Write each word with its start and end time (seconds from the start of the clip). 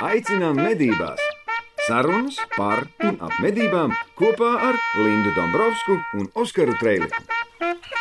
Aicinām 0.00 0.56
medībās! 0.56 1.20
Sarunas 1.84 2.38
par 2.54 2.86
un 3.04 3.18
ap 3.20 3.34
medībām 3.44 3.92
kopā 4.16 4.48
ar 4.70 4.78
Lindu 4.96 5.34
Dombrovskiju 5.36 6.00
un 6.16 6.30
Oskaru 6.40 6.72
Trēliņu. 6.80 7.12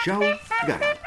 Čau! 0.06 0.22
Garām! 0.64 1.00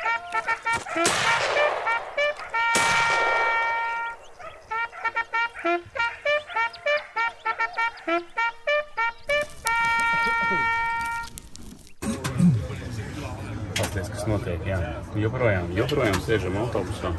Paskatieties, 13.72 14.12
kas 14.12 14.28
notiek. 14.28 14.68
Jā. 14.68 14.78
Joprojām, 15.20 15.72
joprojām 15.76 16.20
sēžam 16.24 16.56
autobusā. 16.66 17.16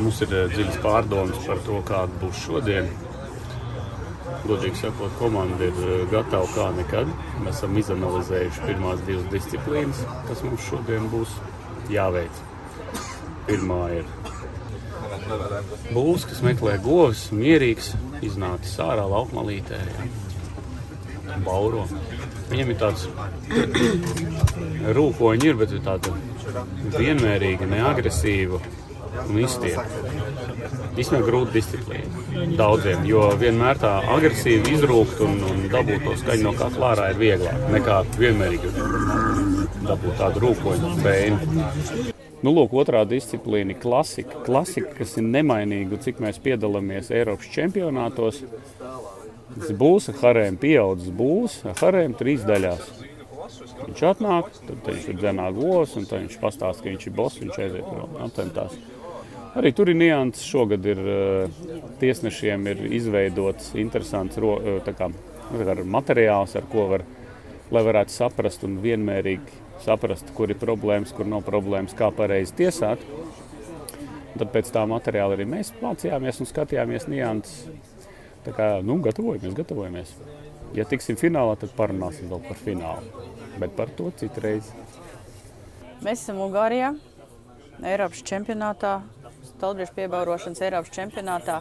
Mums 0.00 0.22
ir 0.24 0.30
eh, 0.32 0.46
dziļas 0.48 0.78
pārdomas 0.80 1.40
par 1.44 1.58
to, 1.66 1.78
kāda 1.88 2.20
būs 2.22 2.38
šodien. 2.46 2.86
Godīgi 4.46 4.78
sakot, 4.80 5.12
komanda 5.18 5.66
ir 5.66 5.80
eh, 5.84 6.04
gatava 6.12 6.48
kā 6.54 6.68
nekad. 6.78 7.10
Mēs 7.44 7.58
esam 7.58 7.76
izanalizējuši 7.76 8.64
pirmās 8.64 9.02
divas 9.08 9.28
disciplīnas, 9.34 10.00
kas 10.28 10.40
mums 10.46 10.64
šodien 10.70 11.10
būs 11.12 11.36
jāveic. 11.92 12.40
Pirmā 13.50 13.82
ir 13.98 14.08
būs, 15.92 16.24
kas 16.30 16.40
meklē 16.46 16.78
govis, 16.80 17.28
mierīgs, 17.36 17.92
iznācis 18.24 18.80
ārā 18.80 19.04
laukmalītē. 19.10 19.80
Bauro. 21.44 21.84
Viņam 22.50 22.72
ir 22.72 22.78
tāds 22.80 23.04
rūkoņi, 24.96 25.50
ir, 25.52 25.60
bet 25.60 25.76
ir 25.76 25.84
tāda 25.84 26.14
vienmērīga, 26.96 27.68
neagresīva 27.70 28.58
un 29.28 29.40
izstiepta. 29.42 29.84
Īstenībā 31.00 31.26
grūta 31.26 31.54
disciplīna 31.54 32.54
daudziem, 32.58 33.04
jo 33.08 33.26
vienmēr 33.40 33.80
tā 33.80 33.96
agresīvi 34.16 34.76
izrūkt 34.76 35.20
un, 35.26 35.36
un 35.50 35.66
dabūt 35.72 36.06
to 36.06 36.16
skaņu 36.22 36.48
no 36.48 36.54
kakla 36.58 36.94
ārā 36.94 37.10
ir 37.14 37.20
vieglāk 37.20 37.68
nekā 37.74 38.00
vienmērīgi 38.18 38.72
dabūt 39.90 40.16
tādu 40.20 40.44
rūkoņu 40.46 40.94
bēnu. 41.04 42.10
Nu, 42.40 42.54
lūk, 42.56 42.72
otrā 42.80 43.02
disciplīna 43.04 43.76
klasika. 43.76 44.40
Klasika, 44.46 44.94
kas 44.96 45.18
ir 45.20 45.26
nemainīga, 45.28 45.98
cik 46.00 46.22
mēs 46.24 46.40
piedalāmies 46.40 47.10
Eiropas 47.12 47.50
čempionātos. 47.52 48.40
Tas 49.50 49.74
būs 49.76 50.08
ar 50.12 50.20
harēm 50.22 50.56
pieaudzis 50.62 51.12
būs 51.12 51.58
ar 51.68 51.76
harēm 51.82 52.14
trīs 52.16 52.46
daļās. 52.48 52.86
Viņš 53.80 54.02
atnāk, 54.06 54.48
tad 54.62 54.86
viņš 54.86 55.08
ir 55.10 55.18
dzenā 55.18 55.48
govs, 55.56 55.96
un 55.98 56.06
viņš 56.08 56.38
pastāsta, 56.40 56.84
ka 56.84 56.92
viņš 56.92 57.06
ir 57.08 57.14
boss, 57.16 57.40
viņš 57.42 57.60
aiziet 57.64 57.88
prom. 57.88 58.16
Atentās. 58.24 58.76
Arī 59.58 59.72
tur 59.74 59.90
ir 59.90 59.98
nianses. 59.98 60.44
Šogad 60.46 60.84
ir 60.86 61.00
uh, 61.00 61.62
tiesnešiem 62.02 62.68
ir 62.70 62.84
izveidots 63.00 63.72
interesants 63.80 64.38
ro, 64.38 64.54
tā 64.86 64.94
kā, 64.94 65.10
kā 65.50 65.74
materiāls, 65.96 66.54
ar 66.58 66.68
ko 66.70 66.86
var, 66.92 67.06
lai 67.74 67.82
varētu 67.86 68.14
saprast 68.14 68.62
un 68.66 68.78
vienmērīgi 68.84 69.58
saprast, 69.84 70.30
kur 70.36 70.52
ir 70.52 70.60
problēmas, 70.60 71.12
kur 71.16 71.28
nav 71.28 71.44
problēmas, 71.46 71.96
kā 71.98 72.10
pareizi 72.14 72.56
tiesāt. 72.60 73.02
Tad 74.36 74.52
pēc 74.54 74.70
tā 74.72 74.84
materiāla 74.88 75.36
arī 75.36 75.46
mēs 75.48 75.72
mācījāmies 75.82 76.40
un 76.40 76.48
skatījāmies 76.48 77.08
nianses. 77.10 77.66
Tā 78.46 78.54
kā 78.56 78.68
nu, 78.86 78.96
gatavojamies, 79.04 79.56
gatavojamies. 79.58 80.14
Ja 80.76 80.86
tiksim 80.88 81.18
finālā, 81.20 81.58
tad 81.60 81.74
parunāsim 81.76 82.30
vēl 82.30 82.40
par 82.46 82.60
finālu. 82.62 83.26
Bet 83.60 83.74
par 83.76 83.90
to 83.98 84.08
citreiz. 84.16 84.70
Mēs 86.00 86.22
esam 86.22 86.38
Ungārijā, 86.40 86.94
Eiropas 87.84 88.22
čempionātā, 88.24 89.00
Stalbriešu 89.60 89.92
piebaurošanas 89.92 90.62
Eiropas 90.64 90.92
čempionātā. 90.94 91.58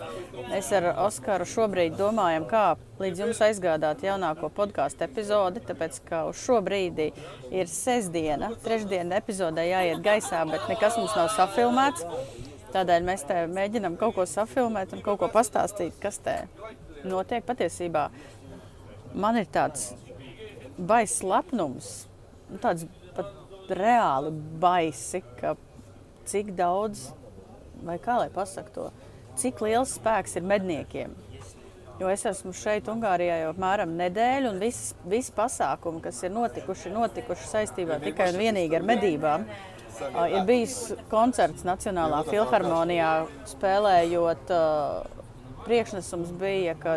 Mēs 0.47 0.69
ar 0.77 0.85
Oskaru 1.03 1.43
šobrīd 1.43 1.97
domājam, 1.99 2.45
kā 2.47 2.61
līdz 3.01 3.25
jums 3.25 3.41
aizgādāt 3.43 4.05
jaunāko 4.07 4.47
podkāstu 4.55 5.03
epizodi, 5.03 5.59
tāpēc, 5.67 5.97
ka 6.07 6.21
uz 6.29 6.39
šo 6.39 6.61
brīdi 6.63 7.09
ir 7.51 7.67
sestdiena, 7.67 8.53
trešdiena 8.63 9.19
epizodē 9.19 9.67
jāiet 9.67 9.99
gaisā, 10.05 10.45
bet 10.47 10.63
nekas 10.71 10.95
mums 10.95 11.17
nav 11.19 11.27
safilmēts. 11.35 12.07
Tādēļ 12.71 13.03
mēs 13.11 13.27
te 13.27 13.43
mēģinām 13.51 13.99
kaut 13.99 14.15
ko 14.15 14.29
safilmēt 14.29 14.95
un 14.95 15.03
kaut 15.03 15.19
ko 15.19 15.27
pastāstīt, 15.35 15.99
kas 15.99 16.23
te 16.23 16.39
notiek 17.03 17.43
patiesībā. 17.43 18.07
Man 19.11 19.43
ir 19.43 19.51
tāds 19.51 19.89
baisa 20.79 21.33
lepnums, 21.35 22.05
nu, 22.47 22.63
tāds 22.63 22.87
pat 23.19 23.35
reāli 23.75 24.31
baisi, 24.63 25.19
ka 25.41 25.57
cik 26.29 26.55
daudz, 26.55 27.09
vai 27.85 27.97
kā 28.03 28.19
lai 28.21 28.29
pasaktu 28.33 28.75
to, 28.75 29.09
cik 29.39 29.63
liels 29.65 29.95
spēks 29.99 30.37
ir 30.39 30.47
medniekiem. 30.47 31.15
Jo 31.99 32.07
es 32.07 32.21
esmu 32.23 32.53
šeit, 32.55 32.87
Ungārijā, 32.87 33.41
jau 33.41 33.49
apmēram 33.51 33.91
nedēļu, 33.99 34.53
un 34.53 34.61
visi, 34.61 34.95
visi 35.11 35.33
pasākumi, 35.35 35.99
kas 36.05 36.21
ir 36.23 36.31
notikuši, 36.31 36.93
notikuši 36.95 37.49
saistībā 37.49 37.97
tikai 38.05 38.29
un 38.31 38.39
vienīgi 38.39 38.77
ar 38.77 38.85
medībām. 38.87 39.43
Ir 40.31 40.45
bijis 40.47 40.93
koncerts 41.11 41.65
Nacionālā 41.67 42.21
filharmonijā, 42.29 43.13
spēlējot. 43.51 44.53
Priekšnesums 45.65 46.31
bija, 46.39 46.71
ka 46.79 46.95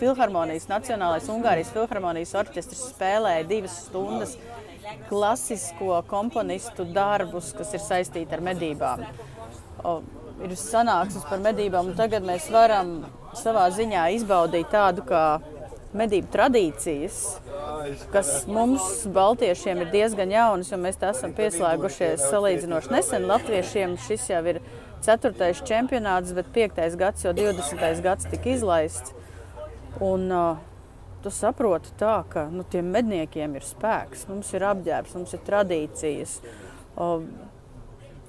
Filharmonijas 0.00 0.64
Nacionālais 0.70 1.28
Ungārijas 1.30 1.74
Filharmonijas 1.74 2.32
orķestris 2.40 2.86
spēlēja 2.94 3.44
divas 3.50 3.76
stundas 3.84 4.32
klasisko 5.10 6.00
komponistu 6.08 6.88
darbus, 6.88 7.52
kas 7.58 7.76
ir 7.76 7.84
saistīti 7.84 8.32
ar 8.32 8.42
medībām. 8.48 9.04
O, 9.82 9.96
ir 10.42 10.54
sanāksmes 10.58 11.26
par 11.28 11.42
medībām, 11.42 11.90
un 11.90 11.98
tagad 11.98 12.24
mēs 12.26 12.48
varam 12.52 13.02
savā 13.38 13.66
ziņā 13.74 14.08
izbaudīt 14.18 14.70
tādu 14.72 15.04
kā 15.06 15.24
medību 15.96 16.30
tradīcijas, 16.32 17.18
kas 18.12 18.30
mums, 18.48 19.04
Baltiešiem, 19.12 19.82
ir 19.84 19.92
diezgan 19.92 20.32
jaunas, 20.32 20.70
jo 20.72 20.78
mēs 20.80 20.98
tā 21.00 21.12
esam 21.12 21.34
pieslēgušies 21.36 22.24
salīdzinoši 22.30 22.94
nesen. 22.94 23.28
Latviešiem 23.28 23.98
šis 24.06 24.30
jau 24.32 24.42
ir 24.54 24.62
ceturtais 25.04 25.60
čempionāts, 25.68 26.32
bet 26.36 26.48
piektais 26.54 26.96
gads, 26.96 27.26
jo 27.26 27.34
20. 27.36 28.02
gads 28.04 28.28
tika 28.32 28.54
izlaists. 28.54 29.12
Un, 30.02 30.30
uh, 30.32 30.62
tu 31.22 31.30
saproti 31.30 31.92
tā, 32.00 32.22
ka 32.32 32.46
nu, 32.50 32.64
tiem 32.64 32.88
medniekiem 32.94 33.58
ir 33.58 33.66
spēks, 33.66 34.26
mums 34.30 34.50
ir 34.56 34.64
apģērbs, 34.70 35.16
mums 35.18 35.36
ir 35.36 35.42
tradīcijas. 35.46 36.38
Uh, 36.96 37.26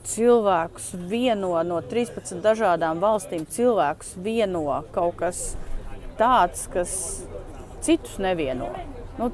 cilvēkus 0.07 0.93
vieno 1.09 1.55
no 1.67 1.79
13 1.81 2.41
dažādām 2.43 3.01
valstīm, 3.03 3.45
cilvēkus 3.49 4.15
vieno 4.23 4.81
kaut 4.95 5.19
kas 5.21 5.43
tāds, 6.19 6.67
kas 6.73 6.93
citus 7.83 8.19
nevieno. 8.21 8.69
Nu, 9.17 9.31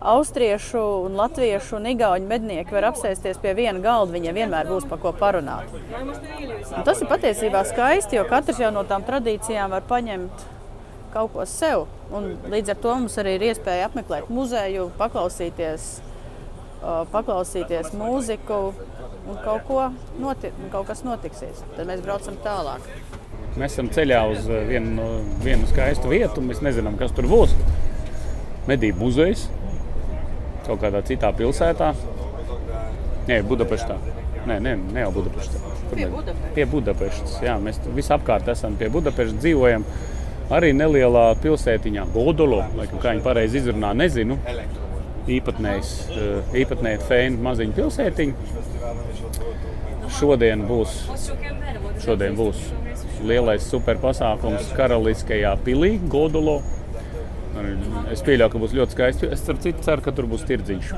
Austriešu, 0.00 0.80
un 1.04 1.16
latviešu 1.20 1.76
un 1.76 1.86
igauņu 1.90 2.24
mednieki 2.24 2.72
var 2.72 2.86
apsēsties 2.88 3.36
pie 3.42 3.50
viena 3.52 3.82
galda, 3.84 4.14
viņiem 4.14 4.38
vienmēr 4.38 4.70
būs 4.70 4.86
par 4.88 4.96
ko 5.02 5.12
parunāt. 5.12 5.68
Un 5.76 6.86
tas 6.86 7.02
ir 7.02 7.10
patiesībā 7.10 7.60
skaisti, 7.68 8.16
jo 8.16 8.24
katrs 8.28 8.62
jau 8.62 8.70
no 8.72 8.86
tām 8.88 9.04
tradīcijām 9.04 9.74
var 9.76 9.84
paņemt 9.90 10.46
kaut 11.12 11.34
ko 11.34 11.44
sev. 11.44 11.84
Un 12.16 12.32
līdz 12.48 12.72
ar 12.72 12.80
to 12.80 12.94
mums 12.96 13.18
arī 13.20 13.36
ir 13.36 13.44
iespēja 13.50 13.90
apmeklēt 13.90 14.32
muzeju, 14.32 14.88
paklausīties, 14.96 15.90
uh, 16.00 17.04
paklausīties 17.12 17.92
mūziku 17.92 18.62
un 19.28 19.38
kaut, 19.44 19.64
ko 19.68 19.88
noti 20.20 20.52
kaut 20.72 20.88
kas 20.90 21.04
notiksies. 21.06 21.64
Tad 21.76 21.88
mēs 21.88 22.02
braucam 22.04 22.38
tālāk. 22.44 22.86
Mēs 23.58 23.74
esam 23.74 23.90
ceļā 23.90 24.20
uz 24.30 24.46
vienu, 24.68 25.06
vienu 25.42 25.66
skaistu 25.70 26.12
vietu. 26.12 26.44
Mēs 26.44 26.62
nezinām, 26.64 26.98
kas 27.00 27.14
tur 27.16 27.26
būs. 27.30 27.56
Medību 28.70 29.08
muzejs 29.08 29.48
kaut 30.66 30.80
kādā 30.84 31.02
citā 31.06 31.32
pilsētā. 31.34 31.92
Nē, 33.28 33.40
Budapeštā. 33.48 33.96
Nē, 34.48 34.56
nē, 34.62 34.76
ne 34.94 35.04
jau 35.04 35.10
Budapeštā. 35.18 35.60
Pie 35.90 36.06
Budapeštas. 36.06 36.54
Pie 36.54 36.66
Budapeštas. 36.70 37.34
Jā, 37.44 37.56
mēs 37.62 37.80
visapkārt 37.96 38.48
esam 38.52 38.76
pie 38.80 38.88
Budapeštas, 38.92 39.40
dzīvojam 39.42 39.84
arī 40.54 40.72
nelielā 40.74 41.26
pilsētiņā, 41.42 42.06
Godolo, 42.14 42.62
laikam, 42.78 43.02
kā 43.02 43.14
viņi 43.14 43.24
pareizi 43.26 43.60
izrunā, 43.60 43.92
nezinu. 43.98 44.38
Īpatnējs, 44.40 44.79
īpatnēji 45.28 46.98
fēni 47.08 47.40
maziņu 47.44 47.76
pilsētiņu. 47.76 48.34
Šodien 50.20 50.64
būs, 50.66 50.96
šodien 52.02 52.36
būs 52.38 52.58
lielais 53.26 53.62
super 53.68 54.00
pasākums 54.02 54.72
Karaliskajā 54.76 55.54
pilī, 55.64 55.98
Godolo. 56.10 56.60
Es 58.10 58.22
pieļauju, 58.24 58.50
ka 58.52 58.60
būs 58.62 58.74
ļoti 58.78 58.96
skaisti. 58.96 59.28
Es 59.34 59.42
ceru, 59.44 59.74
ceru 59.84 60.04
ka 60.04 60.14
tur 60.16 60.26
būs 60.30 60.46
tirdziņš. 60.48 60.92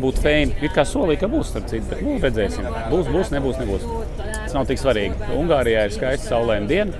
Būtu 0.00 0.22
fēni. 0.22 0.56
It 0.64 0.74
kā 0.76 0.84
solīja, 0.86 1.22
ka 1.22 1.30
būs, 1.32 1.50
starp 1.52 1.70
citu, 1.70 1.86
bet 1.90 2.02
nu, 2.04 2.18
redzēsim. 2.22 2.66
Būs, 2.92 3.10
būs, 3.14 3.32
nebūs, 3.34 3.60
nebūs. 3.62 3.86
Tas 4.18 4.56
nav 4.56 4.68
tik 4.68 4.82
svarīgi. 4.82 5.30
Ungārijā 5.38 5.86
ir 5.88 5.96
skaista 5.96 6.34
saulaina 6.34 6.68
diena. 6.70 6.92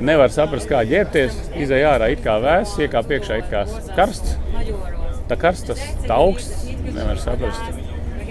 Nevar 0.00 0.32
saprast, 0.32 0.64
kā 0.70 0.80
ģērbties. 0.88 1.34
Izejā 1.60 1.90
ārā 1.98 2.08
it 2.14 2.22
kā 2.24 2.38
vēss, 2.40 2.78
iekāp 2.80 3.10
iekšā 3.18 3.36
it 3.42 3.50
kā 3.52 3.66
karsts. 3.98 4.38
Tā 5.28 5.36
karsts, 5.40 5.68
tas 5.68 5.82
tā 6.06 6.16
augsts. 6.16 6.64
Nevar 6.86 7.20
saprast. 7.20 7.60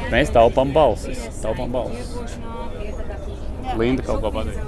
Mēs 0.10 0.34
taupām 0.34 0.74
balsis. 0.74 1.22
Taupām 1.44 1.70
balsis. 1.76 2.38
Linda 3.78 4.06
kaut 4.08 4.26
ko 4.26 4.34
pateikt. 4.34 4.66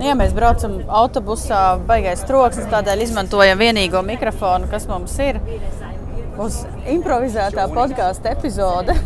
Nu, 0.00 0.06
ja 0.08 0.16
mēs 0.18 0.34
braucam 0.34 0.78
autobusā, 0.88 1.62
baigais 1.86 2.24
troksnis, 2.26 2.66
tādēļ 2.72 3.04
izmantojam 3.04 3.60
vienīgo 3.60 4.02
mikrofonu, 4.02 4.66
kas 4.72 4.88
mums 4.90 5.14
ir. 5.22 5.38
Uz 6.40 6.62
improvizētā 6.88 7.66
podkāstu 7.70 8.30
epizode. 8.32 8.96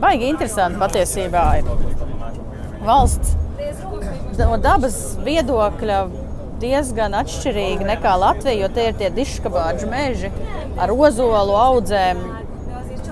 Baigi 0.00 0.30
interesanti 0.30 0.80
patiesībā 0.80 1.48
ir. 1.58 1.74
Valsts 2.86 3.34
no 4.38 4.56
dabas 4.62 4.96
viedokļa 5.26 6.00
diezgan 6.60 7.16
atšķirīga 7.18 7.86
nekā 7.90 8.14
Latvija, 8.20 8.64
jo 8.64 8.72
tie 8.72 8.88
ir 8.90 8.98
tie 9.00 9.10
diškabāģu 9.16 9.90
meži 9.92 10.32
ar 10.80 10.92
ozolu 10.92 11.56
audzēm. 11.60 12.22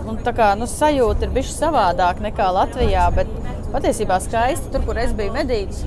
Un 0.05 0.21
tā 0.25 0.35
kā 0.37 0.51
nu, 0.59 0.69
sajūta 0.69 1.27
ir 1.27 1.33
bijusi 1.33 1.57
savādāk 1.57 2.21
nekā 2.25 2.49
Latvijā, 2.59 3.07
bet 3.17 3.31
patiesībā 3.73 4.21
skaisti 4.21 4.73
tur, 4.73 4.85
kur 4.89 5.01
es 5.01 5.17
biju 5.17 5.33
medījis 5.37 5.85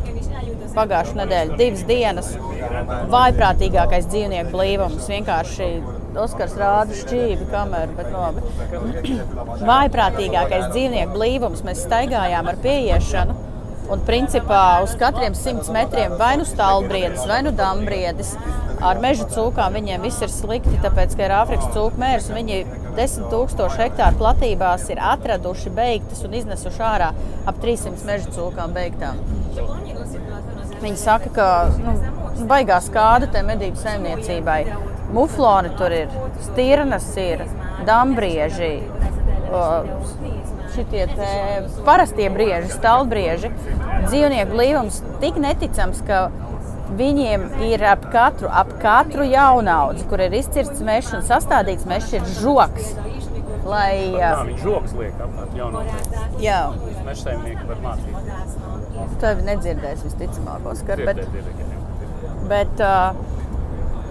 pagājušā 0.77 1.17
nedēļa, 1.21 1.57
divas 1.59 1.83
dienas. 1.89 2.31
Vājprātīgākais 3.13 4.09
dzīvnieku 4.11 4.53
blīvums. 4.53 5.07
Vienkārši 5.09 5.69
Oskars 6.17 6.55
rāda 6.57 6.97
šķīvi 6.97 7.47
kameru, 7.51 7.93
bet 7.97 8.09
labi. 8.13 8.45
Vājprātīgākais 9.71 10.71
dzīvnieku 10.73 11.13
blīvums. 11.17 11.63
Mēs 11.67 11.83
staigājām 11.85 12.49
ar 12.51 12.59
pieiešanu. 12.63 13.37
Un 13.87 14.01
principā 14.07 14.81
uz 14.83 14.93
katriem 14.99 15.35
simts 15.37 15.69
metriem 15.71 16.17
vai 16.19 16.33
nu 16.39 16.45
stāvbriedis, 16.47 17.23
vai 17.29 17.39
nu 17.45 17.53
dambriedis. 17.55 18.33
Ar 18.83 18.99
meža 19.01 19.25
cūkām 19.31 19.77
viņiem 19.77 20.03
viss 20.03 20.21
ir 20.21 20.29
slikti, 20.29 20.75
tāpēc, 20.83 21.15
ka 21.17 21.25
ir 21.25 21.33
Āfrikas 21.37 21.71
cūku 21.73 22.01
mērs. 22.01 22.27
Viņi 22.35 22.59
10 22.97 23.31
000 23.31 23.69
hektāru 23.79 24.19
platībās 24.19 24.85
ir 24.91 25.01
atraduši, 25.13 25.71
beigtas 25.73 26.25
un 26.27 26.35
iznesuši 26.37 26.83
ārā 26.83 27.13
ap 27.47 27.63
300 27.63 28.05
meža 28.09 28.35
cūkām 28.35 28.75
beigtām. 28.75 29.23
Viņi 30.83 30.99
saka, 31.01 31.31
ka 31.33 31.47
nu, 31.79 31.95
baigās 32.49 32.91
kāda 32.93 33.31
te 33.33 33.41
medību 33.45 33.79
saimniecībai. 33.81 34.59
Mufloni 35.15 35.71
tur 35.79 35.95
ir, 35.95 36.11
stirnas 36.49 37.07
ir, 37.21 37.45
dambrieži, 37.87 38.73
šitie 40.77 41.05
parastie 41.87 42.29
brieži, 42.33 42.69
stalbrieži. 42.77 43.51
Dzīvnieku 44.07 44.53
blīvums 44.55 45.01
tik 45.23 45.39
neticams, 45.41 45.99
ka 46.07 46.27
viņiem 46.97 47.43
ir 47.67 47.83
ap 47.83 48.05
katru, 48.13 48.47
ap 48.47 48.71
katru 48.81 49.25
jaunaudzi, 49.27 50.05
kur 50.07 50.21
ir 50.23 50.37
izcirsts 50.39 50.79
mežs 50.87 51.11
un 51.17 51.25
sastādīts 51.27 51.87
mežs, 51.89 52.13
ir 52.15 52.23
žoks. 52.39 52.93
Lai, 53.67 54.13
Jā, 54.15 54.29
viņš 54.47 54.61
žoks 54.63 54.93
liek 54.95 55.17
apkārt 55.19 55.55
jaunākiem. 55.57 56.13
jā, 56.39 56.59
Meža 57.03 57.23
saimnieki 57.25 57.65
var 57.67 57.81
mācīt. 57.83 59.17
tevi 59.19 59.43
nedzirdēs 59.49 60.05
visticamāk, 60.05 60.69
Oskar, 60.71 61.01
bet, 61.03 61.19
bet 62.47 62.79
uh, 62.79 63.11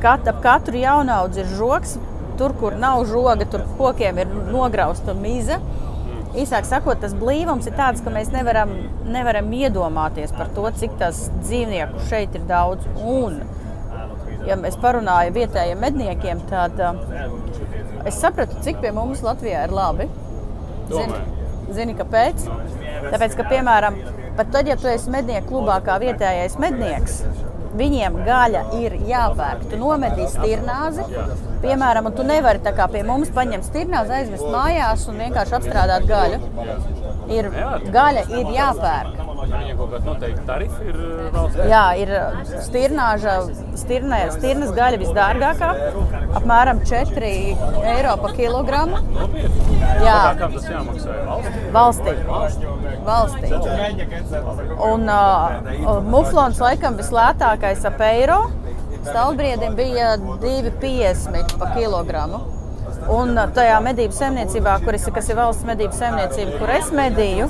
kat, 0.02 0.28
ap 0.28 0.42
katru 0.44 0.76
jaunaudzi 0.82 1.40
ir 1.40 1.48
žoks. 1.56 1.96
Tur, 2.36 2.52
kur 2.60 2.74
nav 2.76 3.06
žoga, 3.08 3.46
tur 3.48 3.62
kokiem 3.78 4.18
ir 4.20 4.28
nograusta 4.52 5.14
miza. 5.16 5.56
Īsāk 6.36 6.66
sakot, 6.68 6.98
tas 7.00 7.14
blīvums 7.16 7.66
ir 7.68 7.76
tāds, 7.78 8.02
ka 8.04 8.12
mēs 8.12 8.28
nevaram, 8.34 8.72
nevaram 9.08 9.48
iedomāties 9.56 10.34
par 10.36 10.50
to, 10.56 10.66
cik 10.80 10.98
tas 11.00 11.26
dzīvnieku 11.38 12.02
šeit 12.10 12.36
ir 12.36 12.44
daudz. 12.48 12.84
Un, 13.00 13.38
ja 14.44 14.58
mēs 14.60 14.76
parunājam 14.82 15.36
vietējiem 15.38 15.80
medniekiem, 15.80 16.42
tad 16.50 16.76
uh, 16.82 17.00
es 18.04 18.20
sapratu, 18.20 18.60
cik 18.66 18.82
pie 18.84 18.92
mums 18.96 19.24
Latvijā 19.24 19.64
ir 19.64 19.72
labi. 19.76 20.10
Zini, 20.92 21.22
zini 21.74 21.96
kāpēc? 21.98 22.44
Tāpēc, 23.08 23.38
ka, 23.38 23.48
piemēram, 23.48 23.96
pat 24.36 24.52
tad, 24.52 24.68
ja 24.68 24.76
tu 24.80 24.92
esi 24.92 25.10
mednieku 25.14 25.54
klubā 25.54 25.80
kā 25.86 25.96
vietējais 26.02 26.60
mednieks, 26.62 27.22
viņiem 27.76 28.18
gaļa 28.26 28.62
ir 28.80 28.96
jāpērk. 29.08 29.66
Tu 29.70 29.80
nomedīsi 29.80 30.38
stirnāzi, 30.38 31.06
piemēram, 31.64 32.10
un 32.10 32.16
tu 32.16 32.26
nevari 32.26 32.62
tā 32.64 32.72
kā 32.76 32.88
pie 32.92 33.02
mums 33.06 33.32
paņemt 33.36 33.66
stirnāzi, 33.68 34.16
aizvest 34.20 34.48
mājās 34.52 35.06
un 35.10 35.22
vienkārši 35.24 35.58
apstrādāt 35.60 36.08
gaļu. 36.10 36.42
Ir, 37.36 37.50
gaļa 37.94 38.26
ir 38.38 38.52
jāpērk. 38.54 39.25
Viņiem 39.46 39.76
kaut 39.78 39.90
kāda 39.94 40.04
noteikta 40.10 40.42
tarifa 40.48 40.80
ir 40.88 40.96
uh, 40.98 41.26
valsts. 41.34 41.60
Jā, 41.70 41.82
ir 42.02 42.12
stirnāža, 42.66 43.34
stirnē, 43.78 44.20
stirnas 44.34 44.72
gaļa 44.76 45.00
visdārgākā, 45.02 45.70
apmēram 46.40 46.82
4 46.88 47.30
eiro 47.94 48.16
par 48.24 48.34
kilogramu. 48.38 49.00
Jā, 50.02 50.18
Kā 50.40 50.48
tas 50.56 50.66
jāmaksā 50.70 51.16
valstī? 51.76 52.16
valstī. 53.06 53.52
Un 54.90 55.06
uh, 55.12 56.02
muflons 56.10 56.60
laikam 56.62 56.98
vislētākais 56.98 57.86
ap 57.88 58.02
eiro. 58.10 58.40
Stalbriedim 59.06 59.76
bija 59.78 60.16
2,50 60.42 61.58
par 61.60 61.76
kilogramu. 61.76 62.40
Un 63.12 63.38
tajā 63.54 63.76
medību 63.84 64.16
saimniecībā, 64.16 64.78
kur 64.82 64.96
es, 64.98 65.04
kas 65.14 65.28
ir 65.30 65.38
valsts 65.38 65.66
medību 65.68 65.94
saimniecība, 65.94 66.56
kur 66.58 66.72
es 66.74 66.88
medīju, 66.94 67.46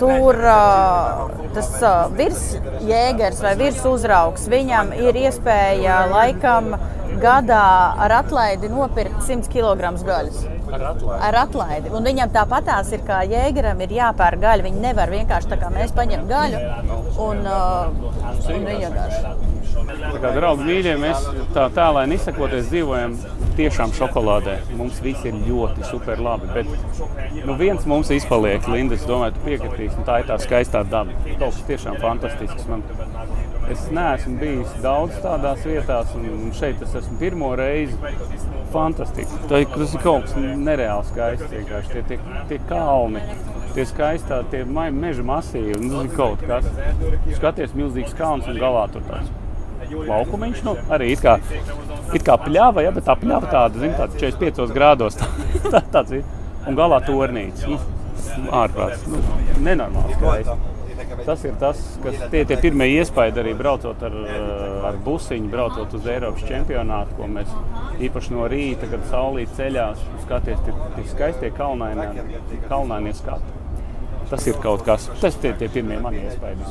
tur 0.00 0.38
tas 1.54 1.70
virsjēgers 2.18 3.42
vai 3.44 3.54
virsuzraugs, 3.60 4.48
viņam 4.50 4.92
ir 4.98 5.20
iespēja 5.26 6.02
laikam 6.10 6.74
gadā 7.22 7.66
ar 8.02 8.18
atlaidi 8.22 8.72
nopirkt 8.72 9.22
100 9.28 9.52
kg 9.52 9.94
gaļas 10.06 10.42
Ar 10.72 10.84
atlaidi. 10.90 11.22
ar 11.28 11.38
atlaidi. 11.42 11.92
Un 11.92 12.08
viņam 12.08 12.32
tāpatās 12.32 12.92
ir 12.96 13.04
kā 13.06 13.22
jēgaram, 13.28 13.80
ir 13.84 13.96
jāpērk 13.98 14.40
gaļa. 14.40 14.66
Viņi 14.68 14.84
nevar 14.86 15.12
vienkārši 15.12 15.52
tā 15.52 15.58
kā 15.60 15.72
mēs 15.74 15.92
paņemt 15.96 16.28
gaļu 16.30 16.62
un, 17.26 17.42
uh, 17.46 17.90
un 18.54 18.68
vienkārši. 18.70 19.50
Tā 20.02 20.18
kā 20.22 20.32
draugi 20.34 20.66
mīļie, 20.66 20.96
mēs 21.00 21.28
tā 21.54 21.68
tēlēni 21.76 22.16
izsakoties 22.18 22.68
dzīvojam 22.70 23.16
tiešām 23.56 23.92
šokolādē. 23.96 24.56
Mums 24.78 25.00
viss 25.04 25.26
ir 25.28 25.36
ļoti 25.46 25.84
super 25.88 26.20
labi. 26.22 26.48
Bet 26.54 27.44
nu, 27.46 27.56
viens 27.60 27.84
mums 27.88 28.10
izpaliek, 28.14 28.66
Linda, 28.72 28.96
es 28.96 29.06
domāju, 29.08 29.36
tu 29.36 29.44
piekritīs, 29.46 29.96
un 29.98 30.08
tā 30.08 30.22
ir 30.22 30.30
tā 30.30 30.38
skaistā 30.42 30.84
daba. 30.88 31.16
Kaut 31.26 31.52
kas 31.52 31.62
tiešām 31.68 32.00
fantastisks. 32.02 32.66
Man, 32.70 32.84
es 33.72 33.84
neesmu 33.94 34.38
bijis 34.40 34.74
daudz 34.84 35.20
tādās 35.24 35.64
vietās, 35.68 36.16
un 36.18 36.28
un 36.32 36.50
šeit 36.56 36.82
es 36.84 36.96
esmu 37.02 37.18
pirmo 37.20 37.52
reizi. 37.58 37.98
Fantastiski. 38.72 39.42
Tā 39.50 39.62
Tas 39.72 39.94
ir 39.94 40.02
kaut 40.04 40.26
kas 40.26 40.36
nereāli 40.40 41.08
skaists. 41.10 41.52
Tie, 41.92 42.02
tie, 42.08 42.18
tie 42.50 42.58
kalni, 42.68 43.22
tie 43.76 43.86
skaistā, 43.88 44.42
tie 44.52 44.64
meža 44.64 45.24
masīvi. 45.26 45.78
un 45.78 45.92
Tas 45.92 46.08
ir 46.08 46.16
kaut 46.16 46.44
kas. 46.48 46.68
Skaties, 47.38 47.76
milzīgs 47.78 48.16
kalns 48.18 48.50
un 48.50 48.60
galā 48.60 48.88
tur 48.92 49.06
tāds 49.08 49.30
laukumiņš. 49.92 50.62
Nu, 50.66 50.76
arī 50.92 51.12
it 51.14 51.24
kā, 51.24 51.38
it 52.16 52.24
kā 52.26 52.36
pļāva, 52.40 52.84
ja, 52.86 52.92
bet 52.94 53.06
tā 53.08 53.16
pļāva 53.18 53.50
tāda, 53.52 53.82
zin, 53.82 53.96
tāda 53.98 54.20
45 54.20 54.76
grādos. 54.76 55.18
Tā, 55.20 55.70
tā, 55.70 55.82
tāds 55.98 56.18
ir. 56.18 56.28
Un 56.68 56.78
galā 56.78 57.00
tornīts. 57.06 57.66
Nu, 57.66 57.80
ārprāts. 58.54 59.02
Nu, 59.10 59.18
nenormāli 59.66 60.18
skaisti. 60.18 60.71
Tas 61.26 61.44
ir 61.46 61.54
tas, 61.60 61.80
kas 62.02 62.18
tie, 62.32 62.42
tie 62.48 62.58
pirmie 62.60 62.88
iespaidi 62.96 63.42
arī 63.42 63.54
braucot 63.58 64.02
ar, 64.08 64.18
eh, 64.26 64.86
ar 64.88 64.98
busiņu, 65.06 65.50
braucot 65.52 65.94
uz 65.98 66.06
Eiropas 66.10 66.44
čempionātu, 66.48 67.16
ko 67.18 67.30
mēs 67.30 67.52
īpaši 68.02 68.36
no 68.36 68.48
rīta, 68.50 68.90
kad 68.90 69.08
saulīt 69.10 69.54
ceļās, 69.58 70.02
skaties, 70.26 70.62
tie, 70.66 70.76
tie 70.96 71.08
skaistie 71.14 71.52
kalnainie, 71.56 72.26
kalnainie 72.68 73.14
skati. 73.14 73.61
Tas 74.32 74.46
ir 74.48 74.56
kaut 74.62 74.80
kas, 74.86 75.10
tas 75.20 75.34
tie, 75.42 75.50
tie 75.60 75.66
pirmie 75.68 75.98
mani 76.00 76.22
iespaidi. 76.24 76.64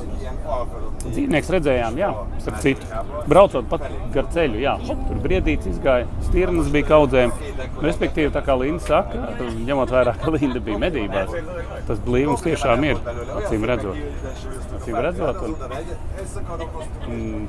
Dzīvnieks 1.03 1.51
redzējām, 1.53 1.99
jā, 1.99 2.07
starp 2.41 2.57
citu. 2.63 3.01
Braucot 3.29 3.67
pat 3.69 3.85
gar 4.15 4.25
ceļu, 4.33 4.57
jā, 4.63 4.73
hop, 4.87 5.03
tur 5.05 5.19
briedīts 5.21 5.69
izgāja, 5.69 6.07
stirnas 6.25 6.71
bija 6.73 6.87
kaudzēm. 6.89 7.35
Respektīvi, 7.85 8.31
tā 8.33 8.41
kā 8.47 8.55
Linda 8.57 8.81
saka, 8.87 9.27
ņemot 9.69 9.93
vērā, 9.93 10.15
ka 10.23 10.33
Linda 10.33 10.63
bija 10.63 10.81
medībās, 10.81 11.37
tas 11.85 12.01
blīvums 12.07 12.41
tiešām 12.47 12.87
ir, 12.89 13.05
acīm 13.43 13.69
redzot. 13.69 14.01
Acīm 14.79 14.97
redzot, 15.05 15.45
un, 15.45 15.53
un, 17.13 17.47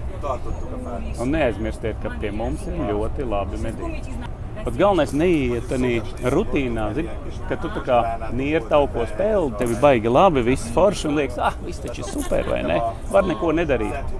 un 1.16 1.36
neaizmirstiet, 1.38 1.96
ka 2.04 2.12
pie 2.20 2.36
mums 2.36 2.68
ir 2.68 2.84
ļoti 2.92 3.32
labi 3.32 3.64
medības. 3.64 4.41
Pats 4.62 4.78
galvenais 4.78 5.12
neiet 5.16 5.64
tādā 5.66 6.28
rutīnā, 6.30 6.84
zin, 6.94 7.08
ka 7.48 7.56
tu 7.58 7.70
tā 7.74 7.82
kā 7.86 7.98
nieri 8.36 8.62
tauko 8.70 9.06
spēli, 9.10 9.50
tev 9.58 9.72
ir 9.74 9.80
baigi 9.82 10.12
labi, 10.12 10.44
viss 10.46 10.70
forši 10.76 11.08
un 11.10 11.18
liekas, 11.18 11.40
ah, 11.42 11.56
viss 11.66 11.82
taču 11.82 12.04
ir 12.04 12.10
super, 12.10 12.46
vai 12.46 12.60
ne? 12.66 12.76
Var 13.10 13.26
neko 13.26 13.50
nedarīt. 13.58 14.12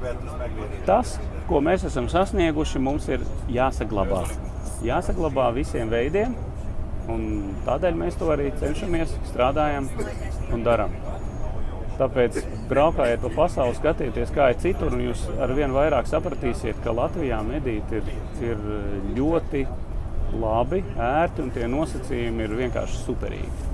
Tas, 0.88 1.14
ko 1.46 1.62
mēs 1.62 1.86
esam 1.86 2.08
sasnieguši, 2.10 2.82
mums 2.82 3.06
ir 3.12 3.22
jāsaglabā. 3.54 4.24
Jāsaglabā 4.82 5.52
visiem 5.54 5.92
veidiem, 5.92 6.34
un 7.12 7.24
tādēļ 7.68 8.02
mēs 8.02 8.18
to 8.18 8.32
arī 8.34 8.50
cenšamies, 8.58 9.14
strādājam 9.30 9.86
un 10.50 10.66
darām. 10.66 10.98
Tāpēc 12.00 12.40
braukājiet 12.70 13.22
pa 13.22 13.30
pasauli, 13.36 13.76
skatieties, 13.78 14.34
kā 14.34 14.48
ir 14.50 14.58
citur, 14.62 14.94
un 14.96 15.06
jūs 15.06 15.22
ar 15.44 15.52
vien 15.54 15.70
vairāk 15.76 16.08
sapratīsiet, 16.10 16.80
ka 16.82 16.94
Latvijā 16.96 17.38
medīt 17.46 17.94
ir, 17.94 18.08
ir 18.42 18.62
ļoti 19.14 19.66
labi, 20.40 20.82
ērti 20.96 21.44
un 21.44 21.52
tie 21.54 21.68
nosacījumi 21.70 22.46
ir 22.46 22.56
vienkārši 22.62 23.04
superīgi. 23.04 23.68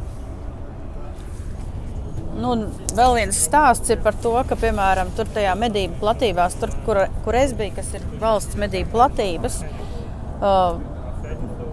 Nu, 2.38 2.52
vēl 2.94 3.16
viens 3.16 3.38
stāsts 3.48 3.90
ir 3.90 3.98
par 4.02 4.14
to, 4.22 4.34
ka, 4.46 4.58
piemēram, 4.58 5.10
tur 5.18 5.26
tajā 5.34 5.56
medību 5.58 5.98
platībās, 6.02 6.54
tur, 6.60 6.70
kur, 6.86 7.00
kur 7.24 7.38
es 7.38 7.54
biju, 7.58 7.74
kas 7.80 7.90
ir 7.98 8.04
valsts 8.20 8.58
medību 8.60 8.92
platības, 8.92 9.58
uh, 10.38 10.78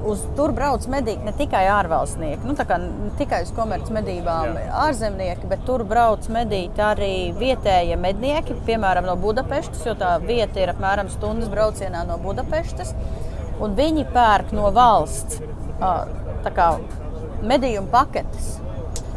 uz 0.09 0.23
tur 0.37 0.53
brauc 0.55 0.85
medīgi 0.89 1.25
ne 1.25 1.33
tikai 1.37 1.63
ārvalstnieki, 1.69 2.45
nu, 2.47 2.55
kā, 2.57 2.77
ne 2.81 3.11
tikai 3.19 3.43
uz 3.45 3.51
komercmedībām 3.57 4.57
ārzemnieki, 4.85 5.49
bet 5.51 5.65
tur 5.67 5.85
brauc 5.87 6.25
medīt 6.33 6.81
arī 6.81 7.13
vietējie 7.37 7.97
mednieki, 8.01 8.57
piemēram, 8.67 9.05
no 9.09 9.17
Budapestas, 9.21 9.85
jo 9.85 9.95
tā 9.99 10.15
vieta 10.23 10.61
ir 10.61 10.73
apmēram 10.73 11.13
stundas 11.13 11.51
braucienā 11.53 12.05
no 12.09 12.17
Budapestas. 12.21 12.93
Un 13.63 13.75
viņi 13.77 14.05
pērk 14.11 14.51
no 14.55 14.69
valsts 14.75 15.39
kā, 16.55 16.69
medījumu 17.45 17.91
paketes. 17.93 18.55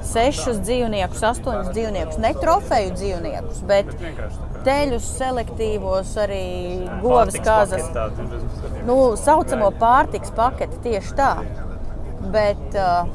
Sešus 0.08 0.62
dzīvniekus, 0.64 1.20
astoņus 1.34 1.72
dzīvniekus, 1.74 2.16
ne 2.22 2.30
trofeju 2.38 2.94
dzīvniekus, 2.96 3.58
bet 3.68 3.90
teļus, 4.64 5.08
selektīvos, 5.18 6.14
arī 6.22 6.44
govs, 7.02 7.36
kazas. 7.44 7.90
Nu, 8.88 8.98
saucamo 9.20 9.68
pārtiks 9.80 10.32
paketi 10.36 10.80
tieši 10.86 11.16
tā. 11.18 11.32
Bet, 12.32 12.74
uh, 12.76 13.06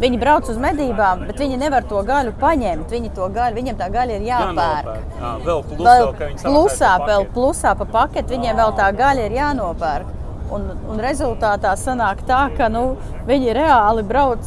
viņi 0.00 0.18
brauc 0.22 0.48
uz 0.50 0.56
medībām, 0.60 1.26
bet 1.28 1.42
viņi 1.42 1.58
nevar 1.60 1.84
to 1.90 2.00
gaļu 2.06 2.32
paņemt. 2.40 2.94
Viņi 2.94 3.12
to 3.18 3.28
gaļu, 3.34 3.58
viņiem 3.58 3.78
tā 3.78 3.90
gaļa 3.92 4.16
ir 4.16 4.28
jāpērk. 4.30 4.88
Jā, 5.20 5.32
vēl 5.44 5.64
plusā, 5.72 5.96
vēl 5.98 6.30
plusā, 6.46 6.92
vēl 7.10 7.26
plusā 7.34 7.74
pa 7.78 7.88
paketi, 7.98 8.36
viņiem 8.36 8.62
vēl 8.62 8.76
tā 8.78 8.88
gaļa 8.96 9.28
ir 9.28 9.36
jānopērk. 9.36 10.14
Un, 10.54 10.68
un 10.86 11.00
rezultātā 11.02 11.72
sanāk 11.80 12.22
tā, 12.28 12.44
ka 12.54 12.68
nu, 12.70 12.92
viņi 13.26 13.56
reāli 13.56 14.04
brauc 14.06 14.46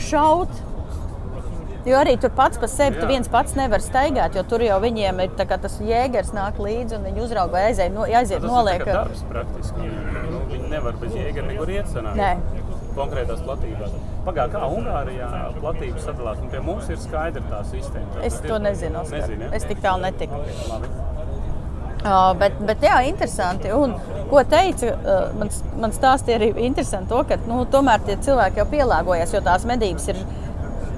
šaut 0.00 0.62
Jo 1.86 2.00
arī 2.00 2.16
tur 2.18 2.32
pats 2.34 2.58
par 2.58 2.70
sevi 2.70 2.98
tu 2.98 3.06
viens 3.06 3.28
pats 3.30 3.54
nevar 3.54 3.82
staigāt, 3.82 4.34
jo 4.34 4.42
tur 4.50 4.62
jau 4.66 4.78
viņiem 4.82 5.20
ir 5.22 5.36
tas 5.38 5.76
jēgers 5.78 6.32
nāk 6.34 6.58
līdzi 6.58 6.96
un 6.98 7.06
viņi 7.06 7.22
uzrauga 7.22 7.60
aiziet, 7.68 7.92
no, 7.94 8.02
aiziet 8.02 8.42
tas 8.42 8.50
noliek. 8.50 8.82
Tas 8.82 8.88
ir 8.88 8.96
darbs 8.96 9.22
praktiski. 9.30 9.90
Nu, 10.32 10.40
viņi 10.50 10.70
nevar 10.72 10.98
bez 10.98 11.14
jēgera 11.14 11.46
nekur 11.46 11.70
iet 11.76 11.92
sanāk. 11.92 12.18
Nē. 12.18 12.32
Konkrētās 12.96 13.44
platībās. 13.46 13.94
Pagājušā 14.26 14.58
kā 14.58 14.70
Ungārijā 14.74 15.30
platības 15.60 16.08
sadalās, 16.08 16.42
un 16.42 16.50
pie 16.50 16.62
mums 16.66 16.90
ir 16.90 16.98
skaidra 16.98 17.44
tā 17.52 17.62
sistēma. 17.70 18.22
Es 18.26 18.40
to 18.42 18.58
nezinu. 18.66 19.04
Nezinu 19.12 19.46
ja? 19.46 19.52
Es 19.60 19.68
tik 19.70 19.84
tālu 19.84 20.02
netiku. 20.08 20.42
Okay, 20.42 20.70
labi. 20.72 20.94
Uh, 22.06 22.32
bet, 22.40 22.58
bet 22.66 22.82
jā, 22.82 22.96
interesanti. 23.12 23.70
Un, 23.74 23.94
ko 24.30 24.42
teica, 24.48 24.92
uh, 24.96 25.28
man, 25.38 25.52
man 25.82 25.94
stāstīja 25.94 26.40
arī 26.40 26.50
interesanti 26.66 27.12
to, 27.12 27.22
ka 27.28 27.38
nu, 27.46 27.62
tomēr 27.70 28.04
tie 28.06 28.18
cilvēki 28.26 28.62
jau 28.62 28.68
pielāgojas, 28.72 29.34
jo 29.36 29.42
tās 29.46 29.66
medības 29.68 30.10
ir 30.12 30.22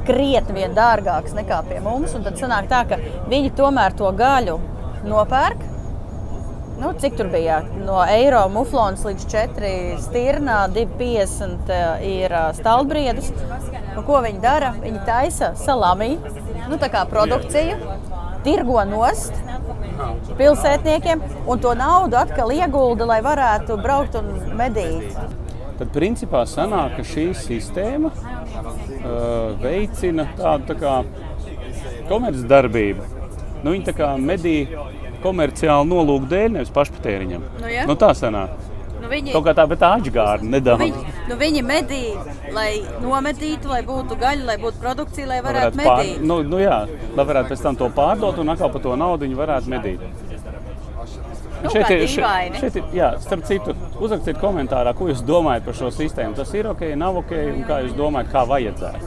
krietni 0.08 0.62
vien 0.62 0.76
dārgāks 0.76 1.34
nekā 1.36 1.62
pie 1.68 1.80
mums. 1.84 2.16
Tad 2.24 2.38
sanāk 2.40 2.68
tā, 2.70 2.84
ka 2.88 3.00
viņi 3.28 3.52
tomēr 3.58 3.96
to 3.98 4.12
gaļu 4.16 4.58
nopērk. 5.08 5.66
Nu, 6.78 6.92
cik 6.94 7.16
tur 7.18 7.26
bija? 7.32 7.58
No 7.82 7.98
eiro 8.06 8.44
muflons 8.54 9.02
līdz 9.02 9.24
4 9.32 9.70
stirnā, 9.98 10.60
2,50 10.76 11.72
ir 12.06 12.34
stalbriedes. 12.54 13.32
Un 13.96 14.04
ko 14.06 14.20
viņi 14.22 14.38
dara? 14.44 14.70
Viņi 14.78 15.02
taisa 15.08 15.50
salami, 15.58 16.12
nu, 16.70 16.78
tā 16.78 16.86
kā 16.92 17.02
produkciju, 17.10 17.80
tirgo 18.48 18.80
nost 18.88 19.36
pilsētniekiem, 20.38 21.22
un 21.50 21.60
to 21.60 21.74
naudu 21.76 22.16
atkal 22.20 22.52
iegulda, 22.54 23.08
lai 23.08 23.18
varētu 23.24 23.76
braukt 23.82 24.16
un 24.18 24.30
medīt. 24.56 25.16
Tad 25.78 25.92
principā 25.94 26.42
sanāk, 26.48 26.96
ka 26.98 27.04
šī 27.06 27.28
sistēma 27.38 28.10
uh, 28.10 29.52
veicina 29.62 30.26
tādu 30.38 30.72
tā 30.72 30.78
kā 30.80 30.94
komercdarbību. 32.08 33.04
Nu, 33.62 33.74
viņi 33.74 33.86
tā 33.86 33.94
kā 33.94 34.08
medī 34.22 34.56
komerciāli 35.22 35.90
nolūku 35.90 36.30
dēļ, 36.30 36.48
nevis 36.56 36.74
pašpatēriņam. 36.74 37.46
Nu, 37.60 37.70
ja? 37.70 37.86
nu, 37.90 37.98
tā 37.98 38.10
sanāk. 38.18 38.54
Nu, 39.08 39.14
viņi, 39.14 39.32
Kaut 39.32 39.46
kā 39.46 39.54
tā, 39.56 39.64
bet 39.64 39.78
tā 39.80 39.88
atgārda 39.96 40.44
nedaudz. 40.52 40.82
Nu, 40.82 40.84
viņi, 40.84 41.12
nu, 41.30 41.36
viņi 41.40 41.60
medī, 41.64 42.00
lai 42.52 42.82
nomedītu, 43.00 43.70
lai 43.72 43.78
būtu 43.86 44.18
gaļa, 44.20 44.44
lai 44.50 44.56
būtu 44.60 44.82
produkcija, 44.82 45.30
lai 45.30 45.38
varētu, 45.46 45.78
varētu 45.78 45.80
medīt. 45.80 46.18
Pār, 46.18 46.26
nu, 46.28 46.36
nu, 46.44 46.58
jā, 46.60 46.76
lai 47.16 47.24
varētu 47.30 47.54
pēc 47.54 47.62
tam 47.64 47.78
to 47.80 47.88
pārdot 47.96 48.42
un 48.42 48.52
atkal 48.52 48.68
par 48.74 48.84
to 48.84 48.96
naudu 49.00 49.24
viņi 49.24 49.38
varētu 49.38 49.72
medīt. 49.72 50.04
Nu, 51.62 51.72
šeit 51.72 51.88
ir, 51.94 52.04
šeit, 52.12 52.60
šeit 52.60 52.76
ir, 52.82 52.92
jā, 53.00 53.08
starp 53.24 53.48
citu, 53.48 53.72
uzrakstiet 53.96 54.36
komentārā, 54.44 54.92
ko 54.94 55.08
jūs 55.08 55.24
domājat 55.26 55.64
par 55.70 55.80
šo 55.80 55.88
sistēmu. 55.96 56.36
Tas 56.36 56.52
ir 56.54 56.68
ok, 56.74 56.84
nav 57.00 57.16
ok, 57.24 57.32
un 57.56 57.64
kā 57.70 57.80
jūs 57.86 57.96
domājat, 57.96 58.28
kā 58.36 58.44
vajadzētu. 58.52 59.04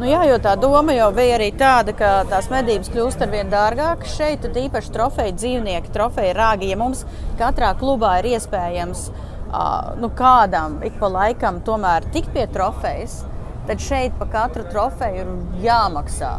Nu 0.00 0.08
jā, 0.08 0.22
jo 0.24 0.38
tā 0.40 0.54
doma 0.56 0.94
jau 0.96 1.10
bija 1.12 1.34
arī 1.36 1.50
tāda, 1.60 1.92
ka 1.92 2.22
tās 2.30 2.46
medības 2.48 2.88
kļūst 2.88 3.20
ar 3.20 3.28
vien 3.34 3.50
dārgākas 3.52 4.14
šeit, 4.16 4.40
tad 4.40 4.54
īpaši 4.56 4.94
trofeju 4.94 5.34
dzīvnieki, 5.36 5.92
trofeju 5.92 6.30
rāgi. 6.38 6.70
Ja 6.72 6.78
mums 6.80 7.02
katrā 7.36 7.74
klubā 7.76 8.14
ir 8.22 8.30
iespējams 8.30 9.02
uh, 9.10 9.90
nu, 10.00 10.08
kādam 10.16 10.78
ik 10.88 10.96
pa 11.02 11.10
laikam 11.12 11.60
tomēr 11.66 12.08
tikt 12.14 12.32
pie 12.32 12.46
trofejas, 12.48 13.18
tad 13.68 13.84
šeit 13.84 14.16
pa 14.16 14.30
katru 14.38 14.64
trofeju 14.72 15.26
ir 15.26 15.66
jāmaksā. 15.66 16.32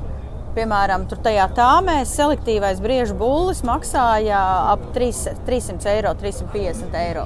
Piemēram, 0.51 1.05
tajā 1.07 1.45
tāmē 1.55 2.01
selektīvais 2.07 2.81
briežu 2.83 3.13
bullis 3.15 3.61
maksāja 3.63 4.39
ap 4.73 4.81
3, 4.91 5.37
300 5.47 5.93
eiro, 5.93 6.11
350 6.19 6.97
eiro. 6.99 7.23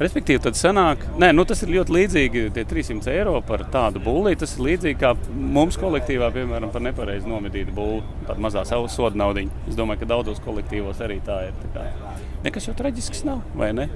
Respektīvi, 0.00 0.40
tad 0.46 0.56
sanāk, 0.56 1.04
nē, 1.20 1.28
nu 1.36 1.44
tas 1.44 1.60
ir 1.62 1.74
ļoti 1.74 1.94
līdzīgi. 1.98 2.46
Tie 2.56 2.64
300 2.70 3.12
eiro 3.12 3.36
par 3.44 3.66
tādu 3.74 4.00
būlīti, 4.04 4.40
tas 4.46 4.56
ir 4.56 4.64
līdzīgi 4.70 5.00
kā 5.02 5.12
mums 5.34 5.76
kolektīvā, 5.80 6.32
piemēram, 6.34 6.72
par 6.72 6.86
nepareizi 6.88 7.28
nomedītu 7.28 7.76
būli. 7.76 8.00
Tāda 8.30 8.46
mazā 8.46 8.64
soda 8.64 9.12
naudiņa. 9.20 9.68
Es 9.68 9.76
domāju, 9.76 10.00
ka 10.00 10.10
daudzos 10.16 10.40
kolektīvos 10.44 11.04
arī 11.04 11.20
tā 11.26 11.42
ir. 11.50 11.60
Tā 11.66 11.74
kā, 11.76 12.16
nekas 12.48 12.70
jau 12.70 12.76
traģisks 12.80 13.26
nav, 13.28 13.44
vai 13.60 13.74
ne? 13.76 13.90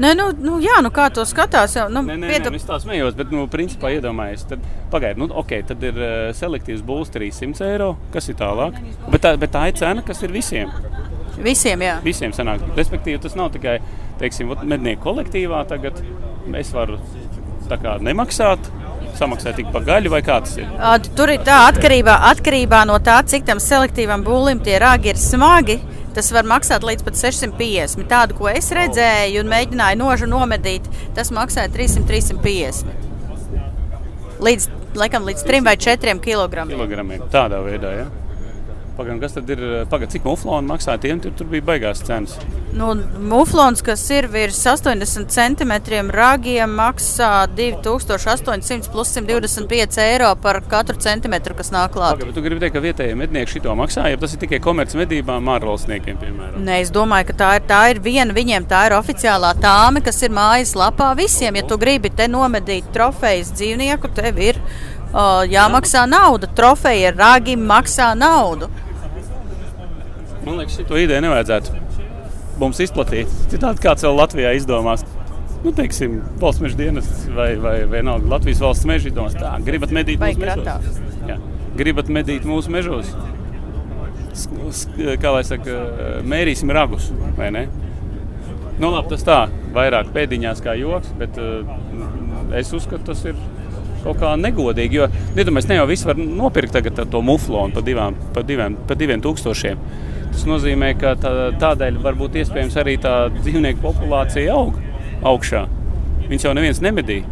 Nē, 0.00 0.14
nu, 0.16 0.30
nu, 0.40 0.56
jā, 0.64 0.78
nu 0.80 0.88
kā 0.94 1.10
to 1.12 1.26
skatās. 1.28 1.74
Jau, 1.76 1.86
nu, 1.92 2.00
nē, 2.06 2.16
nē, 2.22 2.30
piedab... 2.30 2.54
nē, 2.54 2.56
nu, 2.56 2.60
es 2.62 2.68
tā 2.68 2.78
smējos, 2.80 3.16
bet, 3.18 3.32
nu, 3.34 3.44
principā 3.52 3.90
iedomājieties, 3.92 4.46
tad, 4.48 4.64
pagaidiet, 4.92 5.20
nu, 5.20 5.28
ok, 5.42 5.52
tad 5.68 5.84
ir 5.84 6.00
uh, 6.00 6.14
selektīvs 6.36 6.80
būs 6.88 7.12
300 7.12 7.68
eiro, 7.68 7.90
kas 8.14 8.30
ir 8.32 8.38
tālāk. 8.40 8.80
Bet 9.12 9.26
tā, 9.26 9.34
bet 9.40 9.52
tā 9.52 9.66
ir 9.68 9.76
cena, 9.76 10.04
kas 10.06 10.24
ir 10.24 10.32
visiem. 10.32 10.72
Visiem, 11.40 11.84
jā. 11.84 11.98
Visiem 12.04 12.32
sanāk. 12.36 12.64
Respektīvi, 12.76 13.20
tas 13.20 13.36
nav 13.36 13.52
tikai, 13.54 13.78
teiksim, 14.20 14.54
mednieku 14.64 15.04
kolektīvā 15.10 15.62
tagad. 15.68 16.00
Es 16.56 16.72
varu 16.74 16.96
tā 17.70 17.76
kā 17.80 17.98
nemaksāt, 18.02 18.72
samaksāt 19.20 19.60
tikai 19.60 19.74
par 19.74 19.86
gaļu, 19.86 20.12
vai 20.12 20.22
kā 20.24 20.40
tas 20.44 20.56
ir? 20.60 20.68
Tur 21.16 21.32
ir 21.32 21.44
tā 21.46 21.62
atkarībā, 21.68 22.16
atkarībā 22.32 22.82
no 22.88 22.98
tā, 23.04 23.20
cik 23.28 23.46
tam 23.48 23.60
selektīvam 23.62 24.24
būlim 24.26 24.62
tie 24.64 24.80
rāgi 24.82 25.12
ir 25.12 25.20
smagi. 25.20 25.80
Tas 26.14 26.32
var 26.34 26.46
maksāt 26.48 26.82
līdz 26.86 27.04
pat 27.06 27.18
650. 27.20 28.08
Tādu, 28.10 28.34
ko 28.40 28.48
es 28.50 28.70
redzēju 28.74 29.44
un 29.44 29.52
mēģināju 29.52 30.00
nožu 30.00 30.26
nomedīt, 30.30 30.88
tas 31.14 31.30
maksāja 31.34 31.70
300-350. 31.76 32.84
Līdz, 34.40 34.66
laikam, 34.98 35.28
līdz 35.28 35.44
3 35.46 35.62
vai 35.68 35.76
4 35.78 36.18
kg. 36.24 36.66
Kilogramiem. 36.72 37.22
Tādā 37.30 37.60
veidā, 37.62 37.92
ja? 38.00 38.06
Pagaidām, 39.00 39.20
kas 39.22 39.32
tad 39.32 39.48
ir? 39.48 39.60
Pagaidām, 39.88 40.12
cik 40.12 40.26
mufloni 40.28 40.68
maksā? 40.68 40.96
Tiem 41.00 41.22
tur, 41.24 41.32
tur 41.38 41.48
bija 41.48 41.64
baigās 41.64 42.02
cenas. 42.04 42.34
Nu, 42.76 42.90
muflons, 43.30 43.80
kas 43.84 44.02
ir 44.12 44.28
virs 44.28 44.58
80 44.68 45.30
centimetriem 45.32 46.10
ragiem, 46.12 46.74
maksā 46.76 47.46
2800 47.56 48.90
plus 48.92 49.14
125 49.16 50.02
eiro 50.04 50.34
par 50.42 50.60
katru 50.68 51.00
centimetru, 51.00 51.56
kas 51.56 51.72
nāk 51.72 51.94
klāt. 51.96 52.18
Pagaidām, 52.18 52.34
tu 52.36 52.44
gribi 52.44 52.60
teikt, 52.60 52.76
ka 52.76 52.84
vietējie 52.84 53.16
mednieki 53.16 53.56
šito 53.56 53.72
maksā, 53.78 54.04
ja 54.12 54.20
tas 54.20 54.36
ir 54.36 54.44
tikai 54.44 54.60
komercmedībām 54.68 55.48
ārvalstniekiem, 55.56 56.20
piemēram? 56.20 56.60
Nē, 56.68 56.82
es 56.84 56.92
domāju, 56.92 57.30
ka 57.30 57.38
tā 57.40 57.50
ir, 57.56 57.66
tā 57.72 57.80
ir 57.94 58.02
viena 58.04 58.36
viņiem, 58.36 58.68
tā 58.68 58.84
ir 58.90 58.98
oficiālā 58.98 59.54
tāme, 59.64 60.04
kas 60.04 60.20
ir 60.26 60.36
mājas 60.36 60.76
lapā 60.76 61.14
visiem. 61.16 61.56
Ja 61.56 61.64
tu 61.72 61.80
gribi 61.80 62.12
te 62.12 62.28
nomedīt 62.28 62.92
trofejas 62.92 63.54
dzīvnieku, 63.56 64.12
tev 64.20 64.44
ir 64.44 64.60
uh, 64.60 65.42
jāmaksā 65.48 66.04
nauda. 66.10 66.52
Trofeja 66.56 67.16
ragi 67.16 67.56
maksā 67.56 68.12
naudu. 68.18 68.68
Man 70.46 70.56
liekas, 70.56 70.80
šo 70.88 70.98
ideju 71.00 71.24
nevajadzētu 71.26 71.80
mums 72.60 72.80
izplatīt. 72.84 73.32
Citādi 73.52 73.82
kāds 73.84 74.04
vēl 74.06 74.16
Latvijā 74.18 74.52
izdomās. 74.58 75.04
Nu, 75.60 75.72
teiksim, 75.76 76.20
valsts 76.40 76.62
meža 76.64 76.78
dienas 76.78 77.08
vai, 77.36 77.50
vai 77.60 77.74
vienalga 77.88 78.30
Latvijas 78.34 78.62
valsts 78.64 78.88
meža 78.88 79.10
izdomās, 79.10 79.36
tā, 79.36 79.52
gribat 79.64 79.92
medīt 79.92 80.20
vai 80.20 80.32
mūsu 80.32 80.46
mežos. 80.46 81.00
Jā, 81.28 81.36
gribat 81.76 82.08
medīt 82.12 82.48
mūsu 82.48 82.72
mežos. 82.72 83.12
Kā 85.20 85.34
lai 85.34 85.42
saka, 85.44 85.76
mērīsim 86.24 86.72
ragus, 86.72 87.10
vai 87.36 87.50
ne? 87.52 87.66
Nu, 88.80 88.88
labi, 88.88 89.10
tas 89.12 89.24
tā, 89.26 89.40
vairāk 89.76 90.14
pēdiņās 90.14 90.62
kā 90.64 90.72
joks, 90.80 91.10
bet 91.20 91.36
uh, 91.36 91.66
es 92.56 92.70
uzskatu, 92.72 93.02
tas 93.10 93.20
ir 93.28 93.36
kaut 94.00 94.16
kā 94.22 94.30
negodīgi. 94.40 94.96
Jo, 94.96 95.08
iedomājieties, 95.34 95.68
ne 95.68 95.76
jau 95.76 95.88
viss 95.90 96.08
var 96.08 96.16
nopirkt 96.20 96.72
tagad 96.78 97.02
to 97.12 97.20
muflonu 97.24 97.76
par 97.76 97.84
divām, 97.84 98.16
par 98.32 98.46
diviem, 98.48 98.78
par 98.88 98.96
diviem 99.00 99.20
tūkstošiem. 99.24 99.82
Tas 100.30 100.46
nozīmē, 100.46 100.94
ka 101.00 101.16
tā, 101.20 101.34
tādēļ 101.60 101.98
varbūt 102.04 102.38
iespējams 102.42 102.78
arī 102.80 102.96
tā 103.02 103.14
dzīvnieku 103.40 103.82
populācija 103.82 104.54
aug 104.54 104.78
augšā. 105.26 105.66
Viņš 106.30 106.46
jau 106.46 106.56
neviens 106.56 106.80
nemedīja. 106.84 107.26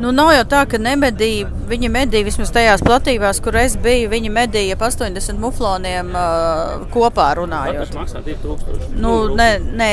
Nu, 0.00 0.14
nav 0.16 0.30
jau 0.32 0.44
tā, 0.48 0.62
ka 0.68 0.78
nemedīja. 0.80 1.48
Viņi 1.68 1.90
medīja 1.92 2.24
vismaz 2.24 2.52
tajās 2.54 2.80
platībās, 2.84 3.40
kur 3.44 3.58
es 3.60 3.74
biju. 3.80 4.08
Viņi 4.12 4.30
medīja 4.32 4.78
ap 4.78 4.84
80 4.86 5.40
mufloniem 5.40 6.14
uh, 6.16 6.86
kopā 6.94 7.34
runājot. 7.36 7.90
Tas 7.90 7.98
maksā 7.98 8.22
2000. 8.24 8.94
Nu, 9.00 9.12
nē, 9.36 9.50
nē, 9.76 9.90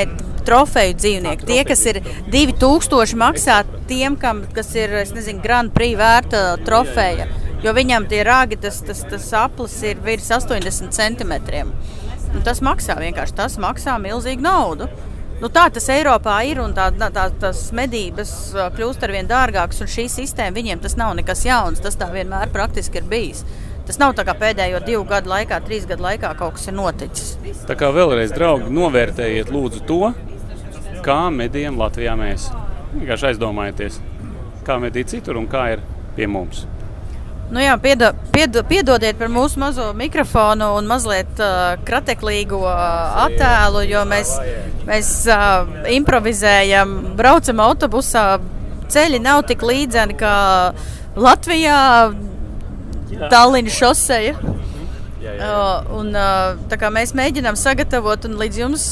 trofeju 0.47 0.95
dzīvnieki. 1.01 1.47
Tie, 1.49 1.59
kas 1.67 1.83
ir 1.91 1.99
2000, 2.31 3.19
maksā 3.19 3.59
tiem, 3.89 4.15
kam, 4.19 4.45
kas 4.55 4.71
ir 4.79 4.95
nezinu, 5.15 5.43
Grand 5.43 5.75
Prix 5.75 5.99
vērta 5.99 6.45
trofeja. 6.63 7.27
Jo 7.63 7.73
viņam 7.73 8.05
tie 8.09 8.21
rāgi, 8.27 8.59
tas, 8.61 8.79
tas, 8.85 9.01
tas 9.09 9.27
aplis 9.33 9.75
ir 9.87 10.01
virs 10.05 10.29
80 10.29 10.93
centimetriem. 10.93 11.71
Un 12.35 12.43
tas 12.45 12.61
maksā 12.61 12.97
vienkārši 13.01 13.37
tas 13.37 13.57
maksā 13.61 13.95
milzīgu 14.01 14.45
naudu. 14.45 14.89
Nu, 15.37 15.49
tā 15.53 15.67
tas 15.69 15.85
Eiropā 15.93 16.39
ir, 16.49 16.57
un 16.63 16.71
tā, 16.73 16.87
tā, 16.97 17.27
tās 17.41 17.67
medības 17.77 18.31
ā, 18.57 18.67
kļūst 18.73 19.03
ar 19.05 19.13
vien 19.13 19.29
dārgākas. 19.29 19.83
Šī 19.93 20.07
sistēma 20.09 20.55
viņiem 20.57 20.81
tas 20.81 20.97
nav 20.97 21.13
nekas 21.17 21.43
jauns. 21.45 21.81
Tas 21.81 21.97
tā 21.97 22.09
vienmēr 22.13 22.49
praktiski 22.53 23.01
ir 23.01 23.09
bijis. 23.09 23.43
Tas 23.87 24.01
nav 24.01 24.15
tā 24.17 24.25
kā 24.27 24.33
pēdējo 24.37 24.81
divu 24.85 25.03
gadu 25.07 25.31
laikā, 25.31 25.61
trīs 25.65 25.85
gadu 25.89 26.03
laikā 26.03 26.33
kaut 26.39 26.57
kas 26.57 26.67
ir 26.67 26.75
noticis. 26.77 27.35
Tā 27.69 27.77
kā 27.79 27.91
vēlreiz, 27.95 28.33
draugi, 28.35 28.69
novērtējiet 28.73 29.53
lūdzu 29.53 29.83
to, 29.87 30.01
kā 31.05 31.19
medījam 31.33 31.77
Latvijā 31.79 32.17
mēs. 32.19 32.49
Vienkārši 32.97 33.31
aizdomājieties, 33.31 34.01
kā 34.67 34.81
medī 34.83 35.05
citur 35.07 35.39
un 35.39 35.47
kā 35.49 35.69
ir 35.77 35.85
pie 36.17 36.27
mums. 36.27 36.65
Nu 37.47 37.61
jā, 37.63 37.77
piedo, 37.79 38.11
piedo, 38.35 38.59
piedodiet 38.67 39.15
par 39.15 39.29
mūsu 39.31 39.61
mazo 39.61 39.85
mikrofonu 39.95 40.73
un 40.75 40.87
mazliet 40.89 41.39
uh, 41.39 41.77
krateklīgo 41.87 42.59
uh, 42.59 43.21
attēlu, 43.23 43.85
jo 43.87 44.01
mēs, 44.09 44.33
mēs 44.87 45.11
uh, 45.31 45.69
improvizējam, 45.95 46.91
braucam 47.15 47.63
autobusā. 47.63 48.25
Ceļi 48.91 49.21
nav 49.23 49.45
tik 49.47 49.63
līdzeni 49.63 50.17
kā 50.19 50.35
Latvijā, 51.15 51.79
Tallinas 53.31 53.79
šoseja. 53.79 54.35
Uh, 55.27 55.87
un, 55.97 56.11
uh, 56.15 56.59
tā 56.67 56.77
kā 56.79 56.91
mēs 56.93 57.15
mēģinām 57.15 57.55
sagatavot 57.59 58.27
un 58.27 58.35
līdz 58.39 58.59
jums 58.59 58.83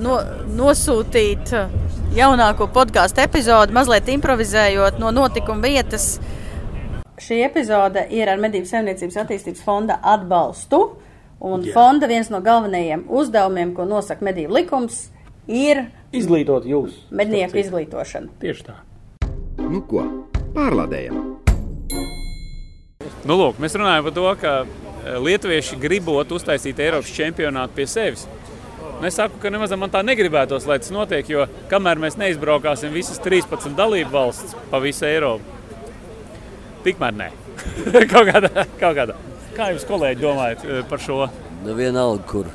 no, 0.00 0.18
nosūtīt 0.56 1.52
uh, 1.56 1.72
jaunāko 2.16 2.68
podkāstu 2.72 3.24
epizodi, 3.24 3.74
mazliet 3.76 4.08
improvizējot 4.12 5.00
no 5.00 5.12
notikuma 5.16 5.64
vietas. 5.64 6.14
Šī 7.20 7.42
epizode 7.44 8.06
ir 8.16 8.30
ar 8.32 8.40
Medību 8.40 8.68
saimniecības 8.70 9.18
attīstības 9.24 9.62
fonda 9.66 9.98
atbalstu. 10.02 10.80
Un 11.40 11.62
Jā. 11.64 11.72
fonda 11.72 12.08
viens 12.08 12.28
no 12.32 12.40
galvenajiem 12.44 13.06
uzdevumiem, 13.08 13.74
ko 13.76 13.86
nosaka 13.88 14.24
medību 14.26 14.52
likums, 14.58 15.06
ir 15.48 15.86
Izglītot 16.12 16.66
jūs. 16.68 16.98
mednieku 17.10 17.56
izglītošana. 17.62 18.28
Tieši 18.42 18.66
tā. 18.66 18.74
Nu 19.60 19.80
ko, 19.88 20.04
pārlādējam! 20.56 21.20
Nu, 23.24 23.36
lūk, 23.36 23.60
mēs 23.60 23.76
runājam 23.76 24.04
par 24.08 24.14
to, 24.16 24.26
ka 24.40 24.52
eh, 24.64 25.16
lietuvieši 25.20 25.78
gribot 25.80 26.32
uztaisīt 26.32 26.80
Eiropas 26.80 27.12
čempionātu 27.16 27.76
pie 27.76 27.86
sevis. 27.88 28.26
Un 29.00 29.08
es 29.08 29.16
saku, 29.16 29.38
ka 29.40 29.48
nemaz 29.52 29.72
man 29.80 29.88
tā 29.92 30.02
negribētos, 30.04 30.66
lai 30.68 30.76
tas 30.80 30.92
notiek, 30.92 31.28
jo 31.28 31.46
kamēr 31.72 32.00
mēs 32.00 32.18
neizbraukāsim 32.20 32.92
visas 32.92 33.20
13 33.24 33.72
dalību 33.78 34.12
valsts 34.12 34.56
pa 34.72 34.80
visu 34.84 35.06
Eiropu, 35.08 35.59
tikmēr 36.84 37.16
nē. 37.18 37.28
kaut, 38.12 38.30
kādā, 38.30 38.50
kaut 38.80 38.96
kādā. 38.96 39.16
Kā 39.56 39.70
jūs, 39.74 39.84
kolēģi, 39.88 40.22
domājat 40.22 40.64
par 40.88 41.02
šo? 41.02 41.26
Nu, 41.64 41.74
vienalga, 41.76 42.24
kur. 42.30 42.48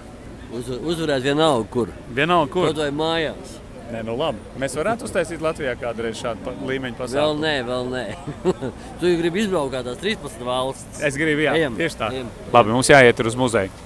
Uz, 0.55 0.70
uzvarēt 0.79 1.25
vienalga, 1.27 1.67
kur. 1.74 1.91
Vienalga, 2.15 2.51
kur? 2.53 2.70
Kaut 2.72 2.82
vai 2.82 2.89
mājās. 2.96 3.60
Nē, 3.91 4.00
nu 4.08 4.15
labi. 4.17 4.41
Mēs 4.58 4.74
varētu 4.79 5.05
uztaisīt 5.05 5.44
Latvijā 5.46 5.75
kādreiz 5.77 6.17
šādu 6.17 6.41
pa- 6.48 6.55
līmeņu 6.65 6.96
Vēl 6.98 7.01
pasākumu. 7.03 7.44
nē, 7.44 7.55
vēl 7.67 7.91
nē. 7.94 8.05
tu 9.00 9.12
jau 9.12 9.17
gribi 9.22 9.44
izbraukt 9.44 9.77
tās 9.86 10.01
13 10.01 10.41
valstis. 10.48 11.03
Es 11.05 11.20
gribu, 11.22 11.46
jā, 11.46 11.53
Ejam, 11.60 11.77
tieši 11.77 12.00
tā. 12.01 12.10
ejam. 12.17 12.32
Labi, 12.55 12.74
mums 12.74 12.89
jāiet 12.89 13.22
uz 13.29 13.38
muzeju. 13.38 13.85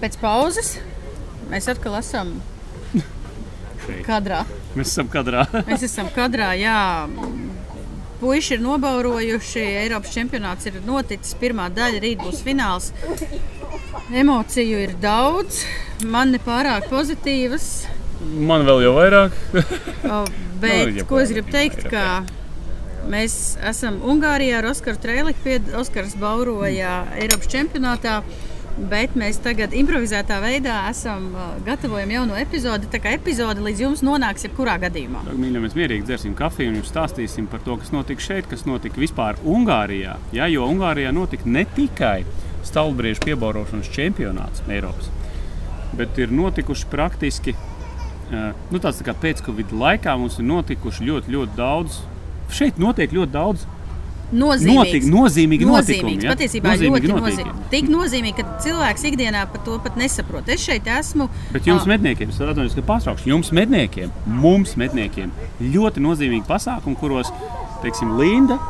Pēc 0.00 0.16
pauzes 0.20 0.74
mēs 1.50 1.68
atkal 1.68 1.98
esam 1.98 2.38
kadrā. 4.06 4.44
Mēs 4.76 4.92
esam 4.92 5.08
kadrā. 5.10 5.44
Mēs 5.68 5.84
esam 5.86 6.10
kadrā, 6.14 6.52
jā. 6.58 6.80
Puiši 8.20 8.58
ir 8.58 8.60
nobaurojuši, 8.62 9.62
Eiropas 9.80 10.12
čempionāts 10.12 10.68
ir 10.68 10.76
noticis, 10.84 11.32
pirmā 11.40 11.70
daļa, 11.72 12.02
rīt 12.04 12.20
būs 12.20 12.42
fināls. 12.44 12.90
Emociju 14.12 14.82
ir 14.84 14.92
daudz, 15.00 15.62
man 16.04 16.34
ne 16.34 16.40
pārāk 16.44 16.90
pozitīvas. 16.92 17.70
Man 18.20 18.66
vēl 18.68 18.84
jau 18.84 18.92
vairāk. 18.98 19.38
Bet, 20.60 20.92
ja 20.98 21.06
ko 21.08 21.22
es 21.22 21.32
gribu 21.32 21.48
teikt, 21.54 21.86
ka 21.88 22.20
mēs 23.08 23.56
esam 23.64 23.96
Ungārijā 24.04 24.58
ar 24.60 24.68
Oskaru 24.74 25.00
Trēliku. 25.00 25.40
Pied... 25.46 25.72
Oskars 25.80 26.12
bauroja 26.20 26.98
Eiropas 27.16 27.48
čempionātā, 27.48 28.20
bet 28.90 29.16
mēs 29.18 29.40
tagad 29.44 29.74
improvizētā 29.76 30.38
veidā 30.42 30.76
esam 30.90 31.28
gatavojam 31.66 32.14
jaunu 32.14 32.36
epizodi. 32.40 32.88
Tā 32.90 33.00
kā 33.02 33.14
epizode 33.16 33.62
līdz 33.64 33.82
jums 33.84 34.04
nonāks 34.06 34.46
jebkurā 34.46 34.76
gadījumā. 34.82 35.24
Mīļā, 35.30 35.62
mēs 35.64 35.76
mierīgi 35.78 36.06
dzersim 36.08 36.36
kafiju 36.38 36.72
un 36.72 36.80
jums 36.80 36.92
stāstīsim 36.92 37.48
par 37.50 37.64
to, 37.66 37.76
kas 37.80 37.92
notika 37.94 38.24
šeit, 38.24 38.48
kas 38.50 38.66
notika 38.68 39.02
vispār 39.02 39.40
Ungārijā. 39.44 40.16
Jā, 40.36 40.48
jo 40.52 40.68
Ungārijā 40.70 41.12
notika 41.14 41.48
ne 41.48 41.66
tikai 41.76 42.22
stāvbriežu 42.66 43.24
piebaurošanas 43.24 43.90
čempionāts 43.92 44.64
Eiropas, 44.68 45.10
bet 45.96 46.18
ir 46.20 46.32
notikuši 46.34 46.88
praktiski 46.92 47.56
nu, 48.30 48.78
tāds 48.78 49.00
tā 49.00 49.08
kā 49.08 49.14
pēc-covid 49.24 49.74
laikā 49.74 50.14
mums 50.20 50.38
ir 50.38 50.46
notikuši 50.46 51.06
ļoti, 51.08 51.34
ļoti 51.34 51.56
daudz. 51.58 52.00
Šeit 52.54 52.78
notiek 52.82 53.12
ļoti 53.14 53.34
daudz 53.34 53.66
Nozīmīgs. 54.30 54.76
notik, 54.78 55.06
nozīmīgi 55.10 55.66
notikumi. 55.66 56.14
Nozīmīgs, 56.14 56.24
ja? 56.24 56.34
patiesībā 56.34 56.70
Nozīmīgi 56.70 56.86
ļoti 56.86 57.08
notikumi. 57.10 57.30
nozīmīgs. 57.30 57.70
Tik 57.72 57.88
nozīmīgi, 57.90 58.34
ka 58.38 58.58
cilvēks 58.62 59.06
ikdienā 59.10 59.44
par 59.50 59.64
to 59.66 59.78
pat 59.82 59.96
nesaprot. 59.98 60.48
Es 60.54 60.62
šeit 60.62 60.86
esmu. 60.86 61.26
Bet 61.50 61.66
jums, 61.66 61.82
ā, 61.82 61.90
medniekiem, 61.94 62.30
es 62.30 62.38
atvainojos, 62.38 62.76
ka 62.78 62.86
pārtraukšu. 62.92 63.26
Jums, 63.32 63.50
medniekiem, 63.56 64.12
mums, 64.26 64.76
medniekiem, 64.78 65.32
ļoti 65.60 66.04
nozīmīgi 66.06 66.46
pasākumi, 66.46 66.96
kuros, 67.00 67.32
teiksim, 67.82 68.14
Linda 68.20 68.60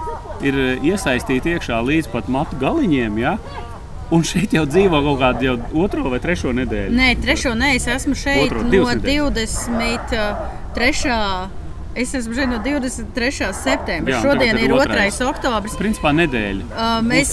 ir 0.40 0.56
iesaistīta 0.80 1.52
iekšā 1.56 1.82
līdz 1.84 2.08
pat 2.14 2.32
matu 2.32 2.56
galiņiem. 2.60 3.20
Ja? 3.20 3.36
Un 4.10 4.24
šeit 4.26 4.56
jau 4.56 4.64
dzīvo 4.66 4.98
kaut 5.04 5.20
kāda 5.20 5.44
jau 5.44 5.56
otro 5.84 6.08
vai 6.10 6.18
trešo 6.24 6.50
nedēļu. 6.56 6.96
Nē, 6.96 7.12
trešo 7.22 7.52
nē, 7.54 7.76
es 7.76 7.86
esmu 7.86 8.16
šeit 8.18 8.48
Otro, 8.48 8.64
no 8.64 8.72
divas 8.72 8.96
nedēļas. 8.98 9.68
23. 9.70 11.59
Es 11.94 12.12
esmu 12.14 12.34
šeit 12.34 12.46
no 12.46 12.60
23. 12.62 13.48
septembra. 13.56 14.14
Jā, 14.14 14.20
Šodien 14.22 14.58
ir 14.60 14.68
ir 14.68 14.74
otrais. 14.76 15.16
2. 15.18 15.26
oktobris. 15.26 15.74
Principā 15.78 16.12
nedēļa. 16.14 16.68
Uh, 16.70 16.92
mēs 17.02 17.32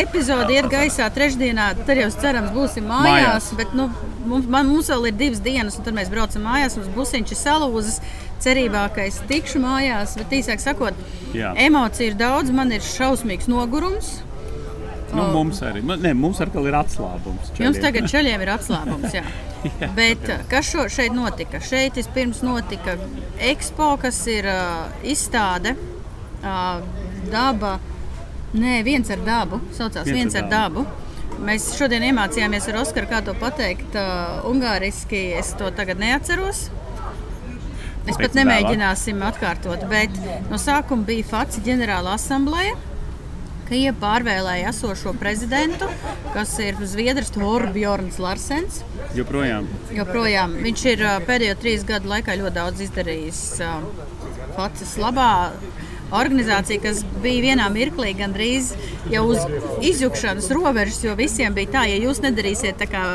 epizodi 0.00 0.56
iet 0.58 0.66
gaisā 0.72 1.06
trešdienā, 1.14 1.68
tad 1.86 2.00
jau 2.00 2.08
cerams 2.16 2.50
būsim 2.54 2.88
mājās. 2.90 3.06
Mājās. 3.06 3.52
Bet, 3.60 3.76
nu, 3.78 3.86
mums, 4.26 4.48
man, 4.50 4.66
mums 4.72 4.90
vēl 4.90 5.12
ir 5.12 5.16
divas 5.20 5.44
dienas, 5.44 5.78
un 5.78 5.86
tad 5.86 5.94
mēs 5.94 6.10
braucam 6.10 6.42
mājās. 6.48 6.76
Mums 6.80 6.90
busiņš 6.96 7.36
ir 7.36 7.42
salūzis. 7.44 8.02
Cerībā, 8.42 8.88
ka 8.90 9.04
es 9.06 9.20
tikšu 9.30 9.60
mājās, 9.62 10.16
bet 10.18 10.32
īsāk 10.34 10.58
sakot, 10.58 10.96
Jā. 11.30 11.52
emociju 11.62 12.10
ir 12.10 12.16
daudz. 12.18 12.50
Man 12.50 12.74
ir 12.74 12.82
šausmīgs 12.82 13.46
nogurums. 13.46 14.16
Nu, 15.12 15.24
mums 15.34 15.60
arī 15.64 15.82
ne, 15.84 16.12
mums 16.16 16.40
ir 16.40 16.76
atslābums. 16.78 17.50
Jums 17.52 17.58
čaļiem. 17.58 17.80
tagad 17.84 18.08
ceļiem 18.12 18.44
ir 18.44 18.52
atslābums. 18.54 19.16
Jā. 19.18 19.24
Bet 19.98 20.24
uh, 20.28 20.42
kas 20.50 20.70
šo, 20.72 20.86
šeit 20.90 21.14
notika? 21.16 21.60
Šeit 21.62 21.98
vispirms 22.00 22.42
notika 22.46 22.96
ekspo, 23.52 23.92
kas 24.02 24.18
ir 24.32 24.48
uh, 24.48 24.88
izstāde, 25.04 25.76
uh, 26.40 26.80
daba. 27.32 27.76
Nē, 28.52 28.80
viens 28.84 29.08
ar 29.12 29.22
dabu. 29.24 29.60
Saucās 29.76 30.08
Viens 30.08 30.18
viens, 30.18 30.36
ar 30.36 30.48
ar 30.48 30.52
dabu. 30.52 30.86
Mēs 31.42 31.72
šodien 31.78 32.04
iemācījāmies 32.08 32.68
ar 32.70 32.82
Oskaru, 32.82 33.08
kā 33.10 33.22
to 33.24 33.34
pateikt. 33.40 33.96
Uh, 33.96 34.42
Ungāriski 34.50 35.30
es 35.38 35.52
to 35.58 35.70
tagad 35.76 36.00
neatceros. 36.00 36.68
Es 38.02 38.16
Pēc 38.16 38.18
pat 38.18 38.36
nemēģināsim 38.40 39.20
atkārtot, 39.22 39.84
bet 39.90 40.16
no 40.50 40.58
sākuma 40.58 41.06
bija 41.06 41.28
FACI 41.28 41.62
ģenerāla 41.68 42.16
asambleja. 42.18 42.74
Krievija 43.72 43.94
pārvēlēja 43.96 44.68
esošo 44.68 45.14
prezidentu, 45.16 45.86
kas 46.34 46.50
ir 46.60 46.76
Zviedrs 46.84 47.30
Torbjorns 47.32 48.18
Larsens. 48.20 48.82
Joprojām. 49.16 49.64
Joprojām 49.96 50.58
viņš 50.60 50.82
ir 50.90 51.04
pēdējo 51.24 51.54
trīs 51.62 51.86
gadu 51.88 52.10
laikā 52.10 52.34
ļoti 52.36 52.52
daudz 52.58 52.82
izdarījis 52.84 53.38
Facis 54.58 54.92
labā. 55.00 55.54
organizācija, 56.12 56.82
kas 56.84 57.00
bija 57.24 57.46
vienā 57.46 57.70
mirklī 57.72 58.10
gandrīz 58.18 58.74
jau 59.08 59.22
uz 59.32 59.40
izjukšanas 59.80 60.50
robežas, 60.52 61.00
jo 61.06 61.16
visiem 61.16 61.56
bija 61.56 61.72
tā, 61.78 61.86
ja 61.88 61.96
jūs 61.96 62.20
nedarīsiet 62.20 62.76
tā, 62.76 62.90
kā 62.92 63.06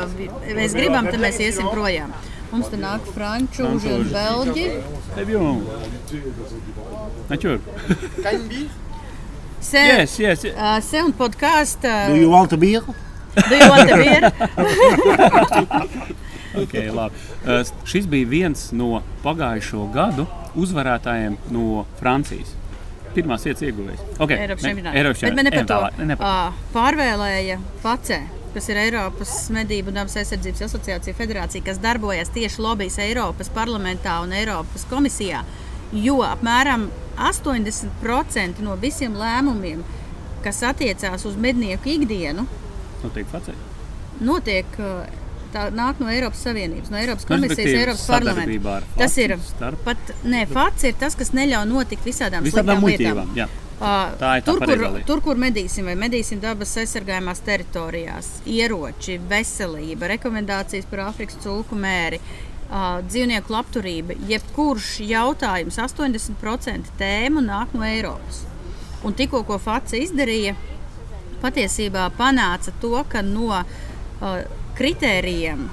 mēs 0.58 0.74
gribam, 0.74 1.06
tad 1.06 1.22
mēs 1.22 1.38
iesim 1.38 1.70
projām. 1.70 2.10
Mums 2.50 2.74
te 2.74 2.82
nāk 2.82 3.06
frančūži 3.14 3.94
un 3.94 4.10
belģi. 4.10 4.66
Très 5.14 5.24
bien. 5.30 5.62
Nature. 7.30 7.60
Se, 9.60 9.78
Yes, 9.78 10.18
yes. 10.20 10.44
uh, 10.44 10.78
se 10.82 11.02
un 11.02 11.12
podcast. 11.12 11.82
Do 11.82 11.88
Uh, 11.88 12.20
you 12.20 12.30
want 12.30 12.52
a 12.52 12.56
beer? 12.56 12.80
do 13.48 13.54
you 13.56 13.68
want 13.70 13.90
a 13.90 13.96
beer? 13.96 14.32
Okay, 16.58 16.88
labi. 16.90 17.14
Uh, 17.46 17.62
šis 17.86 18.06
bija 18.10 18.26
viens 18.26 18.70
no 18.74 19.02
pagājušo 19.22 19.84
gadu 19.94 20.24
uzvarētājiem 20.58 21.36
no 21.54 21.84
Francijas. 22.00 22.54
Pirmās 23.14 23.44
vietas 23.46 23.62
ieguvējs. 23.68 24.00
Okay. 24.18 24.40
Eiropas 24.42 24.64
čempionātā. 24.64 24.94
Eiropas 24.98 25.22
Bet 25.22 25.36
ne. 26.00 26.06
Ne. 26.08 26.16
Ā, 26.18 26.32
Pārvēlēja 26.74 27.58
FACE, 27.84 28.18
kas 28.56 28.68
ir 28.72 28.80
Eiropas 28.82 29.34
Medību 29.54 29.92
un 29.92 30.00
dabas 30.00 30.16
aizsardzības 30.18 30.64
asociācija 30.66 31.14
federācija, 31.20 31.64
kas 31.68 31.78
darbojas 31.84 32.32
tieši 32.34 32.64
lobbyis 32.64 32.98
Eiropas 33.06 33.52
parlamentā 33.54 34.18
un 34.24 34.34
Eiropas 34.36 34.86
komisijā. 34.90 35.44
Jo 35.92 36.18
apmēram 36.26 36.88
80% 37.18 38.60
no 38.64 38.76
visiem 38.76 39.14
lēmumiem, 39.18 39.82
kas 40.44 40.62
attiecās 40.62 41.24
uz 41.28 41.36
mednieku 41.36 41.90
ikdienu, 41.96 42.46
Noteikti 43.02 43.32
facē. 43.32 43.54
notiek. 44.20 44.66
Tā 45.48 45.70
nāk 45.72 45.96
no 46.02 46.10
Eiropas 46.12 46.42
Savienības, 46.44 46.90
no 46.92 46.98
Eiropas 47.00 47.24
komisijas, 47.24 47.70
Eiropas 47.72 48.02
parlamenta. 48.06 48.82
Tas 48.98 49.14
ir 49.16 49.32
starp- 49.40 49.80
pat 49.84 49.96
ne 50.24 50.42
FACE, 50.46 50.88
ir 50.90 50.94
tas, 51.00 51.14
kas 51.16 51.30
neļauj 51.32 51.64
notikt 51.70 52.04
visādām 52.04 52.44
Visādām 52.44 52.84
lietām. 52.84 53.30
jā. 53.34 53.46
Tā 53.80 54.42
tur, 54.44 54.58
kur, 54.58 55.00
tur, 55.06 55.20
kur 55.22 55.36
medīsim, 55.36 55.84
vai 55.86 55.94
medīsim 55.94 56.40
dabas 56.42 56.74
aizsargājumās 56.76 57.40
teritorijās, 57.46 58.26
ieroči, 58.44 59.18
veselība, 59.30 60.08
rekomendācijas 60.18 60.84
par 60.90 60.98
Āfrikas 61.06 61.38
cūku 61.44 61.78
mēri, 61.78 62.18
ā, 62.68 63.00
dzīvnieku 63.08 63.52
labturība, 63.52 64.16
jebkurš 64.28 64.98
jautājums, 65.08 65.80
80% 65.80 66.94
tēmu 67.00 67.44
nāk 67.44 67.74
no 67.76 67.86
Eiropas. 67.86 68.44
Un 69.06 69.14
tikko 69.14 69.44
ko 69.46 69.58
FACE 69.62 70.00
izdarīja, 70.02 70.56
patiesībā 71.42 72.08
panāca 72.18 72.74
to, 72.82 72.96
ka 73.10 73.22
no 73.22 73.52
uh, 73.54 74.40
kritērijiem, 74.78 75.68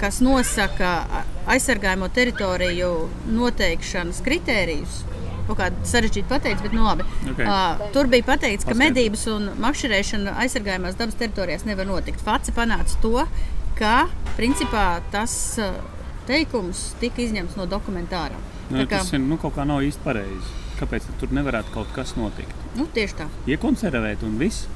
kas 0.00 0.20
nosaka 0.24 1.24
aizsargājamo 1.50 2.10
teritoriju 2.12 2.90
noteikšanas 3.32 4.20
kritērijus, 4.24 5.00
kaut 5.48 5.58
kā 5.60 5.70
sarežģīti 5.88 6.28
pateikt, 6.28 6.62
bet 6.64 6.76
nu 6.76 6.84
labi. 6.86 7.06
Ok. 7.32 7.40
Uh, 7.44 7.88
tur 7.96 8.08
bija 8.12 8.26
pateikts, 8.28 8.68
ka 8.68 8.76
medības 8.78 9.26
un 9.32 9.50
makšķerēšana 9.64 10.36
aizsargājumās 10.44 10.96
dabas 11.00 11.18
teritorijās 11.20 11.66
nevar 11.68 11.88
notikt. 11.88 12.22
Face 12.24 12.52
panāca 12.56 13.00
to, 13.02 13.26
ka 13.78 14.06
principā 14.38 14.86
tas 15.12 15.34
uh, 15.60 15.76
teikums 16.28 16.94
tika 17.00 17.22
izņemts 17.24 17.56
no 17.60 17.66
dokumentāra. 17.66 18.38
Nu, 18.70 18.78
Tā 18.78 18.86
kā- 18.86 18.98
tas 18.98 19.12
ir, 19.12 19.20
nu, 19.20 19.36
kaut 19.36 19.54
kā 19.56 19.66
nav 19.66 19.82
īsti 19.84 20.04
pareizi. 20.04 20.54
Kāpēc 20.80 21.02
tur 21.20 21.28
nevarētu 21.28 21.70
kaut 21.74 21.92
kas 21.94 22.14
notikt? 22.16 22.54
Nu, 22.76 22.86
tieši 22.86 23.14
tā. 23.20 23.28
Iekonservēt 23.46 24.22
un 24.26 24.38
viss. 24.38 24.66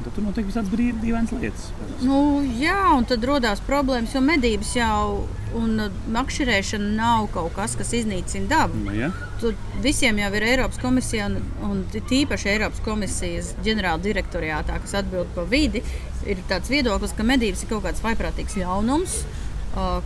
Tad 0.00 0.14
tur 0.16 0.24
notiek 0.24 0.46
visādas 0.48 0.70
brīvdienas 0.72 1.32
lietas. 1.36 1.66
Nu, 2.00 2.40
jā, 2.56 2.96
un 2.96 3.04
tad 3.04 3.20
radās 3.28 3.60
problēmas, 3.60 4.14
jo 4.14 4.20
medības 4.24 4.70
jau 4.74 5.26
un 5.54 5.74
makšķerēšana 6.14 6.94
nav 6.96 7.26
kaut 7.34 7.52
kas, 7.58 7.74
kas 7.76 7.92
iznīcina 7.98 8.48
dabu. 8.48 8.80
Nu, 8.86 8.94
ja? 8.96 9.10
Tur 9.42 9.52
visiem 9.84 10.16
jau 10.22 10.30
ir 10.38 10.46
Eiropas 10.54 10.80
komisija 10.80 11.26
un, 11.28 11.36
un 11.68 11.84
tīpaši 11.92 12.48
Eiropas 12.54 12.80
komisijas 12.86 13.52
ģenerāla 13.66 14.00
direktoriātā, 14.00 14.80
kas 14.80 14.94
atbild 15.02 15.28
par 15.34 15.44
vidi. 15.52 15.82
Ir 16.24 16.40
tāds 16.48 16.72
viedoklis, 16.72 17.12
ka 17.16 17.22
medības 17.22 17.66
ir 17.66 17.68
kaut 17.74 17.84
kāds 17.84 18.00
vaiprātīgs 18.04 18.56
ļaunums, 18.56 19.20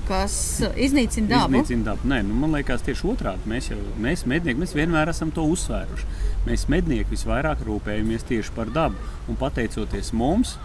kas 0.08 0.34
iznīcina 0.76 1.30
dabu. 1.30 1.56
Iznīcina 1.56 1.88
dabu. 1.90 2.08
Nē, 2.10 2.20
nu, 2.26 2.36
man 2.42 2.52
liekas, 2.56 2.84
tieši 2.84 3.06
otrādi. 3.14 3.48
Mēs, 3.48 3.70
jau, 3.72 3.80
mēs, 4.00 4.26
mednieki, 4.28 4.60
mēs 4.60 4.74
vienmēr 4.76 5.12
esam 5.12 5.32
to 5.34 5.46
uzsvēruši. 5.54 6.08
Mēs, 6.44 6.66
mednieki, 6.72 7.08
visvairāk 7.14 7.64
rūpējamies 7.64 8.26
tieši 8.28 8.52
par 8.56 8.72
dabu. 8.74 9.00
Un 9.28 9.40
pateicoties 9.40 10.12
mums, 10.16 10.58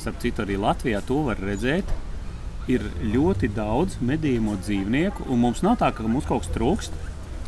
starp 0.00 0.22
citu, 0.24 0.44
arī 0.46 0.56
Latvijā 0.60 1.02
to 1.06 1.20
var 1.28 1.40
redzēt. 1.42 1.92
Ir 2.72 2.82
ļoti 3.12 3.52
daudz 3.54 4.00
medījumu 4.02 4.56
dzīvnieku, 4.58 5.28
un 5.30 5.44
mums 5.44 5.60
nav 5.62 5.76
tā, 5.82 5.92
ka 5.94 6.02
mums 6.08 6.26
kaut 6.26 6.42
kas 6.42 6.54
trūkst. 6.56 6.96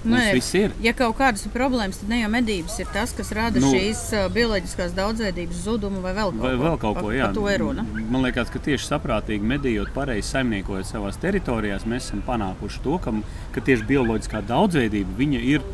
Viss 0.04 0.54
ir. 0.54 0.70
Ja 0.84 0.92
kaut 0.94 1.16
kādas 1.18 1.42
ir 1.46 1.50
problēmas, 1.54 1.98
tad 2.00 2.08
ne 2.12 2.20
jau 2.20 2.28
medības 2.30 2.76
ir 2.80 2.86
tas, 2.94 3.10
kas 3.16 3.32
rada 3.34 3.58
Nu. 3.58 3.66
nu, 3.66 3.72
šīs 3.74 4.02
uh, 4.14 4.26
bioloģiskās 4.32 4.92
daudzveidības 4.94 5.62
zudumu 5.64 6.00
vai 6.04 6.12
vēl 6.14 6.30
kaut 6.36 6.42
Vai 6.44 6.52
ko. 6.56 6.62
vēl 6.62 6.76
kaut 6.78 6.96
ko 7.00 7.02
Par- 7.08 7.16
jā. 7.16 7.24
par 7.26 7.34
to 7.34 7.48
ir 7.50 7.58
runa. 7.64 7.84
Man 8.10 8.22
liekas, 8.22 8.50
ka 8.54 8.58
tieši 8.62 8.86
saprātīgi 8.92 9.42
medījot, 9.42 9.90
pareizi 9.96 10.28
saimniekojot 10.30 10.86
savās 10.86 11.18
teritorijās, 11.18 11.84
mēs 11.86 12.06
esam 12.10 12.22
panākuši 12.26 12.82
to, 12.84 12.98
ka, 12.98 13.12
ka 13.52 13.60
tieši 13.60 13.88
bioloģiskā 13.90 14.44
daudzveidība 14.46 15.18
viņa 15.18 15.42
ir 15.56 15.66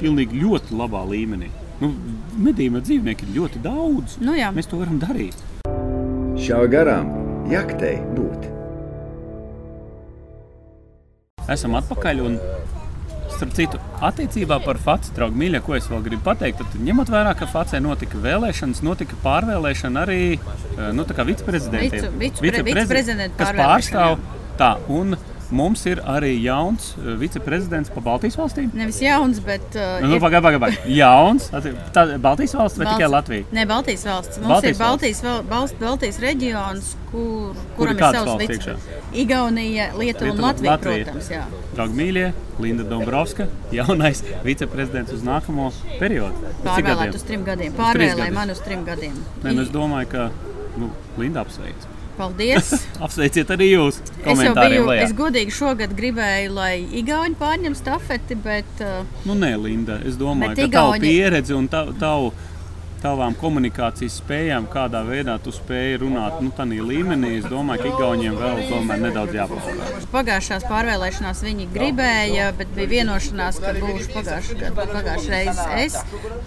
pilnīgi 0.00 0.42
ļoti 0.44 0.78
labā 0.78 1.02
līmenī. 1.10 1.50
Nu, 1.82 1.90
medījuma 2.38 2.78
dzīvnieki 2.86 3.26
ir 3.26 3.40
ļoti 3.40 3.62
daudz. 3.64 4.18
Nu, 4.22 4.36
jā. 4.38 4.52
mēs 4.54 4.68
to 4.70 4.78
varam 4.78 5.00
darīt. 5.02 5.34
Šā 6.38 6.62
garām 6.70 7.10
jaktei 7.50 7.96
būt. 8.14 8.46
Esam 11.50 11.74
atpakaļ. 11.74 12.20
Un, 12.22 12.36
starp 13.42 13.54
citu, 13.58 13.80
attiecībā 14.06 14.60
par 14.62 14.78
Fāci, 14.82 15.10
draugi, 15.16 15.38
mīļie, 15.40 15.60
ko 15.66 15.74
es 15.74 15.88
vēl 15.90 16.04
gribu 16.06 16.22
pateikt, 16.28 16.62
tad 16.62 16.78
ņemot 16.86 17.10
vērā, 17.10 17.34
ka 17.38 17.48
Fācē 17.50 17.80
notika 17.82 18.20
vēlēšanas, 18.22 18.82
notika 18.86 19.18
pārvēlēšana 19.24 20.04
arī 20.06 20.20
eh, 20.36 20.92
nu, 20.94 21.02
viceprezidentiem. 21.32 22.14
Vicu- 22.22 22.44
vicepre- 22.46 22.64
viceprezidenta 22.70 23.38
kas 23.42 23.50
pārvēlēšana, 23.50 23.66
pārstāv 23.66 24.18
tā. 24.60 24.70
Un 24.92 25.16
mums 25.52 25.82
ir 25.86 26.00
arī 26.08 26.32
jauns 26.42 26.94
eh, 26.98 27.12
viceprezidents 27.20 27.92
pa 27.92 28.00
Baltijas 28.00 28.36
valstīm. 28.40 28.70
Nevis 28.74 28.98
jauns, 29.04 29.38
bet 29.44 29.76
uh, 29.76 30.00
Nu, 30.02 30.14
ir- 30.16 30.22
pagaid, 30.24 30.42
pagaid, 30.46 30.60
pagaid. 30.64 30.86
Jauns. 30.96 31.50
Tā 31.52 32.04
ir 32.08 32.18
Baltijas 32.24 32.54
valsts 32.58 32.80
vai 32.80 32.86
tikai 32.88 33.04
Balts- 33.04 33.14
Latvija? 33.16 33.44
Nē, 33.52 33.66
Baltijas 33.70 34.04
valsts. 34.08 34.38
Mums 34.40 34.52
Baltijas 34.54 34.76
ir 34.76 34.82
Baltijas, 34.84 35.22
val, 35.26 35.42
Baltijas, 35.52 35.80
Baltijas 35.82 36.20
reģions, 36.24 36.92
kur, 37.12 37.54
kuram 37.76 37.94
ir 37.94 38.00
kādas 38.00 38.18
savs 38.22 38.32
valsts 38.32 38.48
vice. 38.48 38.58
iekšā? 38.76 39.00
Igaunija, 39.22 39.86
Lietuva 40.00 40.30
un 40.32 40.36
Lietuva, 40.36 40.46
Latvija, 40.48 40.70
Latvija. 40.72 41.04
protams. 41.04 41.30
Jā. 41.30 41.42
Draugi 41.76 41.98
mīļie, 42.00 42.26
Linda 42.64 42.84
Dombrovska, 42.88 43.46
jaunais 43.72 44.22
viceprezidents 44.44 45.12
uz 45.12 45.22
nākamo 45.26 45.70
periodu. 46.00 46.52
Pārvēlēt 46.64 47.14
uz 47.20 47.22
trim 47.28 47.44
gadiem. 47.44 47.72
Gadiem. 47.76 48.32
man 48.34 48.50
uz 48.50 48.60
trim 48.64 48.84
gadiem. 48.88 49.14
Nē, 49.44 49.52
nu 49.54 49.62
es 49.62 49.68
domāju, 49.74 50.08
ka 50.16 50.30
nu, 50.80 50.90
Linda 51.20 51.44
apsveic. 51.44 51.88
Paldies! 52.18 52.72
Apsveiciet 53.04 53.50
arī 53.54 53.70
jūs. 53.72 53.98
Es 54.22 54.42
jau 54.44 54.52
biju, 54.58 54.84
lejā. 54.90 55.06
es 55.08 55.12
godīgi 55.16 55.54
šogad 55.56 55.94
gribēju, 55.96 56.52
lai 56.54 56.74
Igauni 57.00 57.38
pārņem 57.40 57.74
stafeti, 57.78 58.36
bet 58.44 58.80
uh, 58.84 59.02
Nu, 59.24 59.34
nē, 59.38 59.54
Linda, 59.64 59.96
es 60.04 60.18
domāju, 60.20 60.56
ka 60.56 60.66
tavu 60.66 60.96
Igauni- 60.96 61.06
pieredzi 61.08 61.56
un 61.56 61.68
tavu, 61.72 61.94
tavu, 62.00 62.32
tavām 63.02 63.34
komunikācijas 63.34 64.20
spējām, 64.20 64.68
kādā 64.70 65.00
veidā 65.02 65.34
tu 65.42 65.50
spēji 65.50 65.96
runāt, 66.04 66.36
nu, 66.44 66.52
tādā 66.54 66.78
līmenī, 66.86 67.32
es 67.40 67.48
domāju, 67.50 67.82
ka 67.82 67.88
Igauniem 67.96 68.36
vēl 68.38 68.60
tomēr 68.68 69.00
nedaudz 69.08 69.34
jāpalīdz. 69.40 70.06
pagājušās 70.12 70.68
pārvēlēšanās 70.70 71.42
viņi 71.48 71.66
gribēja, 71.74 72.52
bet 72.60 72.70
bija 72.76 72.92
vienošanās, 72.92 73.58
ka 73.58 73.72
būšu 73.80 74.12
pagājušā 74.14 75.32
reize 75.32 75.66
es. 75.82 75.98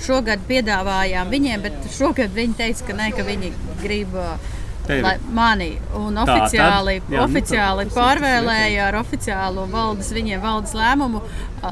Šogad 0.07 0.45
piedāvājām 0.47 1.33
viņiem, 1.33 1.65
bet 1.67 1.89
šogad 1.97 2.31
viņi 2.37 2.55
teica, 2.61 2.87
ka 2.87 3.01
nē, 3.01 3.09
ka 3.17 3.27
viņi 3.27 3.51
grib. 3.83 4.15
uh. 4.15 4.53
Lai 5.03 5.17
mani 5.33 5.77
un 5.95 6.15
tad? 6.15 6.29
oficiāli, 6.29 6.95
Jā, 7.01 7.09
nu, 7.09 7.23
oficiāli 7.25 7.85
tas- 7.89 7.93
pārvēlēja 7.97 8.87
ar 8.87 8.93
oficiālo 9.01 9.67
valdes, 9.71 10.11
viņiem 10.13 10.41
valdes 10.41 10.73
lēmumu. 10.73 11.21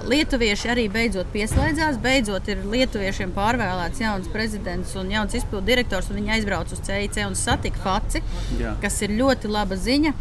Lietuvieši 0.09 0.69
arī 0.73 0.87
beidzot 0.91 1.27
pieslēdzās. 1.33 1.99
Beidzot 2.01 2.47
ir 2.49 2.63
lietuviešiem 2.65 3.31
pārvēlēts 3.35 3.99
jauns 4.01 4.27
prezidents 4.33 4.95
un 4.95 5.11
jauns 5.11 5.33
izpildu 5.33 5.65
direktors. 5.65 6.07
Viņi 6.09 6.33
aizbrauca 6.39 6.73
uz 6.73 6.79
CIC 6.81 7.17
un 7.27 7.35
satika 7.35 7.77
Faci, 7.83 8.21
Jā. 8.59 8.75
kas 8.81 9.01
ir 9.01 9.09
ļoti 9.09 9.49
laba 9.49 9.75
ziņa. 9.75 10.13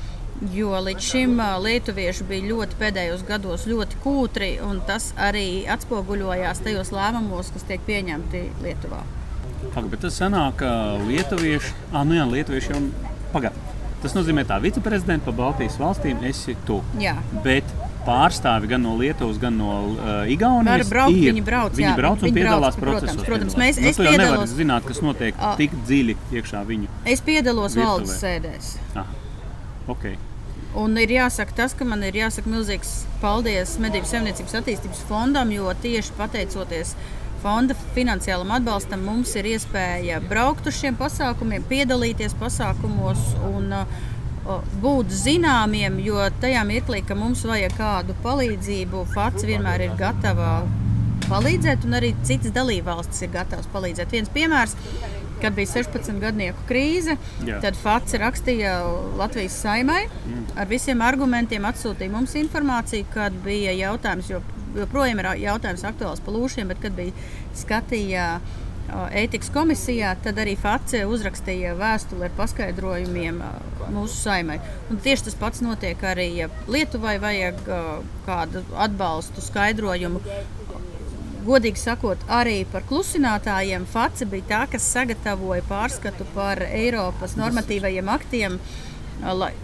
Jo 0.52 0.70
līdz 0.82 1.00
šim 1.00 1.36
lietuvieši 1.62 2.24
bija 2.26 2.48
ļoti 2.50 2.74
pēdējos 2.80 3.22
gados 3.28 3.64
ļoti 3.70 3.94
kūtri, 4.02 4.60
un 4.60 4.80
tas 4.86 5.12
arī 5.16 5.64
atspoguļojās 5.70 6.62
tajos 6.64 6.90
lēmumos, 6.90 7.52
kas 7.52 7.62
tiek 7.68 7.80
pieņemti 7.86 8.40
Lietuvā. 8.64 9.04
Pagaid, 9.72 9.90
bet 9.94 10.00
tas 10.04 10.18
sanāk, 10.20 10.56
ka 10.60 10.70
lietuvieši, 11.06 11.70
ah, 11.92 12.02
nu 12.04 12.14
jā, 12.18 12.26
lietuvieši 12.28 12.74
jau 12.74 12.80
pagaid. 13.32 13.52
Tas 14.02 14.16
nozīmē, 14.18 14.42
ka 14.48 14.58
viceprezidents 14.58 15.24
pa 15.24 15.30
Baltijas 15.32 15.76
valstīm 15.78 16.24
esi 16.26 16.56
tu. 16.66 16.80
Jā. 16.98 17.14
Bet 17.44 17.64
pārstāvi 18.02 18.66
gan 18.72 18.82
no 18.82 18.96
Lietuvas, 18.98 19.38
gan 19.38 19.54
no 19.56 19.68
uh, 19.94 20.24
Igaunijas. 20.26 20.88
braukt, 20.90 21.14
ir. 21.14 21.30
viņi 21.30 21.44
brauc, 21.46 21.76
viņi 21.78 21.86
jā, 21.86 21.92
brauc 22.00 22.18
un 22.18 22.26
viņi 22.26 22.34
brauc, 22.34 22.48
piedalās 22.50 22.78
protams, 22.80 23.04
procesos. 23.04 23.26
protams. 23.28 23.54
piedalās. 23.54 23.62
Mēs- 23.62 23.80
nu, 23.80 23.88
es 23.92 24.00
piedalos- 24.02 24.56
zināt, 24.58 24.84
kas 24.90 25.00
notiek 25.06 25.34
Ah. 25.38 25.54
tik 25.56 25.70
dziļi 25.86 26.16
iekšā 26.32 26.64
viņu. 26.66 26.88
Es 27.06 27.20
piedalos 27.22 27.76
Virtuvē. 27.76 27.86
valdes 27.86 28.18
sēdēs. 28.18 28.72
Ah, 28.96 29.06
okay. 29.86 30.16
Un 30.74 30.96
ir 30.98 31.06
jāsaka 31.14 31.54
tas, 31.54 31.72
ka 31.74 31.84
man 31.84 32.02
ir 32.02 32.12
jāsaka 32.12 32.46
milzīgs 32.50 33.04
paldies 33.22 33.76
Medību 33.78 34.06
saimniecības 34.10 34.54
attīstības 34.64 35.02
fondam, 35.06 35.52
jo 35.52 35.70
tieši 35.82 36.10
pateicoties 36.18 36.96
fonda 37.42 37.76
finansiālam 37.96 38.54
atbalstam 38.58 39.02
mums 39.06 39.34
ir 39.38 39.48
iespēja 39.54 40.20
braukt 40.30 40.68
uz 40.70 40.78
šiem 40.78 40.96
pasākumiem, 41.00 41.64
piedalīties 41.70 42.36
pasākumos 42.40 43.32
un 43.50 43.74
būt 44.82 45.12
zināmiem, 45.14 46.00
jo 46.02 46.22
tajā 46.42 46.62
mirklī, 46.66 47.02
ka 47.06 47.14
mums 47.18 47.44
vajag 47.46 47.76
kādu 47.78 48.16
palīdzību, 48.24 49.04
FACS 49.14 49.46
vienmēr 49.46 49.86
ir 49.86 49.98
gatava 49.98 50.62
palīdzēt, 51.28 51.86
un 51.86 51.98
arī 52.00 52.12
citas 52.26 52.54
dalībvalstis 52.54 53.26
ir 53.26 53.34
gatavas 53.36 53.70
palīdzēt. 53.74 54.14
Viens 54.16 54.32
piemērs 54.34 54.74
kad 55.42 55.54
bija 55.58 55.66
16 55.66 56.20
gadnieku 56.22 56.62
krīze, 56.68 57.16
Jā. 57.42 57.58
tad 57.64 57.74
Fats 57.74 58.14
rakstīja 58.14 58.76
Latvijas 59.18 59.56
saimai 59.64 60.04
mm. 60.06 60.44
ar 60.54 60.68
visiem 60.70 61.02
argumentiem, 61.02 61.66
atsūtīja 61.66 62.12
mums 62.12 62.36
informāciju, 62.38 63.08
kad 63.10 63.34
bija 63.42 63.74
jautājums, 63.74 64.30
jo 64.30 64.38
joprojām 64.76 65.22
ir 65.22 65.30
jautājums 65.44 65.86
aktuāls 65.88 66.22
par 66.24 66.36
lūšiem, 66.36 66.72
bet 66.72 66.82
kad 66.82 66.96
bija 66.96 67.12
skatīja 67.58 68.26
ētikas 68.92 69.48
komisijā, 69.54 70.10
tad 70.24 70.40
arī 70.42 70.56
Face 70.60 71.04
uzrakstīja 71.08 71.76
vēstuli 71.78 72.26
ar 72.26 72.34
paskaidrojumiem 72.36 73.38
mūsu 73.94 74.16
saimai. 74.18 74.58
Un 74.90 75.00
tieši 75.04 75.28
tas 75.28 75.38
pats 75.38 75.62
notiek 75.64 76.02
arī, 76.04 76.28
ja 76.42 76.50
Lietuvai 76.68 77.16
vajag 77.22 77.62
kādu 78.26 78.64
atbalstu, 78.76 79.44
skaidrojumu 79.44 80.20
godīgi 81.46 81.80
sakot, 81.80 82.20
arī 82.30 82.62
par 82.70 82.84
klusinātājiem 82.86 83.86
FACE 83.90 84.28
bija 84.30 84.48
tā, 84.50 84.60
kas 84.74 84.86
sagatavoja 84.94 85.64
pārskatu 85.68 86.26
par 86.36 86.62
Eiropas 86.68 87.34
normatīvajiem 87.40 88.10
aktiem. 88.12 88.58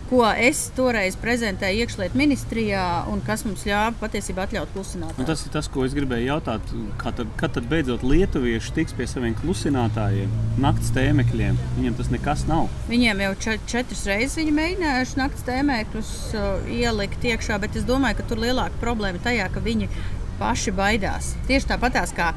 Ko 0.09 0.23
es 0.31 0.61
toreiz 0.77 1.17
prezentēju 1.19 1.83
iekšlietu 1.83 2.19
ministrijā, 2.19 2.83
un 3.11 3.23
kas 3.27 3.43
mums 3.47 3.65
ļāva 3.67 3.97
patiesībā 4.01 4.47
atļaut 4.47 4.71
klusināt. 4.75 5.19
Tas 5.29 5.43
ir 5.45 5.53
tas, 5.55 5.69
ko 5.73 5.87
es 5.87 5.97
gribēju 5.97 6.29
jautāt. 6.31 6.75
Kad 7.01 7.19
tad, 7.19 7.33
kad 7.41 7.57
tad 7.57 7.67
beidzot 7.71 8.05
lietuvieši 8.07 8.75
tiks 8.77 8.95
pie 8.97 9.09
saviem 9.11 9.35
klusinātājiem, 9.41 10.31
naktas 10.63 10.93
tēmekļiem? 10.97 11.59
Viņiem 11.79 11.99
tas 11.99 12.13
nekas 12.15 12.47
nav. 12.51 12.69
Viņiem 12.91 13.25
jau 13.27 13.33
četras 13.43 14.05
reizes 14.09 14.39
viņi 14.39 14.55
mēģinājuši 14.61 15.21
naktas 15.21 15.49
tēmekļus 15.49 16.15
uh, 16.39 16.71
ielikt 16.79 17.27
iekšā, 17.33 17.59
bet 17.63 17.77
es 17.79 17.89
domāju, 17.89 18.21
ka 18.21 18.31
tur 18.31 18.43
lielāka 18.45 18.79
problēma 18.83 19.23
tajā, 19.27 19.51
ka 19.53 19.65
viņi 19.65 19.91
paši 20.39 20.73
baidās. 20.77 21.35
Tieši 21.49 21.73
tāpatās 21.73 22.15
kā 22.15 22.33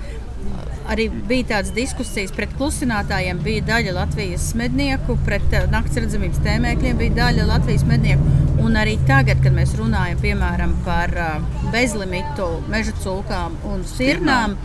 arī 0.91 1.07
bija 1.29 1.47
tādas 1.55 1.71
diskusijas 1.75 2.33
pret 2.35 2.53
klusinātājiem, 2.57 3.39
bija 3.45 3.63
daļa 3.69 3.95
Latvijas 3.95 4.51
mednieku, 4.59 5.17
pret 5.27 5.55
eh, 5.55 5.67
naktas 5.71 6.01
redzamības 6.03 6.41
tēmēkļiem 6.45 7.01
bija 7.01 7.17
daļa 7.21 7.47
Latvijas 7.53 7.87
mednieku. 7.87 8.37
Un 8.61 8.77
arī 8.77 8.97
tagad, 9.07 9.41
kad 9.43 9.55
mēs 9.55 9.73
runājam 9.79 10.21
piemēram 10.21 10.75
par 10.85 11.15
eh, 11.15 11.49
bezlimitu 11.73 12.51
meža 12.71 12.95
cūkām 13.03 13.59
un 13.71 13.83
sirnām, 13.95 14.57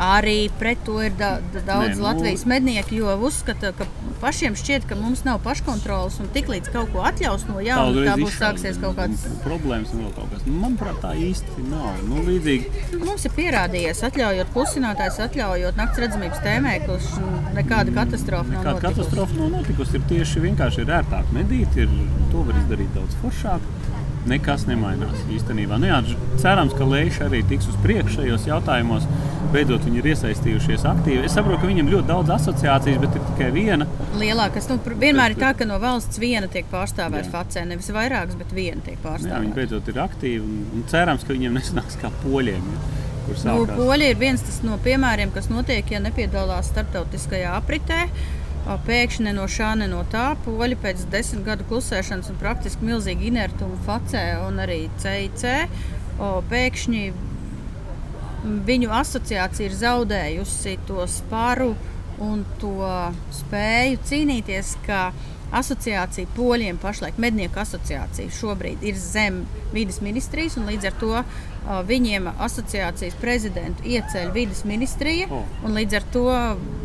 Arī 0.00 0.48
pret 0.56 0.78
to 0.86 0.94
ir 1.04 1.12
da, 1.18 1.34
da, 1.52 1.60
daudz 1.60 1.90
Nē, 1.90 1.96
nu... 1.98 2.04
Latvijas 2.06 2.46
mednieku, 2.48 2.94
jo 3.02 3.12
uzskata, 3.28 3.74
ka 3.76 3.84
pašiem 4.20 4.56
šķiet, 4.58 4.86
ka 4.88 4.98
mums 4.98 5.22
nav 5.26 5.40
paškontrolas 5.44 6.18
un 6.22 6.28
tiklīdz 6.34 6.70
kaut 6.74 6.92
ko 6.94 7.04
atļaus 7.08 7.46
no 7.48 7.60
jauna, 7.64 8.04
tā 8.06 8.16
būs 8.20 8.36
sāksies 8.40 8.80
kaut 8.82 8.98
kādas 8.98 9.24
problēmas 9.44 9.94
un 9.96 10.04
vēl 10.04 10.14
kaut 10.18 10.34
kas. 10.34 10.46
Manuprāt, 10.46 11.00
tā 11.02 11.14
īsti 11.18 11.66
nav. 11.70 12.00
Nu, 12.08 12.22
līdzīgi. 12.28 13.00
Mums 13.02 13.26
ir 13.26 13.34
pierādījies, 13.36 14.04
atļaujot 14.10 14.54
klusinātājs, 14.54 15.20
atļaujot 15.26 15.80
naktas 15.80 16.04
redzamības 16.04 16.44
tēmēklus, 16.46 17.10
nekāda 17.56 17.96
katastrofa 17.96 18.56
nav 18.56 18.64
notikusi. 18.64 18.86
Katastrofa 18.88 19.38
nav 19.40 19.52
notikusi. 19.58 19.98
Ir 19.98 20.08
tieši 20.14 20.44
vienkārši 20.46 20.84
ir 20.84 20.96
ērtāk 21.00 21.36
medīt, 21.36 21.80
ir, 21.80 21.92
to 22.32 22.44
var 22.48 22.60
izdarīt 22.60 22.92
daudz 22.96 23.16
foršāk 23.24 23.79
nekas 24.28 24.66
nemainās 24.68 25.24
īstenībā. 25.32 25.78
Nu, 25.80 25.88
jā, 25.88 26.00
cerams, 26.42 26.74
ka 26.76 26.86
Leiša 26.88 27.26
arī 27.28 27.42
tiks 27.48 27.70
uz 27.70 27.78
priekšu 27.84 28.20
šajos 28.20 28.46
jautājumos. 28.50 29.06
Beidzot, 29.50 29.82
viņi 29.86 29.98
ir 29.98 30.08
iesaistījušies 30.12 30.84
aktīvi. 30.86 31.24
Es 31.26 31.34
saprotu, 31.34 31.62
ka 31.62 31.70
viņiem 31.70 31.88
ļoti 31.90 32.06
daudz 32.10 32.30
asociācijas, 32.36 33.00
bet 33.02 33.16
ir 33.18 33.26
tikai 33.32 33.50
viena. 33.54 33.88
Lielākas. 34.20 34.68
Nu, 34.70 34.78
vienmēr 34.86 35.34
bet, 35.34 35.40
ir 35.40 35.42
tā, 35.42 35.50
ka 35.58 35.66
no 35.66 35.80
valsts 35.82 36.20
viena 36.22 36.46
tiek 36.52 36.68
pārstāvēta 36.70 37.32
facē. 37.32 37.64
Nevis 37.72 37.90
vairākas, 37.94 38.38
bet 38.38 38.54
viena 38.54 38.84
tiek 38.86 39.00
pārstāvēta. 39.02 39.34
Jā, 39.34 39.42
viņi 39.42 39.56
beidzot 39.56 39.90
ir 39.90 40.02
aktīvi 40.04 40.42
un, 40.44 40.64
un 40.76 40.88
cerams, 40.92 41.26
ka 41.26 41.34
viņiem 41.34 41.56
nesanāks 41.58 41.98
kā 42.00 42.12
poļiem. 42.22 42.74
Nu, 43.30 43.64
Poļi 43.68 44.08
ir 44.10 44.16
viens 44.18 44.42
no 44.66 44.74
piemēriem, 44.82 45.30
kas 45.30 45.46
notiek, 45.52 45.86
ja 45.92 46.00
nepiedalās 46.02 46.70
starptautiskajā 46.72 47.52
apritē. 47.60 48.08
Pēkšņi 48.70 49.24
ne 49.26 49.32
no 49.34 49.46
šā, 49.50 49.72
ne 49.80 49.88
no 49.90 50.04
tā 50.12 50.34
poļi 50.44 50.76
pēc 50.82 51.02
desmit 51.10 51.42
gadu 51.46 51.66
klusēšanas 51.70 52.30
un 52.30 52.38
praktiski 52.38 52.86
milzīga 52.86 53.26
inertuma 53.26 53.78
facē 53.86 54.24
un 54.46 54.60
arī 54.62 54.84
CIC. 55.02 55.42
Pēkšņi 56.50 57.02
viņu 58.68 58.92
asociācija 58.94 59.68
ir 59.68 59.76
zaudējusi 59.80 60.76
to 60.88 61.04
spāru 61.10 61.74
un 62.22 62.44
to 62.60 62.76
spēju 63.34 64.00
cīnīties, 64.06 64.76
ka 64.86 65.10
asociācija 65.56 66.30
poļiem 66.36 66.78
pašlaik 66.78 67.18
mednieku 67.18 67.58
asociācija 67.62 68.30
šobrīd 68.38 68.84
ir 68.86 68.98
zem 69.00 69.42
vidas 69.74 69.98
ministrijas 70.04 70.56
un 70.60 70.68
līdz 70.70 70.90
ar 70.92 70.98
to 71.00 71.24
Viņiem 71.86 72.26
asociācijas 72.40 73.14
prezidentu 73.20 73.84
ieceļ 73.86 74.30
vidas 74.34 74.64
ministrija, 74.66 75.28
oh. 75.30 75.44
un 75.66 75.76
līdz 75.76 75.98
ar 75.98 76.06
to 76.14 76.24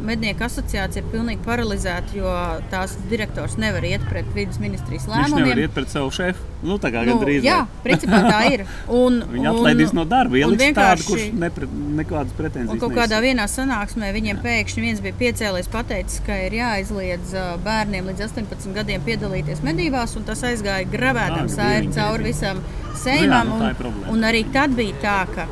mednieku 0.05 0.45
asociācija 0.45 1.01
ir 1.01 1.07
pilnīgi 1.09 1.41
paralizēta, 1.45 2.13
jo 2.13 2.33
tās 2.69 2.93
direktors 3.09 3.55
nevar 3.61 3.87
iet 3.87 4.03
pret 4.09 4.27
vidas 4.35 4.59
ministrijas 4.61 5.07
lēmumiem. 5.09 5.31
Viņš 5.31 5.47
nevar 5.47 5.63
iet 5.63 5.73
pret 5.73 5.93
savu 5.93 6.11
šefu. 6.13 6.51
Nu, 6.65 6.77
tā 6.81 6.91
kā 6.93 7.01
nu, 7.05 7.15
gandrīz. 7.15 7.45
Jā, 7.45 7.59
principā 7.85 8.21
tā 8.25 8.39
ir. 8.51 8.65
Un, 9.01 9.19
Viņi 9.31 9.49
atlaidīs 9.51 9.93
no 9.95 10.05
darba, 10.09 10.39
ieliks 10.39 10.77
tādu, 10.77 11.07
kurš 11.09 11.25
nepre, 11.39 11.69
nekādas 11.99 12.37
pretenzijas. 12.37 12.75
Un 12.75 12.81
kaut 12.81 12.95
kādā 12.97 13.19
vienā 13.25 13.45
sanāksmē 13.51 14.11
viņiem 14.15 14.41
pēkšņi 14.45 14.85
viens 14.85 15.03
bija 15.03 15.17
piecēlies 15.19 15.69
pateicis, 15.73 16.21
ka 16.25 16.37
ir 16.47 16.57
jāaizliedz 16.59 17.35
bērniem 17.65 18.09
līdz 18.11 18.27
18 18.29 18.73
gadiem 18.77 19.05
piedalīties 19.05 19.61
medībās, 19.65 20.17
un 20.19 20.25
tas 20.27 20.41
aizgāja 20.47 20.89
gravētam 20.89 21.49
sēri 21.51 21.93
cauri 21.95 22.31
visam 22.31 22.61
sējumam. 22.99 23.53
Nu, 23.53 23.61
jā, 23.61 23.75
nu, 23.79 23.91
un, 23.91 24.09
un 24.15 24.27
arī 24.29 24.45
tad 24.53 24.75
bija 24.77 24.97
tā, 25.03 25.19
ka 25.35 25.47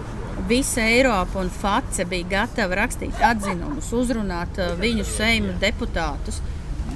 visa 0.50 0.84
Eiropa 0.84 1.40
un 1.40 1.52
FACE 1.54 2.08
bija 2.10 2.30
gatava 2.38 2.82
rakstīt 2.84 3.22
atzinumus, 3.24 3.92
uzrunāt 3.96 4.60
viņu 4.82 5.06
sēmu 5.08 5.56
deputātus 5.62 6.42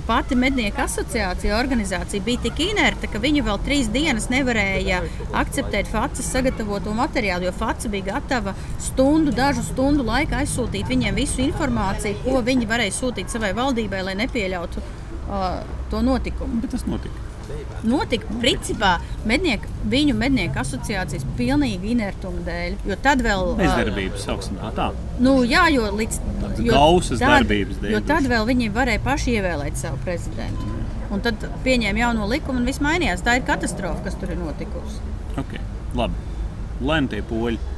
pati 0.07 0.35
mednieku 0.39 0.81
asociācija 0.81 1.57
organizācija 1.59 2.23
bija 2.23 2.39
tik 2.45 2.61
inerta, 2.63 3.09
ka 3.11 3.19
viņi 3.19 3.43
vēl 3.43 3.59
trīs 3.65 3.89
dienas 3.91 4.29
nevarēja 4.31 5.01
akceptēt 5.41 5.89
FACES 5.91 6.31
sagatavoto 6.31 6.93
materiālu, 6.95 7.49
jo 7.49 7.53
FACE 7.55 7.91
bija 7.91 8.13
gatava 8.13 8.55
stundu, 8.83 9.35
dažu 9.35 9.65
stundu 9.67 10.07
laikā 10.07 10.43
aizsūtīt 10.45 10.87
viņiem 10.87 11.19
visu 11.19 11.43
informāciju, 11.43 12.21
ko 12.23 12.39
viņi 12.45 12.69
varēja 12.69 12.95
sūtīt 13.01 13.33
savai 13.33 13.51
valdībai, 13.57 14.03
lai 14.07 14.15
nepieļautu 14.23 14.83
uh, 14.83 15.47
to 15.91 16.03
notikumu. 16.07 16.61
Bet 16.63 16.77
tas 16.77 16.87
notika 16.87 17.26
notika 17.87 18.39
principā 18.41 18.93
mednieku, 19.27 19.69
viņu 19.89 20.15
mednieku 20.17 20.59
asociācijas 20.61 21.25
pilnīgi 21.37 21.93
inertuma 21.93 22.43
dēļ. 22.47 22.77
Jo 22.89 22.97
tad 23.03 23.23
vēl. 23.25 23.53
Bezdarbības 23.59 24.25
sauksim 24.27 24.59
tā. 24.77 24.89
Nu, 25.23 25.39
jā, 25.47 25.67
jo 25.73 25.91
līdz. 25.97 26.19
Jo 26.63 26.73
Gausas 26.73 27.21
darbības 27.21 27.81
dēļ. 27.83 27.95
Jo 27.95 28.03
tad 28.07 28.27
vēl 28.29 28.47
viņi 28.49 28.71
varēja 28.75 29.03
paši 29.05 29.37
ievēlēt 29.37 29.79
savu 29.79 29.99
prezidentu. 30.05 30.73
Un 31.13 31.23
tad 31.23 31.43
pieņēma 31.63 32.03
jauno 32.03 32.27
likumu 32.27 32.59
un 32.59 32.67
viss 32.67 32.83
mainījās. 32.83 33.23
Tā 33.23 33.37
ir 33.39 33.47
katastrofa, 33.47 34.03
kas 34.07 34.17
tur 34.19 34.33
ir 34.33 34.41
notikusi. 34.41 34.99
Okay, 35.39 35.61
labi. 35.95 36.25
Lēni 36.83 37.13
tie 37.13 37.23
poļi. 37.25 37.75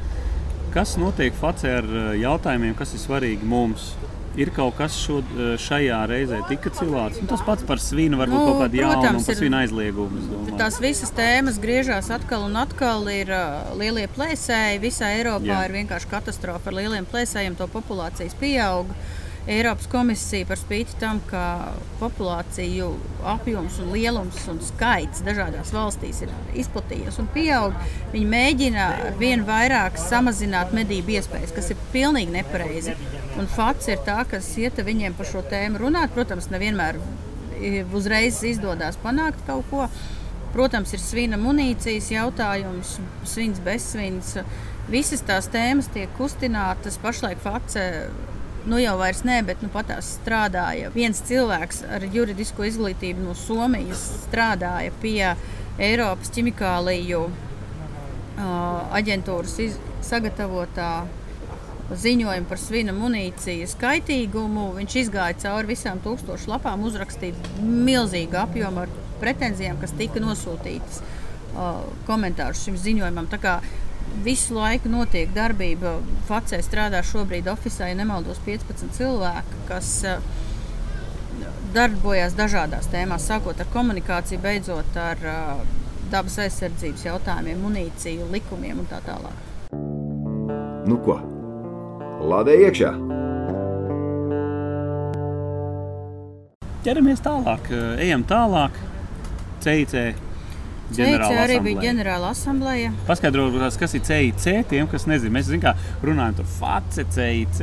Kas 0.74 0.98
notiek 1.02 1.34
Facē 1.34 1.80
ar 1.80 1.88
jautājumiem, 2.18 2.76
kas 2.78 2.94
ir 2.94 3.02
svarīgi 3.02 3.48
mums? 3.50 3.94
Ir 4.38 4.52
kaut 4.56 4.76
kas 4.78 4.96
šo, 5.00 5.20
šajā 5.62 6.00
reizē 6.10 6.42
tika 6.50 6.72
cilāts. 6.76 7.22
Nu, 7.22 7.30
tas 7.32 7.44
pats 7.46 7.66
par 7.68 7.82
svinu, 7.84 8.20
varbūt 8.20 8.38
nu, 8.38 8.46
kaut 8.48 8.62
kāda 8.64 8.82
jauna 8.82 9.14
un 9.16 9.24
par 9.26 9.40
svinu 9.40 9.60
aizliegumu. 9.62 10.26
Tās 10.60 10.80
visas 10.84 11.14
tēmas 11.16 11.62
griežās 11.62 12.12
atkal 12.14 12.46
un 12.50 12.60
atkal. 12.60 13.08
Ir 13.10 13.32
uh, 13.34 13.72
lielie 13.80 14.06
plēsēji. 14.14 14.84
Visā 14.84 15.14
Eiropā 15.18 15.50
Jā. 15.50 15.64
ir 15.68 15.78
vienkārši 15.80 16.12
katastrofa 16.12 16.72
ar 16.72 16.78
lieliem 16.82 17.08
plēsējiem. 17.10 17.58
To 17.60 17.70
populācijas 17.72 18.38
pieauga. 18.40 18.98
Eiropas 19.50 19.88
komisija 19.90 20.46
par 20.46 20.60
spīti 20.60 20.94
tam, 21.02 21.22
ka 21.26 21.72
populāciju 21.98 22.90
apjoms, 23.32 23.80
un 23.82 23.94
lielums 23.96 24.44
un 24.52 24.60
skaits 24.62 25.24
dažādās 25.26 25.72
valstīs 25.74 26.20
ir 26.22 26.34
izplatījies 26.60 27.18
un 27.24 27.30
pieaug, 27.34 27.78
viņi 28.12 28.30
mēģina 28.30 28.90
vien 29.18 29.48
vairāk 29.48 29.98
samazināt 29.98 30.76
medību 30.76 31.18
iespējas, 31.18 31.56
kas 31.56 31.72
ir 31.74 31.82
pilnīgi 31.96 32.36
nepareizi. 32.36 32.94
Un 33.40 33.48
fakts 33.48 33.88
ir 33.88 34.02
tā, 34.04 34.20
ka 34.28 34.42
ieta 34.60 34.84
viņiem 34.84 35.14
par 35.16 35.28
šo 35.30 35.42
tēmu 35.48 35.80
runāt. 35.80 36.12
Protams, 36.16 36.50
nevienmēr 36.52 37.00
uzreiz 37.96 38.42
izdodas 38.44 39.00
panākt 39.00 39.46
kaut 39.48 39.68
ko. 39.72 39.86
Protams, 40.52 40.92
ir 40.96 41.02
svina 41.04 41.38
munīcijas 41.40 42.10
jautājums, 42.12 42.98
svins, 43.30 43.62
bezsvins. 43.64 44.34
Visas 44.90 45.22
tās 45.24 45.48
tēmas 45.54 45.88
tiek 45.94 46.12
kustinātas. 46.18 46.98
Pašlaik 47.00 47.40
fakts 47.44 47.78
nu 48.68 48.80
jau 48.82 48.96
vairs 49.00 49.22
nē, 49.24 49.40
bet 49.48 49.62
nu, 49.64 49.70
pat 49.72 49.88
tās 49.94 50.16
strādāja. 50.18 50.90
Viens 50.96 51.22
cilvēks 51.30 51.84
ar 51.96 52.06
juridisko 52.12 52.66
izglītību 52.68 53.24
no 53.24 53.38
Somijas 53.38 54.02
strādāja 54.26 54.92
pie 55.04 55.22
Eiropas 55.80 56.34
ķimikāliju 56.36 57.22
uh, 57.30 58.50
aģentūras 59.00 59.56
iz, 59.64 59.80
sagatavotā 60.04 60.92
ziņojumu 61.98 62.50
par 62.50 62.60
svina 62.62 62.94
munīcijas 62.94 63.76
kaitīgumu. 63.80 64.70
Viņš 64.78 64.98
izgāja 65.04 65.38
cauri 65.46 65.74
visām 65.74 66.02
tūkstošu 66.04 66.52
lapām, 66.52 66.86
uzrakstīja 66.86 67.62
milzīgu 67.62 68.38
apjomu 68.40 68.86
ar 68.86 68.94
pretenzijām, 69.20 69.80
kas 69.82 69.96
tika 69.98 70.22
nosūtītas 70.24 71.02
uh, 71.02 71.82
komentārus 72.08 72.64
šim 72.68 72.78
ziņojumam. 72.80 73.30
Tā 73.32 73.40
kā 73.42 73.56
visu 74.26 74.58
laiku 74.58 74.92
notiek 74.92 75.34
darbība. 75.36 75.98
Facē 76.30 76.62
strādā 76.66 77.02
šobrīd 77.06 77.50
oficiālā, 77.52 77.94
ja 77.94 78.00
nemaldos, 78.04 78.42
15 78.46 78.94
cilvēki, 78.98 79.64
kas 79.70 79.92
uh, 80.08 80.22
darbojas 81.74 82.38
dažādās 82.38 82.90
tēmās, 82.94 83.28
sākot 83.30 83.60
ar 83.60 83.74
komunikāciju, 83.74 84.42
beidzot 84.46 84.98
ar 85.00 85.26
uh, 85.26 85.66
dabas 86.14 86.40
aizsardzības 86.46 87.10
jautājumiem, 87.10 87.60
munīciju, 87.66 88.30
likumiem 88.34 88.82
un 88.82 88.90
tā 88.90 89.02
tālāk. 89.06 89.46
Nu 90.90 90.98
ko? 91.06 91.20
Lādē 92.20 92.56
iekšā! 92.68 92.94
Ķeramies 96.84 97.22
tālāk, 97.24 97.70
ejam 98.00 98.24
tālāk. 98.28 98.76
CIC 99.64 100.16
CIC 100.96 101.26
arī 101.38 101.60
bija 101.64 101.84
ģenerāla 101.90 102.32
asambleja. 102.34 102.92
Paskaidrojiet, 103.08 103.78
kas 103.82 103.96
ir 103.98 104.04
CIC, 104.08 104.46
tiem, 104.72 104.90
kas 104.90 105.06
nezina. 105.10 105.36
Mēs 105.38 105.50
zinām, 105.52 105.64
kā 105.68 106.06
runājam 106.06 106.40
par 106.40 106.50
FACE, 106.58 107.06
CIC. 107.14 107.62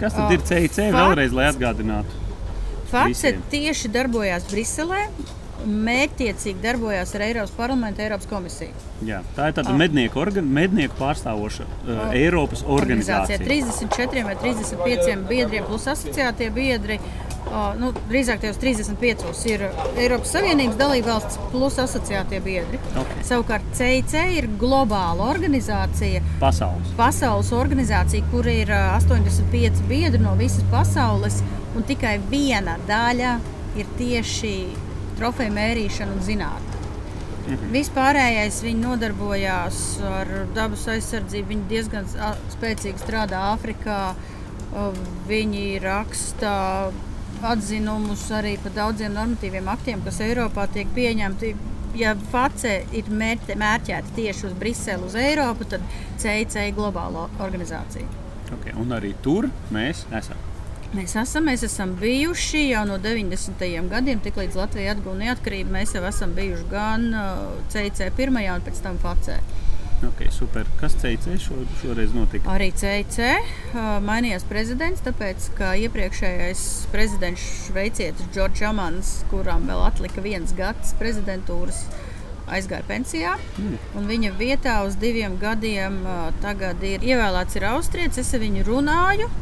Kas 0.00 0.16
tad 0.16 0.30
o, 0.30 0.34
ir 0.34 0.44
CIC? 0.48 0.80
Vēlreiz, 0.94 1.34
lai 1.36 1.48
atgādinātu. 1.52 2.22
FACE 2.92 3.34
tieši 3.52 3.90
darbojās 3.94 4.46
Briselē. 4.50 5.04
Mērķiecīgi 5.64 6.62
darbojās 6.62 7.14
ar 7.16 7.26
Eiropas 7.26 7.54
parlamentu, 7.56 8.04
Eiropas 8.04 8.28
komisiju. 8.30 8.72
Jā, 9.04 9.22
tā 9.36 9.50
ir 9.50 9.58
tāda 9.58 9.72
oh. 9.72 9.78
mednieku, 9.80 10.20
organ, 10.20 10.48
mednieku 10.54 10.98
pārstāvoša 11.00 11.66
uh, 11.66 11.92
oh. 11.94 12.16
Eiropas 12.16 12.64
organizācija. 12.64 13.38
organizācija. 13.40 13.84
34 13.88 14.26
vai 14.28 14.36
35 14.42 15.28
biedriem 15.30 15.68
plus 15.68 15.88
asociētie 15.94 16.50
biedri 16.54 17.00
nu, 17.78 17.90
drīzāk 18.08 18.42
tajos 18.42 18.58
35 18.60 19.48
ir 19.50 19.64
Eiropas 20.00 20.32
Savienības 20.34 20.78
dalībvalsts 20.80 21.40
plus 21.52 21.78
asociētie 21.82 22.40
biedri. 22.44 22.80
Okay. 22.94 23.24
Savukārt 23.26 23.66
CIC 23.76 24.14
ir 24.38 24.48
globāla 24.60 25.28
organizācija. 25.34 26.22
Pasaules. 26.40 26.94
Pasaules 26.98 27.52
organizācija, 27.54 28.24
kur 28.32 28.48
ir 28.50 28.72
85 28.72 29.84
biedri 29.90 30.22
no 30.22 30.34
visas 30.40 30.64
pasaules, 30.72 31.42
un 31.74 31.86
tikai 31.86 32.16
viena 32.30 32.78
daļa 32.88 33.36
ir 33.78 33.88
tieši 33.98 34.56
trofeju 35.18 35.54
mērīšana 35.54 36.16
un 36.16 36.24
zinātnē. 36.24 36.80
Mhm. 37.44 37.72
Vispārējais 37.74 38.62
viņi 38.64 38.80
nodarbojās 38.80 39.80
ar 40.08 40.30
dabas 40.56 40.86
aizsardzību. 40.88 41.50
Viņi 41.52 41.66
diezgan 41.68 42.08
spēcīgi 42.54 43.02
strādā 43.02 43.42
Āfrikā. 43.52 43.98
Viņi 45.28 45.66
raksta 45.84 46.54
atzinumus 47.44 48.24
arī 48.34 48.56
par 48.62 48.72
daudziem 48.74 49.12
normatīviem 49.14 49.68
aktiem, 49.70 50.02
kas 50.06 50.22
Eiropā 50.24 50.66
tiek 50.72 50.88
pieņemti. 50.96 51.54
Ja 51.94 52.16
FACE 52.32 52.72
ir 52.96 53.10
mērķēta 53.12 54.16
tieši 54.16 54.48
uz 54.48 54.56
Briseli, 54.58 55.06
uz 55.06 55.14
Eiropu, 55.14 55.68
tad 55.76 55.84
CIC 56.18 56.56
ir 56.64 56.74
globāla 56.74 57.28
organizācija. 57.44 58.08
Okay, 58.56 58.74
un 58.80 58.90
arī 58.96 59.14
tur 59.22 59.46
mēs 59.74 60.02
esam. 60.10 60.53
Mēs 60.94 61.16
esam, 61.18 61.48
mēs 61.48 61.64
esam 61.66 61.96
bijuši 61.98 62.68
jau 62.68 62.84
no 62.86 63.00
90. 63.02 63.64
gadiem, 63.90 64.20
tiklīdz 64.22 64.54
Latvija 64.54 64.92
atguva 64.94 65.16
neatkarību. 65.24 65.72
Mēs 65.74 65.96
jau 65.96 66.04
esam 66.06 66.36
bijuši 66.36 66.66
gan 66.70 67.08
CIC 67.72 68.02
uh, 68.04 68.12
pirmajā 68.14 68.54
un 68.54 68.62
pēc 68.62 68.78
tam 68.84 69.00
FACE. 69.02 69.40
Okay, 70.04 70.28
super. 70.30 70.68
Kas 70.78 70.94
CIC 71.00 71.26
šo, 71.42 71.56
šoreiz 71.80 72.14
notika? 72.14 72.46
Arī 72.52 72.68
CIC 72.78 73.18
uh, 73.24 73.80
mainījās 74.06 74.46
prezidents, 74.46 75.02
tāpēc 75.02 75.48
ka 75.58 75.72
iepriekšējais 75.82 76.62
prezidents 76.94 77.48
šveicietis 77.64 78.30
Džordžs 78.30 78.62
Amans, 78.68 79.14
kuram 79.32 79.66
vēl 79.70 79.82
atlika 79.88 80.22
viens 80.22 80.54
gads 80.54 80.94
prezidentūras, 81.00 81.88
aizgāja 82.54 82.86
pensijā. 82.86 83.34
Mm. 83.58 84.06
Viņa 84.12 84.32
vietā 84.38 84.78
uz 84.86 84.94
diviem 85.02 85.40
gadiem 85.42 86.04
uh, 86.04 86.30
tagad 86.44 86.86
ir 86.86 87.02
ievēlēts 87.02 87.58
ir 87.58 87.66
austrietis. 87.72 88.22
Es 88.22 88.34
ar 88.36 88.44
viņu 88.44 88.62
runāju, 88.70 89.32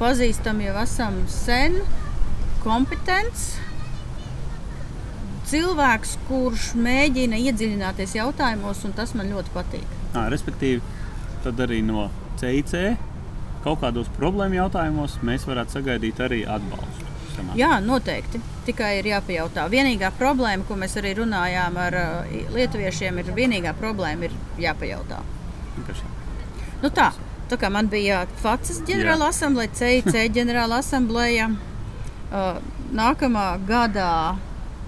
pazīstam 0.00 0.60
jau 0.64 0.74
esam 0.82 1.22
sen, 1.30 1.80
kompetents 2.64 3.54
cilvēks, 5.46 6.16
kurš 6.26 6.72
mēģina 6.82 7.38
iedziļināties 7.48 8.16
jautājumos, 8.18 8.82
un 8.88 8.94
tas 8.96 9.14
man 9.18 9.30
ļoti 9.30 9.52
patīk. 9.54 9.92
À, 10.16 10.26
respektīvi, 10.32 10.82
tad 11.44 11.60
arī 11.62 11.82
no 11.86 12.08
CIC 12.40 12.96
kaut 13.66 13.82
kādos 13.82 14.10
problēmu 14.18 14.60
jautājumos 14.60 15.18
mēs 15.26 15.46
varētu 15.46 15.78
sagaidīt 15.78 16.22
arī 16.22 16.42
atbalstu. 16.50 17.12
Samā. 17.36 17.54
Jā, 17.58 17.76
noteikti. 17.84 18.40
Tikai 18.64 18.94
ir 19.00 19.10
jāpajautā. 19.10 19.66
Vienīgā 19.70 20.08
problēma, 20.16 20.64
ko 20.66 20.78
mēs 20.80 20.96
arī 20.98 21.12
runājām 21.18 21.76
ar 21.82 21.96
lietuviešiem, 22.54 23.20
ir 23.20 23.32
vienīgā 23.36 23.74
problēma, 23.76 24.30
ir 24.30 24.62
jāpajautā. 24.62 25.20
Nu 26.80 26.90
tā, 26.94 27.10
tā 27.50 27.58
kā 27.60 27.70
man 27.72 27.90
bija 27.92 28.24
FACES 28.42 28.82
ģenerāla 28.88 29.30
asambleja, 29.32 29.72
CIC 29.78 30.12
ģenerāla 30.36 30.80
asambleja. 30.82 31.50
Uh, 32.26 32.58
nākamā 32.96 33.48
gadā 33.68 34.36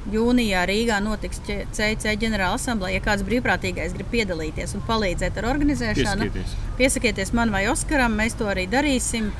Jūnijā 0.09 0.63
Rīgā 0.69 0.99
notiks 1.05 1.43
CIC 1.45 2.07
ģenerāla 2.23 2.57
asambleja. 2.57 2.99
Ja 2.99 3.05
kāds 3.05 3.25
brīvprātīgais 3.29 3.95
grib 3.97 4.11
piedalīties 4.15 4.75
un 4.79 4.85
palīdzēt 4.89 5.39
ar 5.41 5.51
organizēšanu, 5.53 6.31
piesakieties, 6.31 6.59
piesakieties 6.81 7.35
man 7.37 7.53
vai 7.55 7.67
Oskaram, 7.71 8.17
mēs 8.19 8.39
to 8.39 8.49
arī 8.49 8.67
darīsim. 8.71 9.31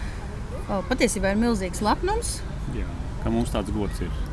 Patiesībā 0.69 1.33
ir 1.33 1.41
milzīgs 1.41 1.81
lepnums. 1.81 2.39
Jā, 2.77 2.89
ka 3.23 3.33
mums 3.33 3.55
tāds 3.55 3.73
gods 3.73 4.05
ir 4.05 4.28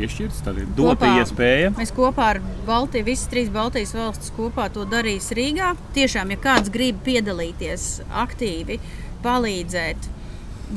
piešķirts, 0.00 0.42
tad 0.46 0.60
ir 0.60 0.68
dota 0.76 1.04
kopā, 1.04 1.12
iespēja. 1.20 1.72
Mēs 1.76 1.92
kopā 1.96 2.28
ar 2.34 2.40
Baltiju, 2.66 3.06
visas 3.10 3.28
trīs 3.32 3.50
Baltijas 3.52 3.94
valstis 3.96 4.32
kopā 4.36 4.70
to 4.72 4.86
darīs 4.88 5.30
Rīgā. 5.36 5.74
Tiešām, 5.96 6.32
ja 6.34 6.40
kāds 6.40 6.72
grib 6.72 7.02
piedalīties 7.06 7.88
aktīvi, 8.22 8.80
palīdzēt 9.24 10.08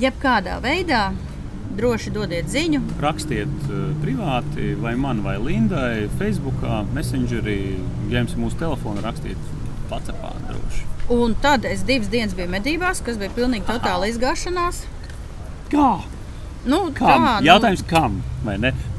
jebkādā 0.01 0.59
veidā, 0.63 1.05
droši 1.77 2.13
dodiet 2.13 2.49
ziņu. 2.53 2.81
Rakstiet 3.01 3.67
uh, 3.69 3.85
privāti, 4.03 4.73
vai 4.81 4.93
man, 4.99 5.23
vai 5.25 5.37
Lindai, 5.41 6.07
Facebook, 6.19 6.65
Messengerī, 6.93 7.77
ņemsim 8.11 8.43
mūsu 8.43 8.59
telefonu, 8.61 9.03
rakstiet 9.05 9.53
pacepā 9.89 10.33
droši. 10.49 10.89
Un 11.13 11.33
tad 11.43 11.65
es 11.67 11.83
divas 11.87 12.11
dienas 12.11 12.35
biju 12.37 12.51
medībās, 12.53 13.01
kas 13.03 13.17
bija 13.19 13.33
pilnīgi 13.35 13.67
totāla 13.67 14.07
izgāšanās. 14.11 14.85
Kā? 15.73 15.89
Nu, 16.63 16.85
kam? 16.95 17.09
Kā, 17.09 17.33
nu... 17.41 17.47
Jautājums, 17.49 17.83
kam? 17.89 18.21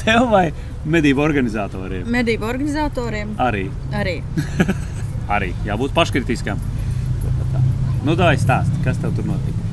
Tev 0.04 0.28
vai 0.28 0.46
medību 0.84 1.22
organizatoriem? 1.24 2.08
Medību 2.12 2.48
organizatoriem. 2.48 3.34
Arī. 3.40 3.66
Arī. 3.96 4.18
Arī. 5.36 5.52
Jābūt 5.64 5.94
paškritiskam. 5.96 6.60
Nu, 8.04 8.12
tā 8.18 8.34
ir 8.36 8.40
stāsts, 8.42 8.82
kas 8.84 9.00
tev 9.00 9.14
tur 9.16 9.24
notika. 9.30 9.64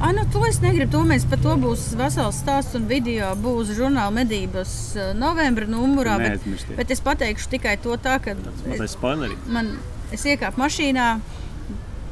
Ah, 0.00 0.12
nu, 0.16 0.24
to 0.32 0.40
es 0.48 0.58
negribu. 0.60 0.90
To 0.92 1.02
mēs 1.08 1.26
par 1.28 1.40
to 1.40 1.54
būs 1.60 1.90
vesels 2.00 2.40
stāsts 2.40 2.76
un 2.76 2.88
video. 2.88 3.30
Būs 3.40 3.74
žurnāla 3.76 4.12
medības 4.12 4.72
eh, 4.96 5.12
novembra 5.16 5.68
numurā. 5.68 6.16
Bet, 6.20 6.44
bet 6.76 6.92
es 6.92 7.04
pateikšu 7.04 7.52
tikai 7.54 7.76
to 7.84 7.96
tā, 8.00 8.18
ka. 8.24 8.34
Tas 8.64 8.96
ir 8.96 9.38
man, 9.52 9.74
es 10.12 10.24
iekāpu 10.28 10.60
mašīnā. 10.64 11.08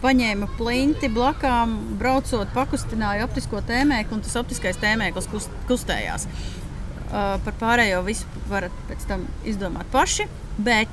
Paņēma 0.03 0.49
plinti 0.59 1.07
blakām, 1.15 1.77
braucot, 2.01 2.49
pakustināja 2.57 3.23
optisko 3.29 3.61
tēmēkli, 3.69 4.17
un 4.17 4.25
tas 4.25 4.35
optiskais 4.41 4.81
tēmēklis 4.83 5.29
kust, 5.31 5.53
kustējās. 5.69 6.27
Uh, 7.13 7.35
par 7.45 7.53
pārējo 7.61 7.99
visu 8.07 8.25
varat 8.49 8.73
pēc 8.89 9.03
tam 9.05 9.27
izdomāt 9.45 9.85
paši. 9.93 10.25
Bet 10.57 10.89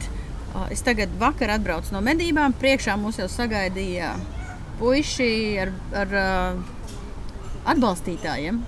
uh, 0.52 0.66
es 0.68 0.84
tagad 0.84 1.14
vakar 1.22 1.54
atbraucu 1.56 1.94
no 1.96 2.02
medībām. 2.04 2.52
Priekšā 2.60 2.98
mūs 3.00 3.22
jau 3.22 3.30
sagaidīja 3.32 4.18
puiši 4.82 5.32
ar, 5.64 5.72
ar 6.02 6.18
uh, 6.20 6.60
atbalstītājiem 7.72 8.60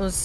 uz 0.00 0.22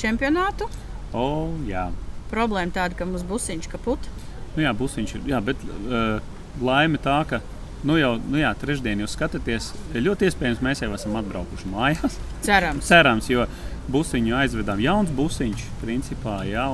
čempionātu. 0.00 0.70
Oh, 1.12 1.52
jā. 1.68 1.90
Problēma 2.32 2.72
tāda, 2.72 2.96
ka 2.96 3.04
mums 3.08 3.24
busiņš 3.28 3.68
kaput. 3.72 4.08
Nu 4.56 4.64
jā, 4.64 4.72
busiņš 4.76 5.14
ir. 5.18 5.30
Jā, 5.34 5.44
bet 5.44 5.60
uh, 5.68 6.24
laime 6.64 7.00
tā, 7.04 7.20
ka 7.28 7.40
nu 7.88 7.96
jau 8.00 8.16
nu 8.24 8.40
jā, 8.40 8.50
trešdien 8.58 9.04
jūs 9.04 9.14
skatāties. 9.16 9.70
Ļoti 9.94 10.28
iespējams, 10.28 10.64
mēs 10.64 10.82
jau 10.84 10.90
esam 10.96 11.16
atbraukuši 11.20 11.72
mājās. 11.72 12.18
Cerams. 12.46 12.88
Cerams, 12.88 13.28
jo 13.32 13.46
busiņu 13.92 14.36
aizvedām 14.42 14.80
jauns 14.82 15.12
busiņš, 15.16 15.64
principā. 15.82 16.42
Jā, 16.48 16.68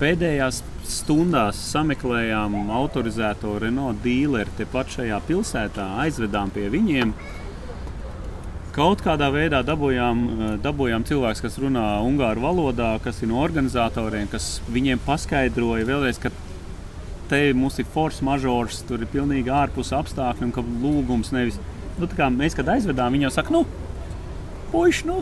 Pēdējās 0.00 0.62
stundās 0.88 1.58
sameklējām 1.74 2.70
autorizēto 2.72 3.58
Renault 3.60 3.98
dealeri 4.00 4.48
tepat 4.56 4.94
šajā 4.94 5.18
pilsētā, 5.28 5.84
aizvedām 6.06 6.48
pie 6.54 6.70
viņiem. 6.72 7.12
Kaut 8.72 9.02
kādā 9.04 9.28
veidā 9.34 9.60
dabūjām, 9.66 10.22
eh, 10.24 10.54
dabūjām 10.64 11.04
cilvēks, 11.04 11.42
kas 11.44 11.58
runā 11.60 11.84
ungāru 12.06 12.40
valodā, 12.46 12.94
kas 13.04 13.20
ir 13.20 13.28
no 13.28 13.42
organizatoriem, 13.44 14.30
kas 14.30 14.62
viņiem 14.72 15.02
paskaidroja 15.04 15.84
vēlreiz, 15.84 16.20
ka 16.22 16.30
te 17.28 17.52
mums 17.52 17.78
ir 17.78 17.84
force 17.84 18.24
mažors, 18.24 18.80
tur 18.88 19.02
ir 19.02 19.06
pilnīgi 19.06 19.52
ārpus 19.52 19.92
apstākļi 19.92 20.48
un 20.48 20.52
ka 20.52 20.62
lūgums 20.62 21.30
nevis 21.32 21.58
nu, 22.00 22.08
kā 22.08 22.30
mēs, 22.32 22.56
kad 22.56 22.72
aizvedām, 22.72 23.12
viņi 23.12 23.28
jau 23.28 23.34
saka, 23.36 23.52
nu, 23.54 23.66
puiši, 24.72 25.06
nu, 25.10 25.20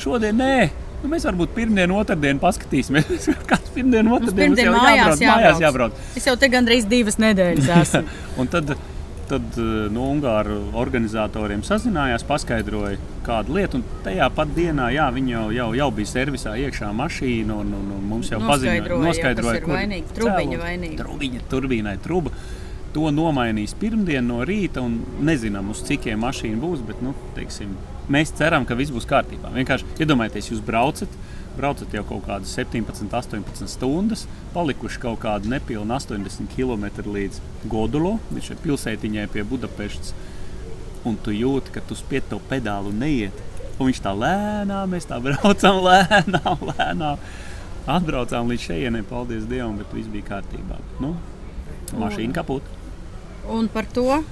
šodien 0.00 0.38
nē. 0.40 0.54
Nu, 1.02 1.08
mēs 1.10 1.24
varbūt 1.26 1.50
pirmdienu, 1.56 1.96
otrdienu 1.98 2.38
paskatīsimies. 2.38 3.26
Kāds 3.50 3.72
pirmdienu, 3.74 4.12
Mums 4.12 4.28
otrdienu 4.28 4.54
pirmdien 4.54 4.68
jau 4.68 4.74
mājās 4.76 5.18
jābrauc, 5.18 5.22
mājās 5.26 5.62
jābrauc. 5.64 5.96
jābrauc. 5.98 6.16
Es 6.20 6.28
jau 6.30 6.36
te 6.38 6.48
gandrīz 6.52 6.86
divas 6.86 7.18
nedēļas 7.18 7.70
esmu. 7.80 8.02
Un 8.38 8.50
tad, 8.52 8.70
tad 9.32 9.58
nu, 9.90 10.04
Ungāru 10.12 10.60
organizatoriem 10.78 11.64
sazinājās, 11.66 12.22
paskaidroja 12.28 13.00
kādu 13.26 13.58
lietu. 13.58 13.82
Tajā 14.06 14.30
pat 14.36 14.54
dienā 14.54 14.92
jā, 14.94 15.08
viņi 15.18 15.34
jau, 15.34 15.44
jau, 15.58 15.68
jau 15.80 15.90
bija 15.98 16.12
servisā 16.14 16.54
iekšā 16.68 16.92
mašīna. 17.02 17.58
Un, 17.64 17.74
un, 17.80 17.92
un 17.98 18.06
mums 18.14 18.30
jau 18.30 18.38
Noskaidroja, 18.38 19.02
paziņoja, 19.02 19.34
jā, 19.34 19.36
kas 19.42 19.58
ir 19.58 19.70
vainīgi. 19.74 20.14
Trubiņa 20.20 20.62
vainīga. 20.62 21.00
Trubiņa, 21.02 21.46
turbīnai 21.50 21.96
truba. 22.06 22.34
To 22.92 23.08
nomainīs 23.08 23.72
pirmdien 23.80 24.26
no 24.28 24.42
rīta, 24.44 24.82
un 24.84 24.98
nezinām, 25.24 25.70
uz 25.72 25.80
cikiem 25.86 26.20
mašīna 26.20 26.60
būs. 26.60 26.82
Bet, 26.84 26.98
nu, 27.04 27.14
teiksim, 27.36 27.70
mēs 28.12 28.34
ceram, 28.36 28.66
ka 28.68 28.76
viss 28.76 28.92
būs 28.92 29.08
kārtībā. 29.08 29.52
Vienkārši 29.54 30.02
iedomājieties, 30.04 30.50
jūs 30.52 30.60
braucat, 30.66 31.14
braucat 31.56 31.94
jau 31.96 32.02
kaut 32.08 32.26
kādas 32.26 32.52
17, 32.58 33.08
18 33.08 33.70
stundas, 33.72 34.26
palikuši 34.52 35.00
kaut 35.00 35.22
kādi 35.24 35.48
nepilni 35.52 35.96
80 35.96 36.52
km 36.52 36.84
līdz 37.14 37.40
Godulo, 37.72 38.18
viņš 38.32 38.52
ir 38.52 38.60
pilsētiņai 38.66 39.24
pie 39.32 39.46
Budapestas. 39.48 40.12
Un 41.08 41.16
tu 41.18 41.32
jūti, 41.34 41.72
ka 41.74 41.80
tu 41.82 41.96
spied 41.98 42.28
to 42.30 42.38
pedālu 42.52 42.92
neiet. 42.94 43.40
Un 43.78 43.88
viņš 43.88 44.02
tā 44.04 44.12
lēnām, 44.14 44.92
mēs 44.92 45.08
tā 45.08 45.16
braucam, 45.24 45.80
lēnām, 45.88 46.68
lēnām. 46.74 47.24
Atbraucām 47.90 48.52
līdz 48.52 48.68
šejienei, 48.68 49.02
paldies 49.08 49.48
Dievam, 49.50 49.80
bet 49.80 49.96
viss 49.96 50.12
bija 50.12 50.28
kārtībā. 50.36 50.76
Nu, 51.02 51.16
mašīna 51.98 52.36
kaput. 52.36 52.68
Un 53.50 53.66
par 53.72 53.86
to, 53.90 54.22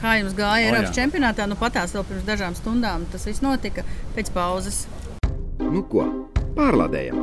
kā 0.00 0.16
jums 0.20 0.34
gāja 0.36 0.64
O, 0.64 0.66
Eiropas 0.70 0.92
jā. 0.92 0.96
čempionātā, 1.02 1.42
nu 1.48 1.56
patās 1.60 1.92
vēl 1.96 2.04
pirms 2.08 2.26
dažām 2.28 2.54
stundām. 2.56 3.00
Tas 3.12 3.26
viss 3.28 3.44
notika 3.44 3.82
pēc 4.16 4.26
pauzes. 4.34 4.76
Nu 5.60 5.82
ko, 5.90 6.02
pārlādējam! 6.56 7.18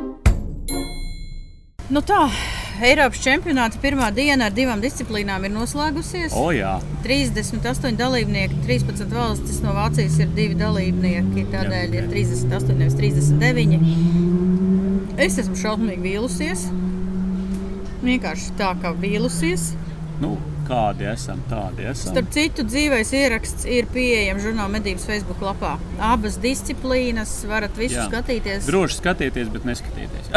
Nu 1.92 2.00
tā, 2.08 2.22
Eiropas 2.82 3.20
čempionāta 3.20 3.76
pirmā 3.84 4.08
diena 4.16 4.46
ar 4.48 4.54
divām 4.56 4.80
disciplīnām 4.80 5.44
ir 5.44 5.52
noslēgusies. 5.52 6.32
O, 6.40 6.54
jā, 6.56 6.78
38 7.04 7.98
dalībnieki, 8.00 8.62
13 8.64 9.12
valstis 9.12 9.60
no 9.66 9.74
Vācijas 9.76 10.16
ir 10.24 10.32
divi 10.38 10.56
dalībnieki. 10.62 11.44
Tādēļ 11.52 11.98
ir 12.00 12.08
38, 12.14 12.78
nevis 12.80 12.96
39. 12.96 13.76
Es 15.22 15.36
esmu 15.44 15.56
šausmīgi 15.60 16.02
vīlusies. 16.06 16.64
Vienkārši 18.02 18.56
tā 18.58 18.72
kā 18.82 18.90
vīlusies. 18.98 19.76
Nu, 20.22 20.36
kādi 20.68 21.08
esam, 21.12 21.42
tādi 21.50 21.86
esam. 21.90 22.14
Starp 22.14 22.30
citu, 22.34 22.66
dzīvais 22.68 23.12
ieraksts 23.18 23.66
ir 23.70 23.88
pieejams 23.92 24.44
žurnāla 24.46 24.72
medības 24.78 25.08
Facebook 25.10 25.42
lapā. 25.44 25.74
Abas 26.12 26.38
disciplīnas 26.42 27.34
varat 27.50 27.76
visu 27.80 27.98
Jā. 27.98 28.06
skatīties. 28.10 28.70
Droši 28.70 29.00
skatieties, 29.02 29.50
bet 29.54 29.68
neskatieties. 29.68 30.32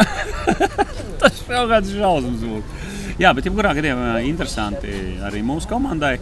Tas 1.21 1.39
jau 1.47 1.63
kāds 1.71 1.93
žausmas 1.95 2.41
būtu. 2.43 2.81
Jā, 3.21 3.31
bet 3.37 3.47
jebkurā 3.47 3.71
gadījumā 3.77 4.17
interesanti 4.27 4.91
arī 5.23 5.45
mūsu 5.45 5.69
komandai. 5.71 6.17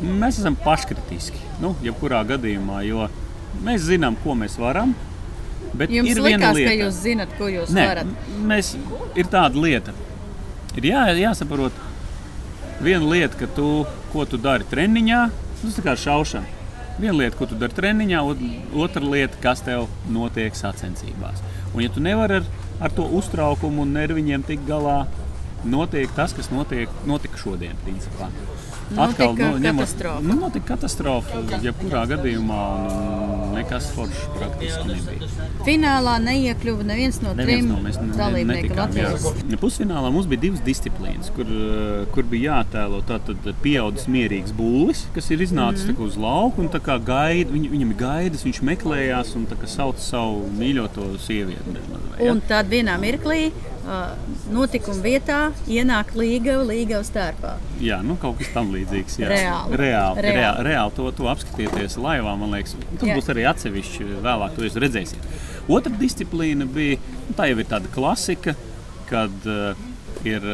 Mēs 0.00 0.38
esam 0.40 0.56
paškritiski. 0.56 1.42
Nu, 1.60 1.74
jebkurā 1.84 2.22
gadījumā, 2.30 2.80
jo 2.88 3.10
mēs 3.66 3.84
zinām, 3.90 4.16
ko 4.22 4.38
mēs 4.38 4.56
varam. 4.60 4.94
Bet 5.76 5.92
Jums 5.92 6.08
ir 6.14 6.22
likās, 6.24 6.56
lieta, 6.56 6.70
ka 6.70 6.78
jūs 6.80 6.96
zinat, 7.04 7.34
ko 7.38 7.50
jūs 7.52 7.70
Nē, 7.76 7.84
varat. 7.90 8.14
mēs, 8.48 8.72
ir 9.20 9.28
tāda 9.30 9.60
lieta, 9.60 9.92
ir 10.80 10.88
jā, 10.88 11.04
jāsaprot, 11.20 11.76
viena 12.84 13.06
lieta, 13.10 13.36
ka 13.40 13.46
tu, 13.56 13.84
ko 14.12 14.24
tu 14.28 14.38
dari 14.40 14.64
treniņā, 14.70 15.20
tas 15.62 15.78
ir 15.78 15.84
kā 15.86 15.94
šaušana. 15.96 16.58
Viena 17.00 17.16
lieta, 17.18 17.36
ko 17.38 17.46
tu 17.48 17.56
dari 17.60 17.72
treniņā, 17.76 18.20
ot- 18.26 18.44
otra 18.76 19.02
lieta, 19.04 19.36
kas 19.40 19.62
tev 19.64 19.86
notiek 20.12 20.56
sacensībās. 20.58 21.40
Un, 21.74 21.82
ja 21.84 21.88
tu 21.92 22.00
nevari 22.04 22.40
ar, 22.40 22.48
ar 22.80 22.90
to 22.96 23.04
uztraukumu 23.20 23.84
un 23.86 23.92
nerviņiem 23.96 24.42
tikt 24.48 24.66
galā, 24.68 25.04
notiek 25.64 26.10
tas, 26.16 26.32
kas 26.36 26.50
notiek, 26.52 26.88
notika 27.08 27.38
šodien. 27.40 27.76
Principā. 27.86 28.28
Notika 28.90 29.28
katastrofa. 29.78 30.20
Nu, 30.26 30.34
notika 30.40 30.66
katastrofa. 30.74 31.42
Jebkurā 31.62 32.00
gadījumā 32.10 32.62
un 32.80 33.39
nekas 33.54 33.90
foršs 33.94 34.22
praktiski 34.36 34.88
nebija. 34.88 35.28
Finālā 35.66 36.16
neiekļuva 36.24 36.86
neviens 36.88 37.20
no 37.24 37.34
Neviens 37.34 37.66
trim 37.66 37.68
no 37.68 37.78
mēs 37.84 37.98
ne- 38.00 38.16
dalībniekiem 38.18 38.70
netikām, 38.70 38.94
jā. 38.96 39.12
Latvijas. 39.14 39.60
Pusfinālā 39.60 40.12
mums 40.12 40.28
bija 40.30 40.44
divas 40.46 40.62
disciplīnas, 40.66 41.30
kur, 41.36 41.44
eh, 41.44 42.06
kur 42.14 42.24
bija 42.24 42.54
jātēlo 42.60 43.02
tātad 43.08 43.50
pieaudzis 43.62 44.06
mierīgs 44.08 44.54
būlis, 44.56 45.04
kas 45.14 45.30
ir 45.30 45.38
iznācis 45.46 45.86
mm 45.86 45.96
-hmm. 45.96 46.06
uz 46.06 46.16
lauka 46.16 46.62
un 46.62 46.68
tā 46.68 46.80
kā 46.80 46.98
gaida, 47.04 47.50
viņ, 47.50 47.70
viņam 47.70 47.90
ir 47.90 47.96
gaidas, 47.96 48.44
viņš 48.44 48.62
meklējās 48.62 49.34
un 49.36 49.46
tā 49.46 49.56
kā 49.56 49.66
sauc 49.66 49.98
savu 49.98 50.48
mīļoto 50.58 51.18
sievieti. 51.18 51.76
Un 52.20 52.40
tad 52.48 52.68
vienā 52.68 52.98
mirklī 53.00 53.50
notikuma 54.52 55.00
vietā 55.04 55.38
ienāk 55.70 56.12
līga, 56.18 56.58
līga 56.66 57.00
uz 57.00 57.10
tērpā. 57.14 57.56
Jā, 57.82 58.00
nu 58.04 58.16
kaut 58.20 58.38
kas 58.40 58.50
tam 58.54 58.72
līdzīgs. 58.74 59.18
Jā. 59.22 59.28
Reāli. 59.30 59.78
reāli, 59.80 60.24
Reāli. 60.24 60.34
reāli, 60.36 60.64
reāli 60.68 60.96
to, 60.96 61.06
to 61.16 61.28
apskatieties 61.32 61.96
laivā. 62.00 62.34
Man 62.38 62.54
liekas, 62.54 62.76
tas 62.98 63.08
Jā. 63.08 63.16
būs 63.18 63.30
arī 63.32 63.46
atsevišķi 63.50 64.08
vēlāk, 64.26 64.56
to 64.56 64.66
jūs 64.66 64.80
redzēsiet. 64.84 65.30
Otra 65.70 65.92
disciplīna 66.00 66.68
bija, 66.70 66.98
nu, 67.28 67.36
tā 67.38 67.48
jau 67.50 67.60
ir 67.62 67.70
tāda 67.70 67.90
klasika, 67.94 68.56
kad 69.10 69.48
uh, 69.48 69.88
ir 70.26 70.44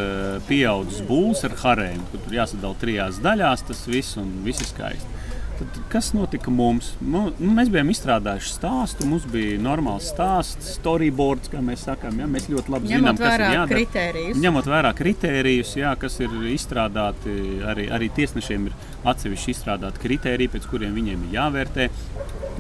pieaudzis 0.47 1.03
būs 1.09 1.45
ar 1.49 1.57
harēm, 1.65 2.03
kur 2.13 2.23
tur 2.25 2.39
jāsadala 2.39 2.79
trijās 2.81 3.21
daļās, 3.25 3.67
tas 3.71 3.83
viss 3.91 4.19
un 4.21 4.31
viss 4.47 4.63
ir 4.63 4.71
skaisti. 4.71 5.15
Tad, 5.57 5.77
kas 5.89 6.11
notika 6.13 6.53
mums? 6.53 6.91
Nu, 7.01 7.31
mēs 7.41 7.71
bijām 7.73 7.89
izstrādājuši 7.89 8.51
stāstu, 8.59 9.07
mums 9.09 9.25
bija 9.33 9.57
normāls 9.63 10.11
stāsts, 10.13 10.75
storyboards, 10.77 11.49
kā 11.53 11.63
mēs 11.65 11.87
sakām. 11.87 12.19
Ja? 12.21 12.27
Mēs 12.29 12.51
ļoti 12.53 12.75
labi 12.75 12.91
Ņemot 12.91 13.17
zinām, 13.17 13.21
kas 13.23 13.39
ir 13.39 13.45
jādara. 13.47 13.71
kritērijus. 13.71 14.41
Ņemot 14.43 14.69
vērā 14.69 14.91
kritērijus, 14.99 15.71
jā, 15.81 15.95
kas 16.03 16.19
ir 16.21 16.35
izstrādāti, 16.53 17.37
arī, 17.73 17.87
arī 17.97 18.11
tiesnešiem 18.19 18.67
ir 18.69 18.77
atsevišķi 19.09 19.55
izstrādāti 19.55 20.03
kritēriji, 20.05 20.53
pēc 20.57 20.69
kuriem 20.69 20.93
viņiem 20.99 21.25
ir 21.25 21.39
jāvērtē. 21.39 21.89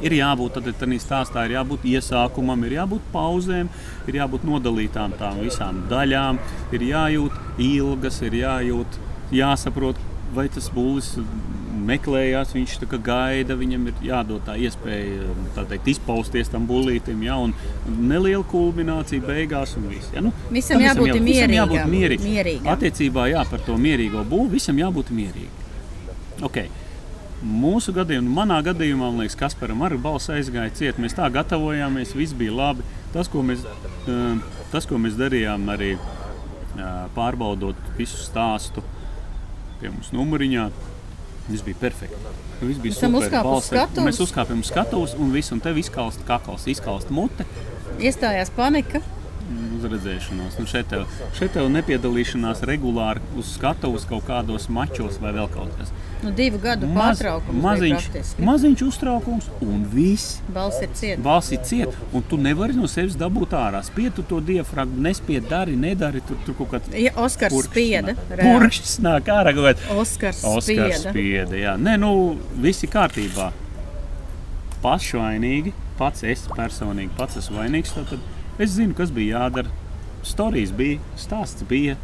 Ir 0.06 0.16
jābūt 0.16 0.56
tādā 0.56 1.00
stāstā, 1.00 1.44
ir 1.44 1.56
jābūt 1.58 1.84
iesākumam, 1.92 2.64
ir 2.64 2.78
jābūt 2.78 3.12
pauzēm, 3.12 3.68
ir 4.08 4.20
jābūt 4.22 4.48
nodalītām 4.48 5.16
tām 5.20 5.40
visām 5.44 5.84
daļām, 5.92 6.40
ir 6.72 6.88
jājūt 6.94 7.60
ilgas, 7.60 8.20
ir 8.24 8.40
jājūt, 8.40 9.00
jāsaprot, 9.36 10.00
vai 10.36 10.48
tas 10.52 10.68
būlis 10.72 11.14
meklējās, 11.86 12.54
viņš 12.56 12.76
gaida, 13.04 13.56
viņam 13.58 13.88
ir 13.90 14.00
jādod 14.08 14.44
tā 14.46 14.56
iespēja 14.60 15.34
tā 15.56 15.66
teikt, 15.70 15.90
izpausties 15.94 16.50
tam 16.52 16.66
būlītim, 16.68 17.22
ja, 17.26 17.36
un 17.38 17.54
neliela 17.86 18.44
kulminācija 18.50 19.24
beigās 19.26 19.76
un 19.78 19.88
viss. 19.90 20.10
Ja, 20.14 20.24
nu, 20.24 20.32
Visam 20.50 20.82
jābūt 20.82 21.12
visam 21.12 21.26
mierīgam, 21.26 21.54
jābūt 21.60 21.92
mierīgam. 21.92 22.32
mierīgam. 22.32 22.72
Attiecībā 22.74 23.28
jā, 23.32 23.44
par 23.50 23.62
to 23.66 23.78
mierīgo 23.80 24.24
būvu 24.28 24.50
visam 24.56 24.78
jābūt 24.80 25.12
mierīgam. 25.14 25.62
Okay. 26.46 26.68
Mūsu 27.46 27.92
gadījumā, 27.92 28.32
manā 28.32 28.58
gadījumā, 28.64 29.10
man 29.10 29.22
liekas, 29.22 29.36
Kasparam 29.38 29.82
arī 29.84 29.98
balss 30.00 30.32
aizgāja 30.32 30.72
ciet. 30.74 31.00
Mēs 31.00 31.14
tā 31.16 31.28
gatavojāmies, 31.32 32.14
viss 32.16 32.36
bija 32.36 32.54
labi. 32.56 32.84
Tas, 33.12 33.28
ko 33.28 33.44
mēs, 33.44 33.62
eh, 34.08 34.38
tas, 34.72 34.88
ko 34.88 34.98
mēs 34.98 35.18
darījām, 35.20 35.68
arī 35.72 35.94
eh, 35.96 37.08
pārbaudot 37.14 37.76
visu 37.98 38.18
stāstu 38.24 38.82
pie 39.80 39.90
mums 39.92 40.10
numuriņā, 40.16 40.70
viss 41.48 41.64
bija 41.66 41.80
perfekti. 41.80 42.34
Viss 42.60 42.80
bija 42.82 42.96
super, 42.96 43.20
uzkāpu 43.20 43.58
skatuves. 43.66 44.06
Mēs 44.08 44.22
uzkāpām 44.24 44.62
uz 44.64 44.70
skatuves 44.72 45.16
un 45.20 45.34
viss, 45.34 45.52
un 45.54 45.60
tev 45.64 45.78
izkalst 45.80 46.24
kakls, 46.28 46.66
izkalst 46.72 47.12
mute. 47.14 47.46
Iestājās 48.00 48.52
panika. 48.56 49.02
Uz 49.76 49.84
redzēšanos. 49.92 50.56
Nu, 50.58 50.66
šeit, 50.66 50.88
tev, 50.90 51.04
šeit 51.38 51.52
tev 51.56 51.68
nepiedalīšanās 51.74 52.62
regulāri 52.68 53.20
uz 53.38 53.54
skatuves 53.56 54.04
kaut 54.08 54.24
kādos 54.28 54.68
mačos 54.72 55.18
vai 55.22 55.32
vēl 55.36 55.48
kaut 55.54 55.70
kas. 55.78 55.92
Nu, 56.22 56.30
divu 56.32 56.58
gadu 56.58 56.88
pārtraukums. 56.96 57.60
maziņš, 57.62 58.06
maziņš 58.40 58.82
uztraukums 58.86 59.50
un 59.60 59.84
viss. 59.92 60.38
Balss 60.54 60.80
ir 60.82 60.88
cieta. 60.96 61.20
Balss 61.22 61.52
ir 61.52 61.60
cieta, 61.68 61.92
un 62.16 62.24
tu 62.30 62.38
nevari 62.40 62.72
no 62.74 62.88
sevis 62.88 63.14
dabūt 63.20 63.52
ārā. 63.58 63.82
Spietu 63.84 64.24
to 64.26 64.40
diafragmu, 64.40 64.96
nespied, 65.06 65.46
dari, 65.50 65.76
nedari. 65.76 66.22
Tur, 66.26 66.40
tur 66.46 66.56
kaut 66.62 66.72
kāds 66.72 66.96
Ja 66.96 67.12
Oskars 67.20 67.52
purkšķis 67.52 67.70
spieda. 67.70 68.14
Purkšķis 68.32 68.96
nāk 69.04 69.28
ārā. 69.28 69.52
kaut 69.54 69.68
kāds- 69.68 69.90
Oskars, 70.00 70.40
Oskars 70.44 70.64
spieda. 70.64 71.12
spieda. 71.12 71.54
Jā, 71.60 71.76
nē, 71.76 71.98
nu, 72.00 72.38
viss 72.64 72.82
ir 72.82 72.88
kārtībā. 72.96 73.52
Pats 74.82 75.12
vainīgi, 75.16 75.72
pats 75.98 76.22
es 76.24 76.46
personīgi, 76.56 77.10
pats 77.16 77.36
esmu 77.40 77.58
vainīgs. 77.60 77.92
Tad 77.96 78.18
es 78.58 78.76
zinu, 78.76 78.94
kas 78.96 79.12
bija 79.14 79.40
jādara. 79.40 79.72
Stāstījis 80.26 80.72
bija, 80.74 80.98
stāsts 81.20 81.62
bija, 81.68 81.94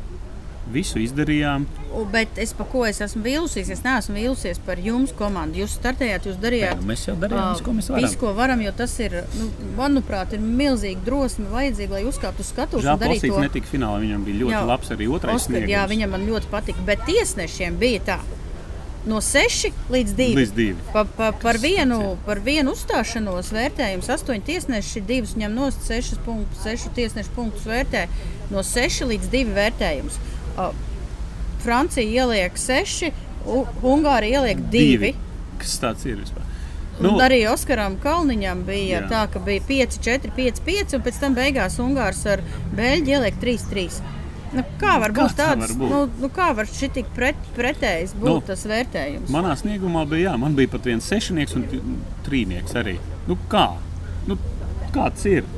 visu 0.73 1.01
izdarījām. 1.03 1.65
U, 1.93 2.05
Bet 2.13 2.39
es 2.39 2.53
par 2.55 2.69
ko 2.71 2.85
es 2.87 3.01
esmu 3.03 3.23
vīlusies? 3.25 3.71
Es 3.75 3.83
neesmu 3.83 4.15
vīlusies 4.15 4.61
par 4.65 4.79
jums, 4.79 5.11
komandu. 5.19 5.59
Jūs 5.63 5.75
startējāt, 5.81 6.29
jūs 6.31 6.39
darījāt. 6.43 6.79
Nu, 6.79 6.87
mēs 6.93 7.03
jau 7.09 7.17
darījām 7.19 7.49
visu, 7.57 7.65
ko 7.67 7.75
mēs 7.79 7.91
varam. 7.91 8.05
Visu, 8.07 8.19
ko 8.21 8.31
varam, 8.39 8.63
jo 8.63 8.73
tas 8.79 8.95
ir, 9.03 9.17
nu, 9.41 9.49
manuprāt, 9.79 10.37
ir 10.37 10.45
milzīgi 10.45 11.03
drosme 11.05 11.49
vajadzīga, 11.53 11.99
lai 11.99 12.05
uzkāptu 12.09 12.47
uz 12.47 12.53
skatuves 12.55 12.87
darītu 12.87 13.27
Posīts 13.27 13.35
to. 13.35 13.43
netika 13.43 13.73
finālā. 13.73 13.99
Viņam 14.07 14.29
bija 14.29 14.41
ļoti 14.45 14.55
Jā. 14.55 14.63
labs 14.71 14.95
arī 14.95 15.11
otrais 15.19 15.43
Oskar, 15.43 15.67
jā, 15.75 15.83
viņam 15.91 16.15
man 16.15 16.29
ļoti 16.31 16.53
patika. 16.55 16.87
Bet 16.87 17.03
tiesnešiem 17.11 17.83
bija 17.83 18.07
tā, 18.13 18.19
no 19.07 19.19
6 19.25 19.73
līdz 19.91 20.13
2. 20.19 20.27
Līdz 20.39 20.53
divi. 20.57 20.77
Pa, 20.93 21.03
pa, 21.05 21.33
par, 21.43 21.59
vienu, 21.63 22.17
par 22.27 22.39
vienu 22.45 22.75
uzstāšanos 22.77 23.51
vērtējums 23.55 24.11
8 24.15 24.45
tiesneši, 24.47 25.03
2 25.09 25.37
ņem 25.43 25.57
no 25.57 25.71
6 25.75 26.21
punktus, 26.27 26.63
6 26.67 26.93
tiesnešu 26.97 27.35
punktus 27.35 27.67
vērtē 27.67 28.07
no 28.53 28.63
6 28.63 29.09
līdz 29.11 29.31
2 29.33 29.45
vērtējums. 29.59 30.21
Francija 31.63 32.07
ieliek 32.25 32.57
6, 32.59 33.11
U- 33.47 33.67
Ungārija 33.83 34.41
ieliek 34.43 34.59
2. 34.71 35.13
Kas 35.59 35.77
tāds 35.83 36.07
ir 36.07 36.21
vispār? 36.23 36.47
Nu, 37.03 37.17
arī 37.25 37.41
Oskaram 37.51 37.97
Kalniņam 37.99 38.61
bija 38.69 39.01
jā. 39.01 39.07
tā, 39.11 39.23
ka 39.33 39.41
bija 39.43 39.63
5, 39.67 39.97
4, 40.05 40.31
5, 40.37 40.61
5, 40.67 40.95
un 40.99 41.03
pēc 41.03 41.19
tam 41.23 41.35
beigās 41.35 41.79
Ungārs 41.83 42.21
ar 42.31 42.43
Beļģi 42.77 43.15
ieliek 43.17 43.39
3, 43.43 43.65
3. 43.73 44.03
Nu, 44.53 44.65
kā 44.81 44.97
var 45.01 45.15
būt 45.17 45.33
tā 45.33 45.47
tāds? 45.53 45.63
var 45.63 45.73
būt? 45.81 45.93
Nu, 45.93 46.01
nu, 46.21 46.29
kā 46.33 46.51
var 46.57 46.69
šī 46.69 46.91
tik 46.99 47.09
pret, 47.17 47.39
pretējs 47.57 48.13
būt 48.19 48.29
Nu, 48.29 48.43
tas 48.51 48.65
vērtējums? 48.69 49.31
Manā 49.33 49.55
sniegumā 49.57 50.05
bija, 50.11 50.31
jā, 50.31 50.35
man 50.41 50.57
bija 50.59 50.75
pat 50.75 50.89
viens 50.91 51.09
sešnieks 51.09 51.57
un 51.57 51.65
trīnieks 52.27 52.77
arī. 52.83 52.99
Nu, 53.31 53.39
kā? 53.53 53.71
Nu, 54.29 54.37
kāds 54.93 55.25
ir? 55.31 55.49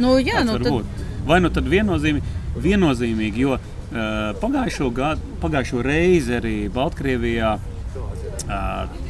Nu, 0.00 0.16
jā, 0.16 0.40
Kāds 0.40 0.48
nu, 0.48 0.56
tad, 0.62 0.70
būt? 0.72 1.04
Vai 1.28 1.42
nu 1.44 1.52
tad 1.52 1.68
viennozīmīgi, 1.68 2.38
viennozīmīgi 2.64 3.44
jo 3.44 3.58
uh, 3.58 3.68
pagājušo, 4.40 4.88
gadu, 4.96 5.36
pagājušo 5.44 5.84
reizi 5.84 6.38
arī 6.38 6.56
Baltkrievijā 6.72 7.52
uh, 7.58 9.04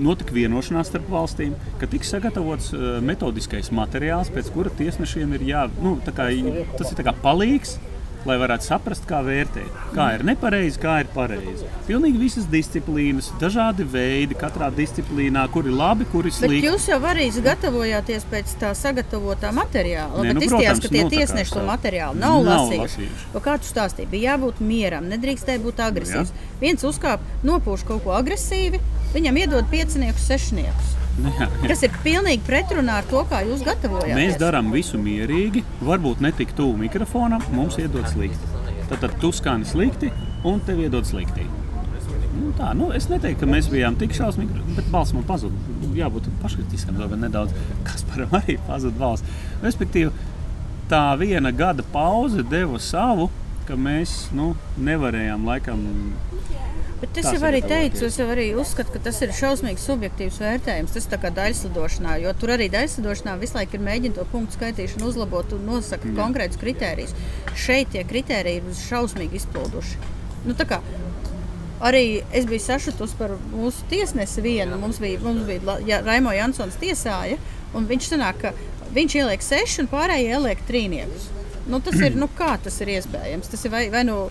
notika 0.00 0.34
vienošanās 0.36 0.88
starp 0.92 1.10
valstīm, 1.12 1.58
ka 1.80 1.88
tiks 1.90 2.14
sagatavots 2.14 2.70
uh, 2.76 2.90
metodiskais 3.04 3.72
materiāls, 3.74 4.30
pēc 4.32 4.54
kura 4.54 4.72
tiesnešiem 4.78 5.34
ir 5.36 5.48
jā, 5.50 5.66
nu, 5.82 5.98
tā 6.06 6.14
kā, 6.16 6.30
tas 6.78 6.92
ir 6.92 7.00
tā 7.00 7.10
kā 7.10 7.18
palīgs. 7.24 7.80
Lai 8.28 8.34
varētu 8.36 8.66
saprast, 8.66 9.06
kā 9.08 9.22
vērtēt, 9.24 9.76
kā 9.96 10.10
ir 10.18 10.24
nepareizi, 10.28 10.76
kā 10.82 10.98
ir 11.00 11.08
pareizi. 11.14 11.64
Pilnīgi 11.86 12.18
visas 12.20 12.44
disciplīnas, 12.52 13.30
dažādi 13.40 13.86
veidi, 13.88 14.36
katrā 14.36 14.68
disciplīnā, 14.76 15.46
kur 15.54 15.64
ir 15.64 15.72
labi, 15.72 16.04
kur 16.12 16.28
ir 16.28 16.34
bet 16.34 16.36
slikti. 16.42 16.66
jūs 16.68 16.88
jau 16.90 16.98
arī 17.00 17.30
gatavojāties 17.32 18.26
pēc 18.30 18.52
tā 18.60 18.74
sagatavotā 18.76 19.54
materiāla. 19.56 20.20
Nē, 20.20 20.34
Bet 20.34 20.36
nu, 20.36 20.50
protams, 20.52 20.84
ka 20.84 20.92
tie 20.92 21.02
nu, 21.06 21.10
tiesneši 21.16 21.56
to 21.56 21.64
materiālu 21.64 22.20
nav, 22.20 22.42
Nav 22.44 22.68
lasījuši. 22.68 23.08
lasījuši. 23.08 23.42
Kā 23.48 23.56
tu 23.58 23.72
stāstīji? 23.72 24.10
Bija 24.12 24.34
jābūt 24.36 24.60
mieram, 24.60 25.08
nedrīkstēja 25.08 25.64
būt 25.64 25.80
agresīvs. 25.88 26.32
Viens 26.60 26.84
uzkāpa, 26.84 27.24
nopūš 27.42 27.86
kaut 27.88 28.04
ko 28.04 28.12
agresīvi, 28.20 28.80
viņam 29.16 29.40
iedod 29.46 29.64
pieciniekus, 29.72 30.28
sešniekus. 30.28 30.99
Nu, 31.20 31.32
jā, 31.36 31.46
jā. 31.48 31.68
Tas 31.70 31.84
ir 31.84 31.96
pilnīgi 32.04 32.42
pretrunā 32.46 33.00
ar 33.02 33.08
to, 33.10 33.22
kā 33.28 33.42
jūs 33.44 33.64
gatavojāties. 33.66 34.16
Mēs 34.16 34.38
darām 34.40 34.70
visu 34.72 35.00
mierīgi, 35.00 35.62
varbūt 35.84 36.22
ne 36.24 36.32
tik 36.36 36.54
tuvu 36.56 36.78
mikrofonam, 36.80 37.44
mums 37.54 37.78
iedod 37.82 38.08
slikti. 38.08 38.58
Tad, 38.90 39.00
tad 39.02 39.16
tu 39.22 39.30
skani 39.34 39.68
slikti, 39.68 40.10
un 40.48 40.62
tev 40.66 40.80
iedod 40.82 41.06
slikti. 41.06 41.46
Nu, 42.40 42.52
tā, 42.56 42.70
nu, 42.78 42.88
es 42.96 43.08
neteiktu, 43.10 43.42
ka 43.42 43.50
mēs 43.50 43.68
bijām 43.70 43.98
tik 44.00 44.14
šausmīgi, 44.16 44.62
bet 44.76 44.88
balss 44.92 45.12
man 45.16 45.26
pazuda. 45.28 45.56
Jābūt 45.96 46.30
paškritiskam, 46.40 46.96
vēl 47.00 47.18
nedaudz. 47.20 47.54
Kas 47.86 48.06
par 48.08 48.24
arī 48.40 48.56
pazuda 48.68 48.96
balss. 49.00 49.40
Respektīvi, 49.64 50.12
tā 50.90 51.04
viena 51.20 51.52
gada 51.54 51.84
pauze 51.92 52.44
deva 52.46 52.80
savu, 52.82 53.28
ka 53.68 53.76
mēs 53.78 54.30
nu, 54.34 54.54
nevarējām 54.80 55.44
laikam. 55.46 55.84
Bet 57.00 57.16
es 57.16 57.28
jau 57.32 57.40
arī 57.48 57.62
teicu, 57.64 58.04
es 58.10 58.18
jau 58.20 58.26
arī 58.28 58.50
uzskatu, 58.60 58.92
ka 58.92 59.00
tas 59.06 59.20
ir 59.24 59.32
šausmīgs 59.36 59.86
subjektīvs 59.88 60.40
vērtējums. 60.42 60.96
Tas 60.96 61.08
tā 61.08 61.18
kā 61.22 61.30
daļslidošanā, 61.36 62.18
jo 62.24 62.34
tur 62.40 62.52
arī 62.56 62.68
daļslidošanā 62.72 63.38
visu 63.40 63.56
laiku 63.56 63.78
ir 63.78 63.86
mēģināt 63.86 64.20
to 64.20 64.26
punktu 64.32 64.58
skaitīšanu 64.58 65.08
uzlabot 65.08 65.54
un 65.56 65.64
nosaka 65.70 66.10
mm. 66.10 66.18
konkrētus 66.20 66.60
kritērijus. 66.60 67.16
Šeit 67.56 67.94
tie 67.94 68.04
kritēriji 68.04 68.60
ir 68.60 68.82
šausmīgi 68.84 69.40
izpilduši. 69.40 70.02
Nu, 70.44 70.56
tā 70.56 70.68
kā 70.68 70.82
Arī 71.80 72.20
es 72.36 72.44
biju 72.44 72.60
sašutusi 72.60 73.16
par 73.16 73.32
mūsu 73.54 73.86
tiesnesi 73.88 74.42
vienu. 74.44 74.76
Mums 74.82 74.98
bija, 75.00 75.20
mums 75.24 75.46
bija 75.48 75.78
ja, 75.88 76.02
Raimo 76.04 76.32
Jansons 76.36 76.76
tiesāja, 76.80 77.38
un 77.72 77.86
viņš 77.88 78.08
sanāk, 78.10 78.42
ka 78.42 78.52
viņš 78.92 79.16
ieliek 79.22 79.44
seši 79.44 79.84
un 79.84 79.88
pārējie 79.88 80.34
ieliek 80.34 80.60
trīniekus. 80.68 81.30
Nu, 81.70 81.80
tas 81.84 81.96
ir, 82.02 82.18
nu, 82.20 82.28
kā 82.36 82.52
tas 82.60 82.76
ir 82.84 82.92
iespējams? 82.98 83.48
Tas 83.52 83.64
ir 83.64 83.72
vai, 83.72 83.86
vai 83.92 84.02
nu, 84.04 84.26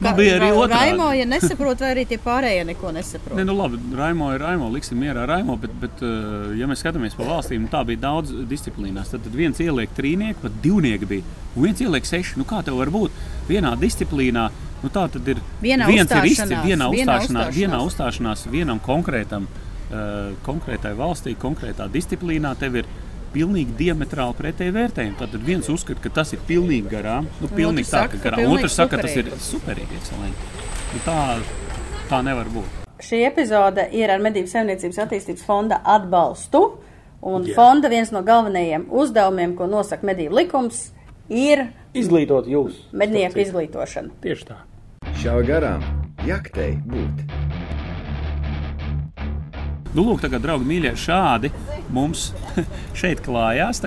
Nu, 0.00 0.12
bija 0.16 0.38
arī 0.38 0.48
otrādi. 0.54 0.72
Raimo, 0.74 1.08
ja 1.16 1.26
nesaprot, 1.28 1.82
vai 1.82 1.90
arī 1.94 2.04
tie 2.10 2.18
pārējie 2.22 2.64
neko 2.72 2.92
nesaprot. 2.96 3.36
Ne, 3.38 3.44
nu 3.48 3.54
labi, 3.58 3.78
Raimo 3.98 4.32
ir 4.34 4.42
Raimo, 4.42 4.70
liksim 4.72 5.00
mierā 5.02 5.26
Raimo, 5.28 5.56
bet, 5.60 5.74
bet 5.82 6.02
eh, 6.06 6.52
ja 6.60 6.68
mēs 6.70 6.82
skatāmies 6.84 7.16
pa 7.18 7.28
valstīm, 7.28 7.68
tā 7.72 7.84
bija 7.88 8.02
daudz 8.08 8.34
disciplīnās. 8.50 9.12
Tad, 9.14 9.28
viens 9.36 9.60
ieliek 9.62 9.94
trīnieku, 9.96 10.42
pat 10.46 10.58
divnieki 10.64 11.10
bija, 11.14 11.38
un 11.54 11.68
viens 11.68 11.82
ieliek 11.84 12.08
seši. 12.08 12.38
Nu, 12.40 12.48
kā 12.48 12.62
tev 12.66 12.80
var 12.80 12.92
būt 12.94 13.22
vienā 13.50 13.74
disciplīnā? 13.80 14.48
Nu, 14.82 14.90
tā 14.90 15.06
tad 15.14 15.28
ir 15.30 15.38
Vienā 15.62 15.86
viens 15.86 16.10
ir 16.10 16.24
izcils, 16.26 16.50
uzstāšanās, 16.50 16.66
vienā 16.66 16.88
vienā 16.90 17.18
uzstāšanās, 17.20 17.54
vienā 17.54 17.82
uzstāšanās. 17.86 18.40
uzstāšanās 18.42 18.46
vienam 18.50 18.80
konkrētam, 18.82 19.46
uh, 19.46 20.32
konkrētai 20.42 20.90
valstī, 20.98 21.36
konkrētā 21.38 21.86
disciplīnā. 21.92 22.56
Tev 22.58 22.80
ir 22.82 22.88
pilnīgi 23.32 23.76
diametrāli 23.78 24.36
pretēji 24.38 24.74
vērtējumi. 24.76 25.18
Tad 25.18 25.34
viens 25.46 25.68
uzskata, 25.72 26.00
ka 26.04 26.12
tas 26.20 26.32
ir 26.36 26.42
pilnīgi 26.48 26.92
garām, 26.92 27.28
nu, 27.40 27.50
pilnīgi 27.50 27.88
tā, 27.88 28.04
saka, 28.04 28.20
ka 28.20 28.30
garām. 28.30 28.54
Otrs 28.56 28.78
saka, 28.78 28.96
ka 28.96 29.06
tas 29.06 29.18
ir 29.18 29.32
superīgi. 29.40 29.98
ekscelenti. 30.00 30.48
Nu, 30.92 31.02
tā, 31.06 31.18
tā 32.10 32.22
nevar 32.26 32.50
būt. 32.52 32.78
Šī 33.02 33.24
epizode 33.26 33.88
ir 33.98 34.12
ar 34.14 34.22
Medību 34.22 34.50
saimniecības 34.50 35.00
attīstības 35.06 35.46
fonda 35.46 35.80
atbalstu. 35.82 36.62
Un 37.22 37.46
yeah. 37.46 37.54
fonda 37.54 37.90
viens 37.90 38.10
no 38.10 38.22
galvenajiem 38.26 38.88
uzdevumiem, 38.90 39.54
ko 39.58 39.68
nosaka 39.70 40.06
medību 40.06 40.40
likums, 40.40 40.88
ir 41.30 41.68
Izglītot 41.94 42.50
jūs. 42.50 42.80
mednieku 42.90 43.38
izglītošana. 43.44 44.10
Tieši 44.24 44.48
tā. 44.50 44.58
Šāva 45.22 45.46
garām 45.46 45.86
jaktei 46.26 46.74
būt. 46.82 47.26
Nu, 49.92 50.04
lūk, 50.06 50.22
tagad, 50.24 50.40
draugi, 50.44 50.64
mīļie, 50.68 50.94
šādi 50.96 51.50
mums 51.92 52.30
šeit 53.00 53.20
klājās. 53.24 53.82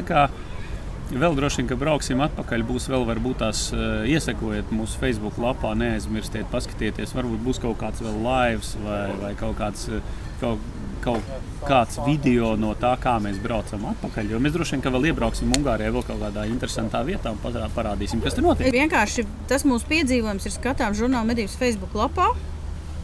Vēl 1.05 1.35
droši 1.37 1.59
vien, 1.61 1.67
ka 1.69 1.75
brauksim 1.77 2.21
atpakaļ. 2.25 2.63
Būs 2.65 2.87
vēl, 2.89 3.03
varbūt 3.05 3.37
tās 3.43 3.59
uh, 3.75 4.01
iesakojiet 4.09 4.71
mūsu 4.73 4.97
Facebook 5.01 5.37
lapā, 5.41 5.75
neaizmirstiet, 5.77 6.47
paskatieties. 6.49 7.13
Varbūt 7.13 7.43
būs 7.45 7.59
kaut 7.61 7.77
kāds 7.81 8.01
vēl 8.01 8.17
live 8.25 8.81
vai, 8.85 9.03
vai 9.21 9.29
kaut 9.37 9.53
kāds, 9.59 9.83
eh, 9.93 10.01
kaut, 10.41 10.63
kaut 11.05 11.29
kāds 11.69 11.99
video 12.07 12.55
no 12.57 12.71
tā, 12.81 12.95
kā 13.01 13.13
mēs 13.21 13.37
braucam 13.43 13.85
atpakaļ. 13.91 14.33
Jo 14.33 14.41
mēs 14.41 14.55
droši 14.57 14.75
vien, 14.77 14.83
ka 14.87 14.93
vēl 14.97 15.05
iebrauksim 15.11 15.53
Ungārijā 15.59 15.93
vēl 15.93 16.07
kaut 16.09 16.23
kādā 16.25 16.47
interesantā 16.49 17.03
vietā 17.05 17.35
un 17.35 17.37
parā- 17.45 17.69
parādīsim, 17.77 18.23
kas 18.25 18.33
tur 18.33 18.47
notiek. 18.49 18.73
Vienkārši 18.73 19.27
tas 19.49 19.65
mūsu 19.69 19.85
piedzīvojums 19.93 20.49
ir 20.49 20.57
skatāms 20.57 20.97
žurnāla 20.97 21.29
medības 21.29 21.53
Facebook 21.61 21.93
lapā. 21.93 22.31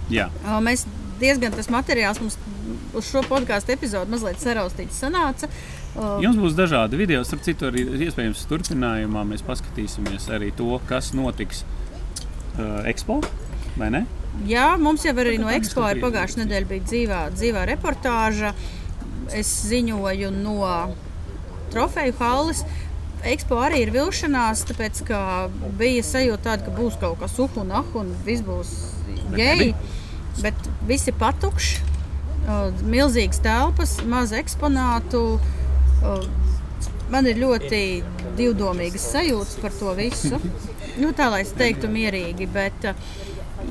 Jā, 0.09 0.25
Mēs 0.65 0.87
diezgan 1.21 1.53
tas 1.55 1.69
materiāls 1.71 2.21
mums 2.21 2.37
uz 2.97 3.07
šo 3.07 3.23
podkāstu 3.27 3.75
epizodu 3.75 4.11
mazliet 4.11 4.41
saraustīts 4.41 4.99
sanāca. 5.03 5.49
Jums 6.23 6.39
būs 6.39 6.55
dažādi 6.55 6.99
video, 6.99 7.23
starp 7.27 7.43
citu, 7.43 7.67
arī 7.67 7.83
iespējams 8.07 8.45
turpinājumā 8.47 9.25
mēs 9.27 9.43
paskatīsimies 9.47 10.29
arī 10.31 10.51
to, 10.55 10.69
kas 10.87 11.11
notiks 11.17 11.65
uh, 11.65 12.87
Expo. 12.87 13.19
vai 13.75 13.91
ne? 13.91 14.05
Jā, 14.47 14.77
mums 14.79 15.03
jau 15.03 15.13
arī 15.19 15.35
no 15.41 15.49
Expo 15.51 15.83
ir 15.91 15.99
pagājušā 16.03 16.45
nedēļa 16.45 16.69
bija 16.69 16.87
dzīvā, 16.87 17.23
dzīvā 17.35 17.65
reportāža. 17.73 18.53
Es 19.35 19.49
ziņoju 19.67 20.31
no 20.37 20.69
trofeju 21.71 22.15
halles. 22.19 22.63
Expo 23.27 23.59
arī 23.61 23.83
ir 23.83 23.91
vilšanās, 23.93 24.63
tāpēc 24.71 25.03
ka 25.05 25.19
bija 25.77 26.01
sajūta, 26.07 26.41
tāda, 26.47 26.65
ka 26.65 26.73
būs 26.73 26.95
kaut 27.03 27.19
kas 27.21 27.35
uhu 27.37 27.61
un 27.61 27.75
ah, 27.77 27.91
un 27.99 28.15
viss 28.25 28.41
būs 28.47 28.71
geji. 29.35 29.75
Bet 30.39 30.69
viss 30.87 31.09
ir 31.11 31.17
patukšs, 31.19 31.81
milzīgas 32.87 33.41
telpas, 33.43 33.97
maz 34.07 34.31
eksponātu. 34.35 35.25
Man 37.11 37.27
ir 37.27 37.41
ļoti 37.41 37.81
divdomīgas 38.39 39.09
sajūtas 39.11 39.59
par 39.61 39.75
to 39.75 39.91
visu. 39.97 40.39
Nu, 41.01 41.11
tā 41.15 41.27
lai 41.31 41.41
es 41.43 41.51
teiktu, 41.55 41.89
mierīgi. 41.91 42.47
Bet, 42.51 42.87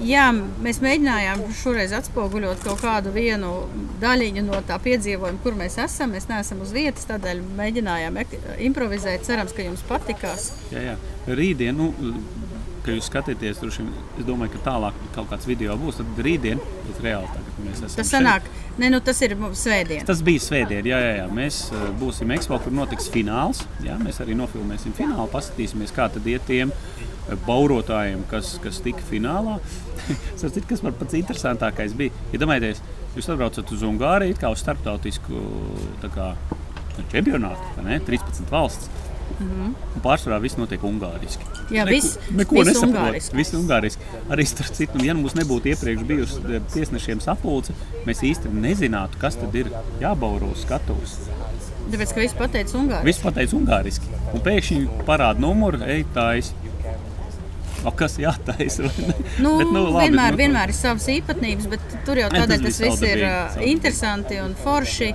jā, 0.04 0.26
mēs 0.62 0.82
mēģinājām 0.84 1.46
šoreiz 1.56 1.94
atspoguļot 1.96 2.62
kaut 2.64 2.84
kādu 2.84 3.12
vienu 3.16 3.54
daļiņu 4.02 4.44
no 4.46 4.60
tā 4.68 4.76
piedzīvojuma, 4.84 5.40
kur 5.42 5.56
mēs 5.56 5.78
esam. 5.80 6.12
Mēs 6.14 6.28
neesam 6.30 6.60
uz 6.64 6.74
vietas, 6.76 7.08
tādēļ 7.08 7.42
mēģinājām 7.58 8.20
improvizēt. 8.68 9.24
Cerams, 9.28 9.56
ka 9.56 9.64
jums 9.66 9.84
patikās. 9.88 10.52
Jā, 10.74 10.92
jā. 10.92 10.96
Rītdien, 11.28 11.80
nu, 11.80 12.14
kad 12.90 12.98
jūs 12.98 13.08
skatāties, 13.10 13.60
droši 13.62 13.84
vien, 13.84 13.90
es 14.18 14.26
domāju, 14.26 14.56
ka 14.56 14.62
tālāk 14.66 14.96
kaut 15.14 15.28
kāds 15.30 15.46
video 15.48 15.76
būs. 15.78 16.00
Tad 16.00 16.22
rītdien, 16.26 16.60
bet 16.88 17.02
reāli 17.04 17.28
tagad 17.30 17.60
mēs 17.62 17.78
esam. 17.78 17.96
Tas 18.00 18.08
šeit. 18.10 18.14
sanāk, 18.16 18.48
ne, 18.80 18.90
nu, 18.90 19.00
tas 19.04 19.20
ir 19.22 19.36
svētdien. 19.38 20.06
Tas 20.08 20.22
bija 20.26 20.42
svētdien, 20.42 20.88
jā, 20.90 20.98
jā, 21.04 21.12
jā. 21.20 21.26
Mēs 21.34 21.62
uh, 21.70 21.86
būsim 22.00 22.32
Expo, 22.34 22.58
kur 22.62 22.74
notiks 22.74 23.10
fināls. 23.12 23.62
Jā, 23.86 23.98
mēs 24.02 24.20
arī 24.24 24.36
nofilmēsim 24.38 24.94
finālu, 24.96 25.28
paskatīsimies, 25.32 25.94
kā 25.94 26.08
tad 26.12 26.26
iet 26.30 26.46
tiem 26.50 26.72
uh, 26.74 27.34
baurotājiem, 27.46 28.24
kas, 28.30 28.56
kas 28.64 28.80
tika 28.84 29.04
finālā. 29.10 29.60
Sapratu, 30.40 30.64
kas 30.72 30.82
man 30.86 30.96
pats 30.98 31.18
interesantākais 31.20 31.94
bija. 31.98 32.14
Iedomājieties, 32.34 32.82
jūs 33.18 33.30
atbraucat 33.30 33.76
uz 33.76 33.86
Ungāriju, 33.86 34.38
kā 34.40 34.50
uz 34.50 34.64
starptautisku 34.64 35.44
tā 36.02 36.10
kā, 36.14 36.32
čempionātu, 37.12 37.86
ne? 37.86 38.02
13 38.08 38.50
valsts. 38.50 38.90
Un 39.40 40.02
pārsvarā 40.04 40.40
viss 40.42 40.58
notiek 40.58 40.82
ungāriski. 40.84 41.44
Jā, 41.72 41.84
viss- 41.88 42.18
neko 42.30 42.58
viss 42.58 42.72
nesaprot. 42.72 42.90
ungāriski. 42.90 43.36
Viss 43.36 43.54
ungāriski. 43.56 44.08
Arī 44.28 44.46
starp 44.48 44.74
citu, 44.76 44.98
nu, 44.98 45.04
ja 45.06 45.14
mums 45.14 45.36
nebūtu 45.38 45.70
iepriekš 45.72 46.02
bijusi 46.08 46.40
eh, 46.56 46.60
tiesnešiem 46.74 47.20
sapulce, 47.24 47.72
mēs 48.06 48.20
īsti 48.26 48.52
nezinātu, 48.52 49.20
kas 49.22 49.38
tad 49.40 49.54
ir 49.54 49.70
jābauro 50.02 50.50
uz 50.52 50.64
skatuves. 50.66 51.16
Tāpēc, 51.90 52.12
ka 52.14 52.20
viss 52.22 52.36
pateica 52.38 52.76
ungāri. 52.78 53.04
Viss 53.08 53.22
pateica 53.24 53.56
ungāriski. 53.56 54.10
Un 54.34 54.44
pēkšņi 54.44 55.04
parāda 55.08 55.40
numuru, 55.42 55.80
ej, 55.86 56.04
taisa. 56.14 56.54
O, 57.80 57.90
kas 57.96 58.18
jātaisa? 58.20 58.84
Nu, 59.40 59.54
Bet, 59.56 59.70
nu, 59.72 59.86
labi, 59.88 60.10
vienmēr, 60.10 60.34
nu, 60.34 60.36
vienmēr 60.42 60.68
ir 60.68 60.76
savas 60.76 61.06
īpatnības, 61.08 61.68
bet 61.72 61.94
tur 62.04 62.18
jau 62.20 62.26
tas 62.28 62.42
tādēļ 62.42 62.58
bija 62.66 62.74
tas 62.74 62.80
viss 62.84 63.04
ir 63.08 63.22
uh, 63.24 63.54
interesanti 63.64 64.36
un 64.42 64.52
forši. 64.60 65.08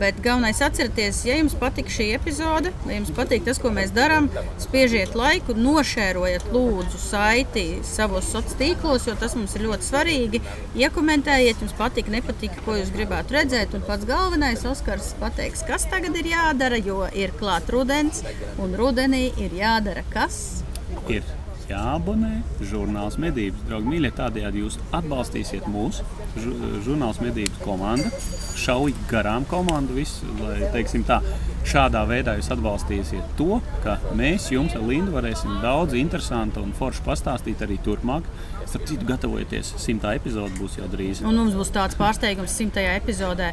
Bet 0.00 0.18
galvenais 0.24 0.60
atcerieties, 0.64 1.22
ja 1.28 1.36
jums 1.38 1.54
patīk 1.58 1.88
šī 1.92 2.10
epizode, 2.16 2.72
ja 2.88 2.98
jums 2.98 3.12
patīk 3.16 3.46
tas, 3.46 3.60
ko 3.62 3.70
mēs 3.74 3.94
darām, 3.96 4.28
spiežiet 4.62 5.16
laiku, 5.18 5.56
nošērojiet 5.56 6.50
lūdzu 6.52 7.00
saiti 7.00 7.66
savos 7.86 8.28
sociālos 8.32 8.58
tīklos, 8.60 9.06
jo 9.08 9.14
tas 9.20 9.36
mums 9.38 9.54
ir 9.56 9.66
ļoti 9.66 9.88
svarīgi. 9.88 10.42
Iekomentējiet, 10.78 11.62
jums 11.64 11.76
patīk, 11.78 12.10
nepatīk, 12.12 12.60
ko 12.66 12.76
jūs 12.78 12.92
gribētu 12.94 13.38
redzēt. 13.38 13.74
Un 13.76 13.86
pats 13.86 14.08
galvenais 14.08 14.66
Oskars 14.68 15.14
pateiks, 15.20 15.64
kas 15.68 15.88
tagad 15.92 16.16
ir 16.20 16.30
jādara, 16.34 16.80
jo 16.80 17.04
ir 17.14 17.34
klāt 17.40 17.72
rudens, 17.72 18.22
un 18.60 18.76
rudenī 18.78 19.30
ir 19.40 19.56
jādara 19.56 20.04
kas. 20.12 20.62
ir 21.08 21.45
jāabonē 21.70 22.42
žurnāls 22.70 23.18
medības. 23.22 23.62
Draugi, 23.68 23.90
mīļie, 23.92 24.12
tādējādi 24.16 24.62
jūs 24.64 24.78
atbalstīsiet 24.96 25.66
mūsu 25.70 26.04
žu- 26.38 26.56
žurnāls 26.86 27.20
medības 27.22 27.58
komandu. 27.64 28.10
Šauj 28.56 28.94
garām 29.10 29.44
komandu 29.50 29.94
visu, 29.98 30.26
lai 30.40 30.70
teiksim 30.72 31.04
tā. 31.04 31.20
Šādā 31.66 32.04
veidā 32.06 32.36
jūs 32.38 32.48
atbalstīsiet 32.54 33.32
to, 33.36 33.60
ka 33.82 33.98
mēs 34.14 34.50
jums 34.54 34.76
ar 34.78 34.84
Lindu 34.86 35.10
varēsim 35.16 35.56
daudz 35.62 35.96
interesantu 35.98 36.62
un 36.62 36.72
foršu 36.72 37.02
pastāstīt 37.02 37.64
arī 37.66 37.78
turpmāk. 37.82 38.22
Starp 38.66 38.86
citu, 38.86 39.06
gatavojieties, 39.06 39.74
simtā 39.78 40.14
epizode 40.18 40.54
būs 40.58 40.78
jau 40.78 40.86
drīz. 40.90 41.22
Un 41.26 41.36
mums 41.38 41.54
būs 41.54 41.70
tāds 41.74 41.94
pārsteigums, 41.98 42.54
simtajā 42.54 42.96
epizodē 42.98 43.52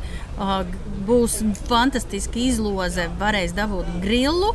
būs 1.07 1.41
fantastiska 1.69 2.39
izloze, 2.41 3.09
varēs 3.19 3.53
dabūt 3.57 3.89
grillu. 4.01 4.53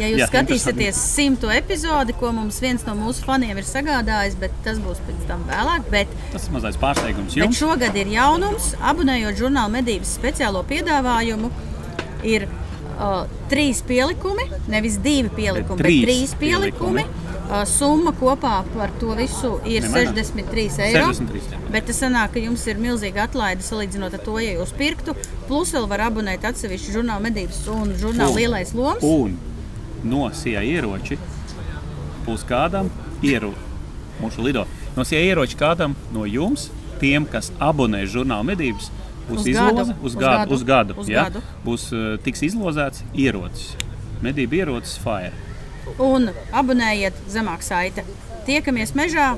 Ja 0.00 0.08
jūs 0.12 0.22
Jā, 0.22 0.28
skatīsieties 0.30 1.00
simto 1.16 1.50
epizodi, 1.52 2.14
ko 2.18 2.30
mums 2.32 2.60
viens 2.62 2.84
no 2.86 2.94
mūsu 2.98 3.24
faniem 3.26 3.58
ir 3.60 3.66
sagādājis, 3.68 4.38
bet 4.40 4.54
tas 4.64 4.78
būs 4.82 5.02
pēc 5.06 5.26
tam 5.28 5.44
vēlāk. 5.50 5.90
Bet, 5.92 6.08
Tas 6.32 6.48
ir 6.48 6.56
mazais 6.56 6.78
pārsteigums 6.80 7.34
bet 7.34 7.42
jums. 7.44 7.58
šogad 7.60 7.96
ir 7.96 8.12
jaunums, 8.14 8.72
abonējot 8.80 9.40
žurnāla 9.42 9.72
medības 9.80 10.14
speciālo 10.18 10.62
piedāvājumu. 10.70 11.50
Ir 12.22 12.46
uh, 12.46 13.24
trīs 13.50 13.80
pielikumi, 13.82 14.44
nevis 14.70 14.96
divi 15.02 15.28
pielikumi, 15.34 15.76
bet 15.82 15.86
trīs 15.86 16.06
trīs 16.06 16.34
pielikumi. 16.38 17.04
Uh, 17.52 17.66
summa 17.68 18.12
kopā 18.16 18.62
par 18.72 18.92
to 19.00 19.12
visu 19.18 19.56
ir 19.68 19.82
Nemanā. 19.84 20.14
63 20.14 20.78
eiro. 20.86 21.08
63 21.10 21.40
eiro. 21.58 21.58
Bet 21.74 21.84
tas 21.90 21.98
sanāk, 22.00 22.30
ka 22.32 22.40
jums 22.40 22.62
ir 22.70 22.78
milzīga 22.80 23.26
atlaide 23.26 23.66
salīdzinot 23.66 24.14
ar 24.16 24.22
to, 24.24 24.38
ja 24.40 24.54
jūs 24.56 24.72
pirktu. 24.78 25.12
Plus 25.50 25.72
vēl 25.74 25.88
var 25.90 26.06
abonēt 26.06 26.46
atsevišķu 26.48 26.94
žurnāla 26.94 27.20
medības 27.26 27.58
un 27.74 27.92
žurnāla 28.00 28.30
Un- 28.30 28.38
lielais 28.38 28.72
loms. 28.78 29.02
Un 29.04 29.34
no 30.04 30.28
sijā 30.34 30.62
ieroči 30.66 31.18
būs 32.26 32.44
kādam 32.48 32.90
ieroči. 33.22 33.70
Mūsu 34.22 34.42
lido. 34.44 34.66
No 34.96 35.02
sijā 35.08 35.22
ieroči 35.32 35.56
kādam 35.58 35.94
no 36.14 36.24
jums, 36.28 36.68
tiem, 37.00 37.24
kas 37.26 37.50
abonē 37.58 38.04
žurnāla 38.06 38.44
medības, 38.46 38.90
būs 39.28 39.40
Uz 39.40 39.46
izloze 39.46 39.94
gadu. 39.94 39.96
uz 40.02 40.12
Uz 40.12 40.14
gadu. 40.14 40.36
gadu. 40.36 40.54
Uz 40.54 40.62
gadu, 40.64 40.94
Uz 41.00 41.08
ja? 41.08 41.24
gadu. 41.24 41.42
Būs 41.64 41.88
uh, 41.92 42.18
tiks 42.22 42.42
izlozēts 42.42 43.02
ierocis. 43.14 43.72
Medību 44.22 44.54
ierocis 44.60 44.98
Fire. 45.02 45.32
Un 45.98 46.30
abonējiet 46.54 47.14
zemāk 47.28 47.62
saite. 47.66 48.04
Tiekamies 48.46 48.94
mežā 48.94 49.32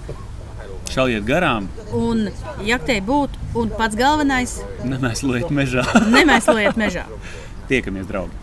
Šaujiet 0.92 1.24
garām, 1.24 1.64
un 1.96 2.28
jaktei 2.62 3.00
būt. 3.00 3.30
Un 3.56 3.70
pats 3.72 3.96
galvenais 3.96 4.58
nemēslojiet 4.84 5.48
mežā.- 5.50 5.82
nemēslojiet 6.18 6.76
mežā. 6.76 7.06
Tiekamies, 7.70 8.04
draugi! 8.06 8.36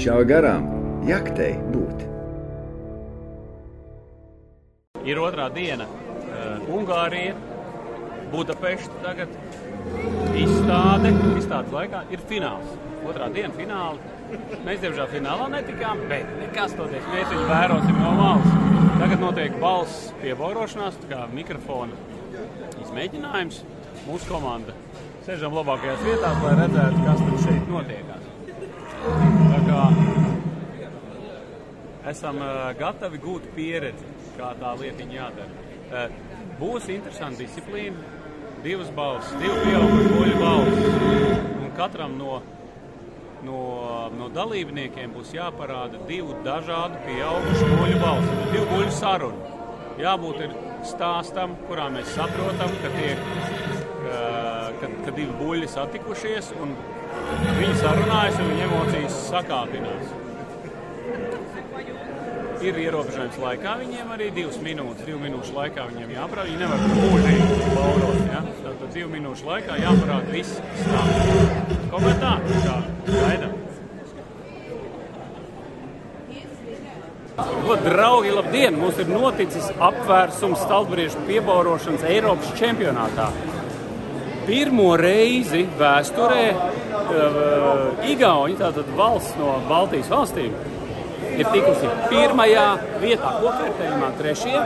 Šā 0.00 0.16
garām 0.26 0.66
jaktei 1.10 1.54
būt. 1.74 2.06
Ir 5.08 5.18
otrā 5.22 5.48
diena. 5.54 5.86
Uh, 6.30 6.76
Ungārija, 6.76 7.34
Budapešta 8.30 9.02
tagad. 9.02 9.32
Izstāde, 10.38 11.10
izstādes 11.40 11.72
laikā 11.74 12.04
ir 12.14 12.22
fināls. 12.30 12.76
Otrā 13.08 13.26
diena 13.34 13.50
fināla. 13.56 13.98
Mēs, 14.62 14.78
diemžēl, 14.84 15.08
finālā 15.10 15.48
netikām, 15.56 16.04
bet 16.10 16.28
nekas 16.38 16.76
toties. 16.78 17.08
Mēs 17.10 17.26
viņu 17.32 17.48
vērosim 17.48 17.98
no 17.98 18.12
malas. 18.20 18.54
Tagad 19.00 19.24
notiek 19.24 19.56
balss 19.62 20.10
pieborošanās, 20.20 21.00
tā 21.02 21.10
kā 21.10 21.24
mikrofona 21.34 21.96
izmēģinājums. 22.84 23.62
Mūsu 24.06 24.30
komanda 24.30 24.76
sēžam 25.26 25.56
labākajās 25.58 26.04
vietās, 26.06 26.38
lai 26.44 26.54
redzētu, 26.62 27.02
kas 27.08 27.24
tur 27.26 27.42
šeit 27.48 27.72
notiekās. 27.72 28.28
Tā 29.00 29.60
kā 29.66 29.82
esam 32.08 32.40
uh, 32.40 32.70
gatavi 32.78 33.20
gūt 33.20 33.50
pieredzi, 33.56 34.06
kā 34.38 34.54
tā 34.60 34.72
lietiņa 34.80 35.16
jādara. 35.16 35.66
Uh, 35.90 36.38
būs 36.60 36.88
interesanti 36.92 37.44
disciplīna, 37.44 38.00
divas 38.64 38.90
balss, 38.96 39.34
divu 39.40 39.58
pieaugušu 39.64 40.14
poļu 40.14 40.40
balss. 40.40 40.88
Un 41.60 41.70
katram 41.76 42.16
no, 42.18 42.40
no, 43.46 43.60
no 44.16 44.28
dalībniekiem 44.34 45.14
būs 45.16 45.34
jāparāda 45.36 46.00
divu 46.08 46.36
dažādu 46.46 47.00
pieaugušu 47.06 47.70
poļu 47.74 48.00
balsi. 48.04 48.36
Tas 48.36 48.54
divu 48.54 48.68
poļu 48.74 48.94
sarunu. 48.96 49.56
Jābūt 50.00 50.44
ir 50.46 50.56
stāstam, 50.88 51.58
kurā 51.68 51.90
mēs 51.92 52.14
saprotam, 52.16 52.72
ka, 52.80 52.92
tiek, 52.96 53.26
uh, 54.06 54.70
ka, 54.80 54.94
ka 55.04 55.12
divi 55.12 55.34
buļļi 55.42 55.68
satikušies 55.74 56.54
un 56.60 56.72
viņi 57.58 57.76
sarunājas 57.82 58.40
un 58.40 58.50
viņu 58.54 58.66
emocijas 58.70 59.22
sakāpinās. 59.28 60.19
Ir 62.60 62.76
ierobežojums 62.76 63.38
laikā, 63.40 63.72
viņiem 63.80 64.10
arī 64.12 64.26
divas 64.36 64.58
minūtes, 64.60 65.06
divu 65.06 65.16
minūšu 65.22 65.54
laikā 65.56 65.86
viņiem 65.94 66.10
jāparāda. 66.12 66.50
Viņi 66.50 66.58
nevar 66.60 66.82
mūžīgi 66.90 67.68
baurot. 67.72 68.18
Ja? 68.28 68.42
Tātad 68.66 68.90
divu 68.92 69.08
minūšu 69.14 69.48
laikā 69.48 69.78
jāparāda 69.80 70.34
viss 70.34 70.58
stāsts. 70.82 71.78
Kaut 71.88 72.04
kā 72.04 72.12
tā, 72.20 72.32
kā 72.66 72.74
gaidām. 73.08 73.54
Ko, 77.40 77.76
draugi, 77.80 78.34
labdien! 78.36 78.76
Mums 78.76 79.00
ir 79.00 79.08
noticis 79.08 79.70
apvērsums 79.80 80.60
stalbriežu 80.60 81.22
piebaurošanas 81.30 82.04
Eiropas 82.12 82.52
čempionātā. 82.60 83.30
Pirmo 84.44 84.90
reizi 85.00 85.62
vēsturē 85.80 86.44
uh, 86.52 88.04
Igauni, 88.10 88.58
tātad 88.60 88.92
valsts 88.98 89.38
no 89.40 89.54
Baltijas 89.70 90.12
valstīm, 90.12 90.52
ir 91.40 91.48
tikusi 91.54 91.90
pirmajā 92.10 92.66
vietā, 93.02 93.32
kopvērtējumā 93.40 94.10
trešajā, 94.18 94.64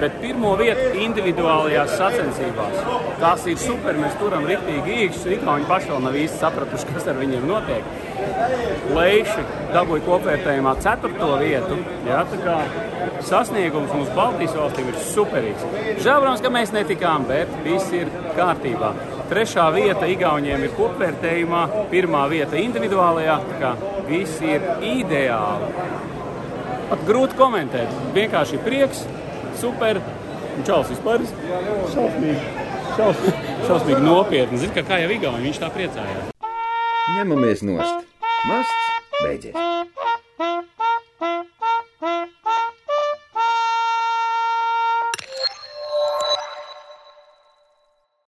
bet 0.00 0.18
pirmo 0.22 0.54
vietu 0.58 0.90
individuālajās 1.04 1.96
sacensībās. 1.98 2.82
Tas 3.18 3.46
ir 3.50 3.58
super, 3.60 3.98
mēs 3.98 4.14
turam 4.20 4.46
riktīgi 4.48 5.00
īkšķus, 5.04 5.32
Igauni 5.38 5.66
paši 5.68 5.92
vēl 5.92 6.04
nav 6.06 6.18
īsti 6.18 6.42
sapratuši, 6.42 6.92
kas 6.94 7.08
ar 7.10 7.18
viņiem 7.18 7.46
notiek. 7.48 7.90
Leiši 8.94 9.44
dabūja 9.74 10.04
kopvērtējumā 10.06 10.74
ceturto 10.84 11.34
vietu. 11.42 11.78
Jā, 12.06 12.22
tā 12.30 12.40
kā 12.44 12.56
sasniegums 13.28 13.92
mums 13.94 14.10
Baltijas 14.16 14.56
valstīm 14.56 14.90
ir 14.92 14.98
superīgs. 15.10 15.66
Žēl, 15.98 16.22
protams, 16.22 16.42
ka 16.44 16.52
mēs 16.54 16.74
netikām, 16.74 17.26
bet 17.28 17.52
viss 17.66 17.92
ir 17.96 18.10
kārtībā. 18.38 18.94
Trešā 19.28 19.66
vieta 19.74 20.08
Igauniem 20.08 20.62
ir 20.64 20.74
kopvērtējumā, 20.78 21.62
pirmā 21.90 22.24
vieta 22.32 22.56
individuālajā. 22.56 23.36
Tā 23.50 23.58
kā 23.60 23.74
viss 24.08 24.40
ir 24.40 24.64
ideāli. 24.80 25.68
Pat 26.88 27.02
grūti 27.04 27.36
komentēt. 27.36 27.92
Vienkārši 28.14 28.62
prieks, 28.64 29.02
super. 29.60 30.00
Un 30.58 30.64
Čaus 30.66 30.88
vispār 30.90 31.22
šausmīgi, 31.92 32.40
šausmīgi, 32.96 33.44
šausmīgi 33.68 34.00
nopietni. 34.02 34.58
Zini, 34.58 34.74
ka 34.74 34.82
kā 34.88 34.98
jau 35.04 35.12
Igauni 35.14 35.46
viņš 35.46 35.62
tā 35.62 35.70
priecājās. 35.74 36.32
Ņemamies 37.14 37.62
nost. 37.68 38.08
Masts 38.48 38.88
beidzies. 39.22 39.54